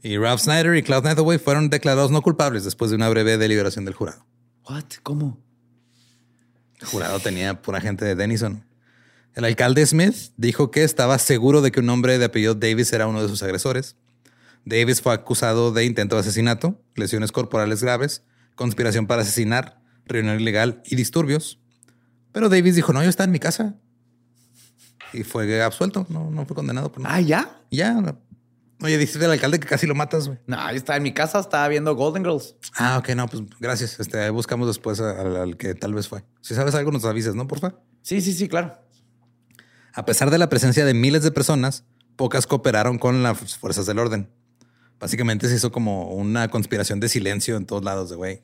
Y 0.00 0.18
Ralph 0.18 0.40
Snyder 0.40 0.76
y 0.76 0.82
Cloud 0.82 1.06
Hathaway 1.06 1.38
fueron 1.38 1.68
declarados 1.68 2.10
no 2.10 2.22
culpables 2.22 2.64
después 2.64 2.90
de 2.90 2.96
una 2.96 3.08
breve 3.08 3.38
deliberación 3.38 3.84
del 3.84 3.94
jurado. 3.94 4.24
What? 4.68 4.84
¿Cómo? 5.02 5.38
El 6.80 6.86
jurado 6.86 7.18
tenía 7.18 7.60
pura 7.60 7.80
gente 7.80 8.04
de 8.04 8.14
Denison. 8.14 8.64
El 9.34 9.44
alcalde 9.44 9.84
Smith 9.84 10.32
dijo 10.36 10.70
que 10.70 10.84
estaba 10.84 11.18
seguro 11.18 11.60
de 11.60 11.72
que 11.72 11.80
un 11.80 11.88
hombre 11.90 12.18
de 12.18 12.26
apellido 12.26 12.54
Davis 12.54 12.92
era 12.92 13.06
uno 13.06 13.22
de 13.22 13.28
sus 13.28 13.42
agresores. 13.42 13.96
Davis 14.64 15.00
fue 15.00 15.12
acusado 15.12 15.72
de 15.72 15.84
intento 15.84 16.16
de 16.16 16.20
asesinato, 16.20 16.80
lesiones 16.94 17.32
corporales 17.32 17.82
graves 17.82 18.22
conspiración 18.54 19.06
para 19.06 19.22
asesinar, 19.22 19.80
reunión 20.06 20.40
ilegal 20.40 20.82
y 20.86 20.96
disturbios. 20.96 21.58
Pero 22.32 22.48
Davis 22.48 22.74
dijo, 22.74 22.92
no, 22.92 23.02
yo 23.02 23.08
estaba 23.08 23.26
en 23.26 23.32
mi 23.32 23.38
casa. 23.38 23.76
Y 25.12 25.24
fue 25.24 25.62
absuelto, 25.62 26.06
no, 26.08 26.30
no 26.30 26.46
fue 26.46 26.56
condenado 26.56 26.90
por 26.90 27.02
nada. 27.02 27.14
Ah, 27.14 27.20
¿ya? 27.20 27.60
Ya. 27.70 28.16
Oye, 28.82 28.98
dice 28.98 29.24
el 29.24 29.30
alcalde 29.30 29.60
que 29.60 29.68
casi 29.68 29.86
lo 29.86 29.94
matas, 29.94 30.26
güey. 30.26 30.38
No, 30.46 30.56
yo 30.70 30.76
estaba 30.76 30.96
en 30.96 31.04
mi 31.04 31.12
casa, 31.12 31.38
estaba 31.38 31.68
viendo 31.68 31.94
Golden 31.94 32.24
Girls. 32.24 32.56
Ah, 32.76 32.98
ok, 32.98 33.10
no, 33.10 33.28
pues 33.28 33.42
gracias. 33.60 34.00
Este, 34.00 34.28
buscamos 34.30 34.66
después 34.66 35.00
al, 35.00 35.56
que 35.56 35.74
tal 35.74 35.94
vez 35.94 36.08
fue. 36.08 36.24
Si 36.40 36.54
sabes 36.54 36.74
algo, 36.74 36.90
nos 36.90 37.04
avises, 37.04 37.34
¿no, 37.34 37.46
porfa? 37.46 37.76
Sí, 38.02 38.20
sí, 38.20 38.32
sí, 38.32 38.48
claro. 38.48 38.76
A 39.94 40.04
pesar 40.04 40.30
de 40.30 40.38
la 40.38 40.48
presencia 40.48 40.84
de 40.84 40.94
miles 40.94 41.22
de 41.22 41.30
personas, 41.30 41.84
pocas 42.16 42.46
cooperaron 42.46 42.98
con 42.98 43.22
las 43.22 43.56
fuerzas 43.56 43.86
del 43.86 43.98
orden. 44.00 44.30
Básicamente 45.02 45.48
se 45.48 45.56
hizo 45.56 45.72
como 45.72 46.12
una 46.12 46.46
conspiración 46.46 47.00
de 47.00 47.08
silencio 47.08 47.56
en 47.56 47.66
todos 47.66 47.82
lados 47.82 48.08
de 48.08 48.14
güey. 48.14 48.42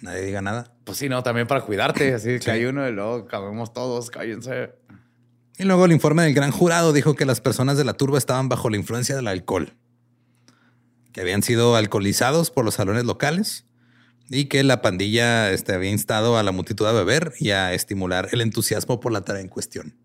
Nadie 0.00 0.22
diga 0.22 0.40
nada. 0.40 0.72
Pues 0.84 0.98
sí, 0.98 1.08
no, 1.08 1.24
también 1.24 1.48
para 1.48 1.62
cuidarte. 1.62 2.14
Así 2.14 2.38
que 2.38 2.48
hay 2.48 2.64
uno 2.64 2.88
y 2.88 2.92
luego 2.92 3.26
cabemos 3.26 3.72
todos, 3.72 4.08
cállense. 4.08 4.70
Y 5.58 5.64
luego 5.64 5.84
el 5.84 5.90
informe 5.90 6.22
del 6.22 6.32
gran 6.32 6.52
jurado 6.52 6.92
dijo 6.92 7.16
que 7.16 7.24
las 7.24 7.40
personas 7.40 7.76
de 7.76 7.82
la 7.82 7.94
turba 7.94 8.18
estaban 8.18 8.48
bajo 8.48 8.70
la 8.70 8.76
influencia 8.76 9.16
del 9.16 9.26
alcohol, 9.26 9.74
que 11.10 11.22
habían 11.22 11.42
sido 11.42 11.74
alcoholizados 11.74 12.52
por 12.52 12.64
los 12.64 12.74
salones 12.74 13.02
locales 13.02 13.64
y 14.30 14.44
que 14.44 14.62
la 14.62 14.82
pandilla 14.82 15.50
este, 15.50 15.74
había 15.74 15.90
instado 15.90 16.38
a 16.38 16.44
la 16.44 16.52
multitud 16.52 16.86
a 16.86 16.92
beber 16.92 17.32
y 17.40 17.50
a 17.50 17.72
estimular 17.72 18.28
el 18.30 18.42
entusiasmo 18.42 19.00
por 19.00 19.10
la 19.10 19.22
tarea 19.22 19.42
en 19.42 19.48
cuestión. 19.48 19.96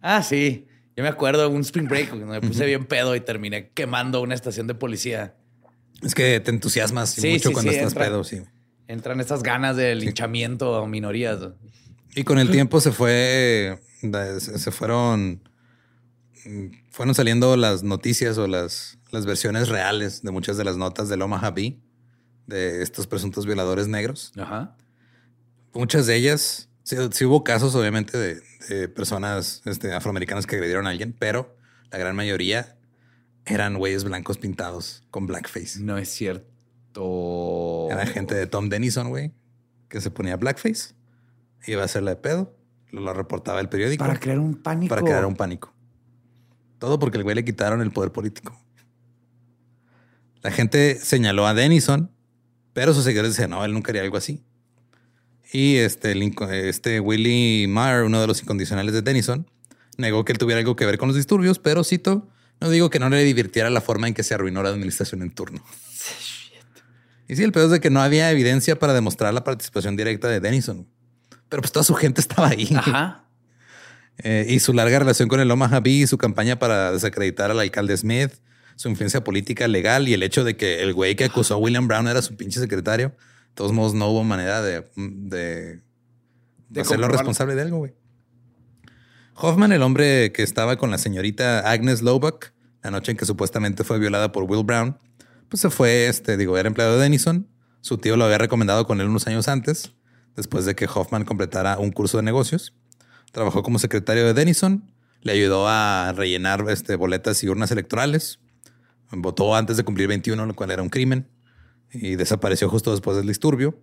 Ah, 0.00 0.22
sí. 0.22 0.68
Yo 0.96 1.02
me 1.02 1.08
acuerdo 1.08 1.42
de 1.42 1.48
un 1.48 1.62
spring 1.62 1.88
break 1.88 2.14
me 2.14 2.40
puse 2.40 2.66
bien 2.66 2.84
pedo 2.86 3.16
y 3.16 3.20
terminé 3.20 3.70
quemando 3.70 4.20
una 4.20 4.34
estación 4.34 4.66
de 4.66 4.74
policía. 4.74 5.34
Es 6.02 6.14
que 6.14 6.38
te 6.40 6.50
entusiasmas 6.50 7.18
mucho 7.18 7.52
cuando 7.52 7.72
estás 7.72 7.94
pedo, 7.94 8.22
sí. 8.22 8.42
Entran 8.86 9.20
estas 9.20 9.42
ganas 9.42 9.76
de 9.76 9.94
linchamiento 9.94 10.76
a 10.76 10.86
minorías. 10.86 11.38
Y 12.14 12.24
con 12.24 12.38
el 12.38 12.50
tiempo 12.52 12.80
se 12.80 12.92
fue, 12.92 13.80
se 14.36 14.70
fueron, 14.70 15.48
fueron 16.90 17.14
saliendo 17.14 17.56
las 17.56 17.82
noticias 17.82 18.38
o 18.38 18.46
las, 18.46 18.98
las 19.10 19.26
versiones 19.26 19.68
reales 19.68 20.22
de 20.22 20.30
muchas 20.30 20.56
de 20.56 20.64
las 20.64 20.76
notas 20.76 21.08
del 21.08 21.22
Omaha 21.22 21.50
Bee 21.50 21.80
de 22.46 22.82
estos 22.82 23.06
presuntos 23.06 23.46
violadores 23.46 23.88
negros. 23.88 24.32
Ajá. 24.36 24.76
Muchas 25.72 26.06
de 26.06 26.16
ellas, 26.16 26.68
sí 26.84 27.24
hubo 27.24 27.44
casos 27.44 27.74
obviamente 27.74 28.16
de, 28.18 28.88
personas 28.88 29.62
este, 29.64 29.92
afroamericanas 29.92 30.46
que 30.46 30.56
agredieron 30.56 30.86
a 30.86 30.90
alguien, 30.90 31.14
pero 31.18 31.56
la 31.90 31.98
gran 31.98 32.14
mayoría 32.14 32.76
eran 33.46 33.76
güeyes 33.76 34.04
blancos 34.04 34.38
pintados 34.38 35.04
con 35.10 35.26
blackface. 35.26 35.80
No 35.80 35.98
es 35.98 36.08
cierto. 36.08 37.88
Era 37.90 38.06
gente 38.06 38.34
de 38.34 38.46
Tom 38.46 38.68
Denison, 38.68 39.08
güey, 39.08 39.32
que 39.88 40.00
se 40.00 40.10
ponía 40.10 40.36
blackface, 40.36 40.94
iba 41.66 41.82
a 41.82 41.84
hacerla 41.86 42.12
de 42.12 42.16
pedo, 42.16 42.56
lo, 42.90 43.12
reportaba 43.12 43.60
el 43.60 43.68
periódico. 43.68 44.04
Para 44.04 44.18
crear 44.18 44.38
un 44.38 44.54
pánico. 44.54 44.88
Para 44.94 45.02
crear 45.02 45.26
un 45.26 45.34
pánico. 45.34 45.72
Todo 46.78 46.98
porque 46.98 47.18
el 47.18 47.24
güey 47.24 47.34
le 47.34 47.44
quitaron 47.44 47.80
el 47.80 47.90
poder 47.90 48.12
político. 48.12 48.56
La 50.42 50.50
gente 50.50 50.96
señaló 50.96 51.46
a 51.46 51.54
Denison, 51.54 52.10
pero 52.72 52.92
sus 52.92 53.04
seguidores 53.04 53.32
decían, 53.32 53.50
no, 53.50 53.64
él 53.64 53.72
nunca 53.72 53.90
haría 53.90 54.02
algo 54.02 54.16
así. 54.16 54.44
Y 55.52 55.76
este, 55.76 56.14
este 56.68 57.00
Willie 57.00 57.68
Maher, 57.68 58.02
uno 58.04 58.20
de 58.20 58.26
los 58.26 58.42
incondicionales 58.42 58.92
de 58.92 59.02
Denison, 59.02 59.48
negó 59.96 60.24
que 60.24 60.32
él 60.32 60.38
tuviera 60.38 60.58
algo 60.58 60.76
que 60.76 60.86
ver 60.86 60.98
con 60.98 61.08
los 61.08 61.16
disturbios, 61.16 61.58
pero 61.58 61.84
cito, 61.84 62.28
no 62.60 62.70
digo 62.70 62.90
que 62.90 62.98
no 62.98 63.08
le 63.08 63.22
divirtiera 63.22 63.70
la 63.70 63.80
forma 63.80 64.08
en 64.08 64.14
que 64.14 64.22
se 64.22 64.34
arruinó 64.34 64.62
la 64.62 64.70
administración 64.70 65.22
en 65.22 65.30
turno. 65.30 65.62
Y 67.26 67.36
sí, 67.36 67.42
el 67.42 67.52
peor 67.52 67.64
es 67.64 67.70
de 67.70 67.80
que 67.80 67.88
no 67.88 68.02
había 68.02 68.30
evidencia 68.30 68.78
para 68.78 68.92
demostrar 68.92 69.32
la 69.32 69.44
participación 69.44 69.96
directa 69.96 70.28
de 70.28 70.40
Denison. 70.40 70.86
Pero 71.48 71.62
pues 71.62 71.72
toda 71.72 71.82
su 71.82 71.94
gente 71.94 72.20
estaba 72.20 72.48
ahí. 72.48 72.68
Ajá. 72.76 73.24
Eh, 74.18 74.46
y 74.48 74.60
su 74.60 74.74
larga 74.74 74.98
relación 74.98 75.28
con 75.28 75.40
el 75.40 75.50
Omaha 75.50 75.80
Bee 75.80 76.02
y 76.02 76.06
su 76.06 76.18
campaña 76.18 76.58
para 76.58 76.92
desacreditar 76.92 77.50
al 77.50 77.58
alcalde 77.60 77.96
Smith, 77.96 78.32
su 78.76 78.88
influencia 78.88 79.24
política 79.24 79.66
legal 79.68 80.06
y 80.06 80.12
el 80.12 80.22
hecho 80.22 80.44
de 80.44 80.56
que 80.56 80.82
el 80.82 80.92
güey 80.92 81.16
que 81.16 81.24
acusó 81.24 81.54
a 81.54 81.56
William 81.56 81.88
Brown 81.88 82.08
era 82.08 82.20
su 82.20 82.36
pinche 82.36 82.60
secretario 82.60 83.16
todos 83.54 83.72
modos 83.72 83.94
no 83.94 84.08
hubo 84.08 84.24
manera 84.24 84.62
de, 84.62 84.86
de, 84.96 85.80
hacerlo 86.80 87.08
responsable 87.08 87.54
de 87.54 87.62
algo, 87.62 87.78
güey. 87.78 87.94
Hoffman, 89.36 89.72
el 89.72 89.82
hombre 89.82 90.32
que 90.32 90.42
estaba 90.42 90.76
con 90.76 90.90
la 90.90 90.98
señorita 90.98 91.70
Agnes 91.70 92.02
Lobach 92.02 92.54
la 92.84 92.90
noche 92.90 93.12
en 93.12 93.16
que 93.16 93.24
supuestamente 93.24 93.82
fue 93.82 93.98
violada 93.98 94.30
por 94.30 94.44
Will 94.44 94.62
Brown, 94.62 94.98
pues 95.48 95.62
se 95.62 95.70
fue, 95.70 96.06
este, 96.06 96.36
digo, 96.36 96.58
era 96.58 96.68
empleado 96.68 96.96
de 96.96 97.02
Denison. 97.02 97.48
Su 97.80 97.96
tío 97.96 98.16
lo 98.16 98.26
había 98.26 98.38
recomendado 98.38 98.86
con 98.86 99.00
él 99.00 99.08
unos 99.08 99.26
años 99.26 99.48
antes, 99.48 99.94
después 100.36 100.66
de 100.66 100.74
que 100.74 100.86
Hoffman 100.86 101.24
completara 101.24 101.78
un 101.78 101.90
curso 101.90 102.18
de 102.18 102.22
negocios. 102.22 102.74
Trabajó 103.32 103.62
como 103.62 103.78
secretario 103.78 104.26
de 104.26 104.34
Denison, 104.34 104.92
le 105.22 105.32
ayudó 105.32 105.66
a 105.66 106.12
rellenar 106.14 106.66
este, 106.68 106.94
boletas 106.96 107.42
y 107.42 107.48
urnas 107.48 107.70
electorales. 107.70 108.38
Votó 109.10 109.56
antes 109.56 109.78
de 109.78 109.84
cumplir 109.84 110.08
21, 110.08 110.44
lo 110.44 110.54
cual 110.54 110.70
era 110.70 110.82
un 110.82 110.90
crimen 110.90 111.26
y 111.94 112.16
desapareció 112.16 112.68
justo 112.68 112.90
después 112.90 113.16
del 113.16 113.26
disturbio. 113.26 113.78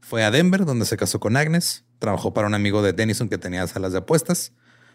Fue 0.00 0.22
a 0.22 0.30
Denver, 0.30 0.64
donde 0.64 0.84
se 0.84 0.96
casó 0.96 1.18
con 1.18 1.36
Agnes. 1.36 1.84
Trabajó 1.98 2.32
para 2.32 2.46
un 2.46 2.54
amigo 2.54 2.82
de 2.82 2.92
Denison 2.92 3.28
que 3.28 3.38
tenía 3.38 3.66
salas 3.66 3.92
de 3.92 3.98
apuestas. 3.98 4.52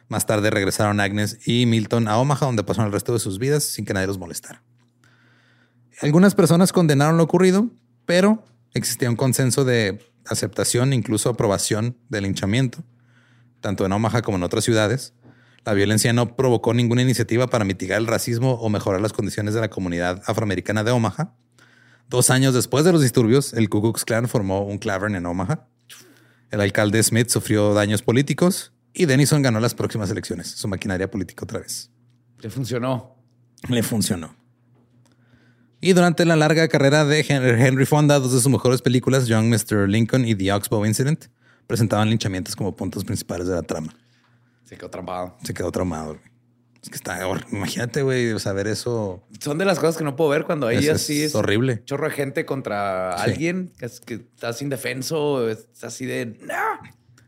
Más 0.07 0.25
tarde 0.25 0.49
regresaron 0.49 0.99
Agnes 0.99 1.39
y 1.45 1.65
Milton 1.65 2.07
a 2.07 2.17
Omaha, 2.17 2.45
donde 2.45 2.63
pasaron 2.63 2.87
el 2.87 2.93
resto 2.93 3.13
de 3.13 3.19
sus 3.19 3.39
vidas 3.39 3.63
sin 3.63 3.85
que 3.85 3.93
nadie 3.93 4.07
los 4.07 4.17
molestara. 4.17 4.63
Algunas 6.01 6.35
personas 6.35 6.71
condenaron 6.71 7.17
lo 7.17 7.23
ocurrido, 7.23 7.69
pero 8.05 8.43
existía 8.73 9.09
un 9.09 9.15
consenso 9.15 9.65
de 9.65 9.99
aceptación, 10.25 10.93
incluso 10.93 11.29
aprobación 11.29 11.97
del 12.09 12.23
linchamiento, 12.23 12.83
tanto 13.59 13.85
en 13.85 13.91
Omaha 13.91 14.21
como 14.21 14.37
en 14.37 14.43
otras 14.43 14.63
ciudades. 14.63 15.13
La 15.63 15.73
violencia 15.73 16.11
no 16.11 16.35
provocó 16.35 16.73
ninguna 16.73 17.03
iniciativa 17.03 17.47
para 17.47 17.65
mitigar 17.65 17.99
el 17.99 18.07
racismo 18.07 18.53
o 18.53 18.69
mejorar 18.69 18.99
las 19.01 19.13
condiciones 19.13 19.53
de 19.53 19.61
la 19.61 19.69
comunidad 19.69 20.23
afroamericana 20.25 20.83
de 20.83 20.91
Omaha. 20.91 21.35
Dos 22.11 22.29
años 22.29 22.53
después 22.53 22.83
de 22.83 22.91
los 22.91 23.01
disturbios, 23.01 23.53
el 23.53 23.69
Ku 23.69 23.81
Klux 23.81 24.03
Klan 24.03 24.27
formó 24.27 24.65
un 24.65 24.79
clavern 24.79 25.15
en 25.15 25.25
Omaha. 25.25 25.69
El 26.49 26.59
alcalde 26.59 27.01
Smith 27.01 27.29
sufrió 27.29 27.73
daños 27.73 28.01
políticos 28.01 28.73
y 28.91 29.05
Denison 29.05 29.41
ganó 29.41 29.61
las 29.61 29.73
próximas 29.75 30.11
elecciones, 30.11 30.49
su 30.49 30.67
maquinaria 30.67 31.09
política 31.09 31.45
otra 31.45 31.59
vez. 31.61 31.89
Le 32.41 32.49
funcionó. 32.49 33.15
Le 33.69 33.81
funcionó. 33.81 34.35
Y 35.79 35.93
durante 35.93 36.25
la 36.25 36.35
larga 36.35 36.67
carrera 36.67 37.05
de 37.05 37.25
Henry 37.29 37.85
Fonda, 37.85 38.19
dos 38.19 38.33
de 38.33 38.41
sus 38.41 38.51
mejores 38.51 38.81
películas, 38.81 39.27
Young 39.27 39.45
Mr. 39.45 39.87
Lincoln 39.87 40.25
y 40.25 40.35
The 40.35 40.51
Oxbow 40.51 40.85
Incident, 40.85 41.27
presentaban 41.65 42.09
linchamientos 42.09 42.57
como 42.57 42.75
puntos 42.75 43.05
principales 43.05 43.47
de 43.47 43.55
la 43.55 43.63
trama. 43.63 43.95
Se 44.65 44.77
quedó 44.77 44.89
traumado. 44.89 45.37
Se 45.45 45.53
quedó 45.53 45.71
traumado. 45.71 46.19
Es 46.83 46.89
que 46.89 46.95
está, 46.95 47.19
imagínate, 47.51 48.01
güey, 48.01 48.39
saber 48.39 48.65
eso. 48.65 49.23
Son 49.39 49.59
de 49.59 49.65
las 49.65 49.77
cosas 49.77 49.97
que 49.97 50.03
no 50.03 50.15
puedo 50.15 50.31
ver 50.31 50.45
cuando 50.45 50.65
hay 50.65 50.87
así 50.89 51.21
es, 51.21 51.35
horrible. 51.35 51.83
Chorro 51.85 52.07
de 52.07 52.13
gente 52.13 52.45
contra 52.45 53.13
alguien 53.13 53.71
que, 53.77 53.85
es, 53.85 53.99
que 53.99 54.15
está 54.15 54.51
sin 54.53 54.69
defenso, 54.69 55.47
es 55.47 55.67
así 55.83 56.07
de 56.07 56.39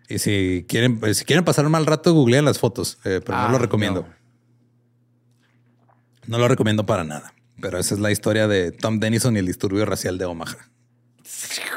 Y 0.10 0.18
si 0.18 0.66
quieren, 0.68 1.00
pues, 1.00 1.18
si 1.18 1.26
quieren 1.26 1.46
pasar 1.46 1.66
un 1.66 1.72
mal 1.72 1.86
rato, 1.86 2.14
googleen 2.14 2.46
las 2.46 2.58
fotos, 2.58 2.98
eh, 3.06 3.22
pero 3.24 3.38
no 3.38 3.50
lo 3.50 3.58
ah, 3.58 3.60
recomiendo. 3.60 4.08
No. 6.26 6.40
lo 6.40 6.48
recomiendo 6.48 6.86
para 6.88 7.04
nada. 7.04 7.36
Pero 7.62 7.78
esa 7.78 7.94
es 7.94 8.00
la 8.00 8.12
historia 8.12 8.48
de 8.48 8.72
Tom 8.72 9.00
Denison 9.00 9.36
y 9.36 9.40
el 9.40 9.46
disturbio 9.46 9.86
racial 9.86 10.18
de 10.18 10.26
Omaha. 10.26 10.58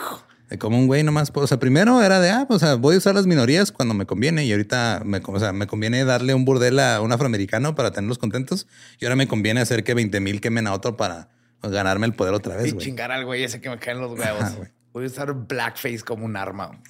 Como 0.61 0.78
un 0.78 0.86
güey 0.86 1.03
nomás, 1.03 1.32
o 1.34 1.47
sea, 1.47 1.59
primero 1.59 2.01
era 2.03 2.20
de, 2.20 2.30
ah, 2.30 2.44
pues, 2.47 2.62
o 2.62 2.66
sea, 2.66 2.76
voy 2.76 2.94
a 2.94 2.99
usar 2.99 3.16
las 3.16 3.26
minorías 3.26 3.72
cuando 3.72 3.94
me 3.94 4.07
conviene 4.07 4.44
y 4.44 4.53
ahorita 4.53 5.03
me, 5.05 5.20
o 5.24 5.40
sea, 5.40 5.53
me 5.53 5.66
conviene 5.66 6.05
darle 6.05 6.34
un 6.34 6.44
burdel 6.44 6.78
a 6.78 7.01
un 7.01 7.11
afroamericano 7.11 7.74
para 7.74 7.90
tenerlos 7.90 8.18
contentos 8.18 8.68
y 9.01 9.07
ahora 9.07 9.16
me 9.16 9.26
conviene 9.26 9.61
hacer 9.61 9.82
que 9.82 9.94
20 9.94 10.20
mil 10.20 10.40
quemen 10.40 10.68
a 10.68 10.72
otro 10.72 10.97
para 10.97 11.30
ganarme 11.62 12.07
el 12.07 12.14
poder 12.14 12.32
otra 12.32 12.55
vez. 12.57 12.72
Y 12.72 12.76
chingar 12.76 13.11
al 13.11 13.24
güey 13.24 13.42
ese 13.42 13.61
que 13.61 13.68
me 13.68 13.78
caen 13.78 13.99
los 13.99 14.16
huevos. 14.16 14.53
voy 14.92 15.05
a 15.05 15.07
usar 15.09 15.34
blackface 15.34 16.01
como 16.01 16.24
un 16.24 16.36
arma. 16.36 16.80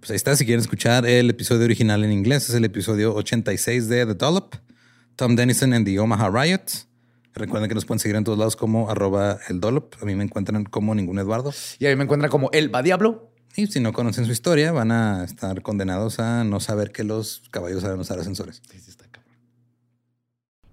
Pues 0.00 0.10
ahí 0.10 0.16
está, 0.16 0.34
si 0.34 0.44
quieren 0.44 0.60
escuchar 0.60 1.06
el 1.06 1.30
episodio 1.30 1.64
original 1.64 2.04
en 2.04 2.12
inglés, 2.12 2.48
es 2.48 2.54
el 2.54 2.64
episodio 2.64 3.14
86 3.14 3.88
de 3.88 4.06
The 4.06 4.14
Dollop, 4.14 4.54
Tom 5.16 5.36
Denison 5.36 5.72
and 5.72 5.86
the 5.86 5.98
Omaha 5.98 6.30
Riots. 6.30 6.88
Recuerden 7.34 7.68
que 7.68 7.74
nos 7.74 7.84
pueden 7.84 7.98
seguir 7.98 8.16
en 8.16 8.24
todos 8.24 8.38
lados 8.38 8.56
como 8.56 8.90
arroba 8.90 9.38
el 9.48 9.60
Dolop. 9.60 9.94
A 10.00 10.04
mí 10.04 10.14
me 10.14 10.24
encuentran 10.24 10.64
como 10.64 10.94
ningún 10.94 11.18
Eduardo. 11.18 11.52
Y 11.78 11.86
a 11.86 11.90
mí 11.90 11.96
me 11.96 12.04
encuentran 12.04 12.30
como 12.30 12.50
el 12.52 12.72
va 12.72 12.82
diablo. 12.82 13.30
Y 13.56 13.66
si 13.66 13.80
no 13.80 13.92
conocen 13.92 14.24
su 14.24 14.32
historia, 14.32 14.72
van 14.72 14.90
a 14.90 15.24
estar 15.24 15.62
condenados 15.62 16.18
a 16.18 16.44
no 16.44 16.60
saber 16.60 16.92
que 16.92 17.04
los 17.04 17.42
caballos 17.50 17.82
saben 17.82 18.00
usar 18.00 18.18
ascensores. 18.18 18.62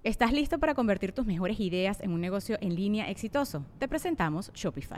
¿Estás 0.04 0.34
listo 0.34 0.58
para 0.58 0.74
convertir 0.74 1.12
tus 1.12 1.28
mejores 1.28 1.60
ideas 1.60 2.00
en 2.02 2.12
un 2.12 2.22
negocio 2.22 2.58
en 2.60 2.76
línea 2.76 3.10
exitoso? 3.12 3.66
Te 3.78 3.88
presentamos 3.88 4.52
Shopify. 4.54 4.98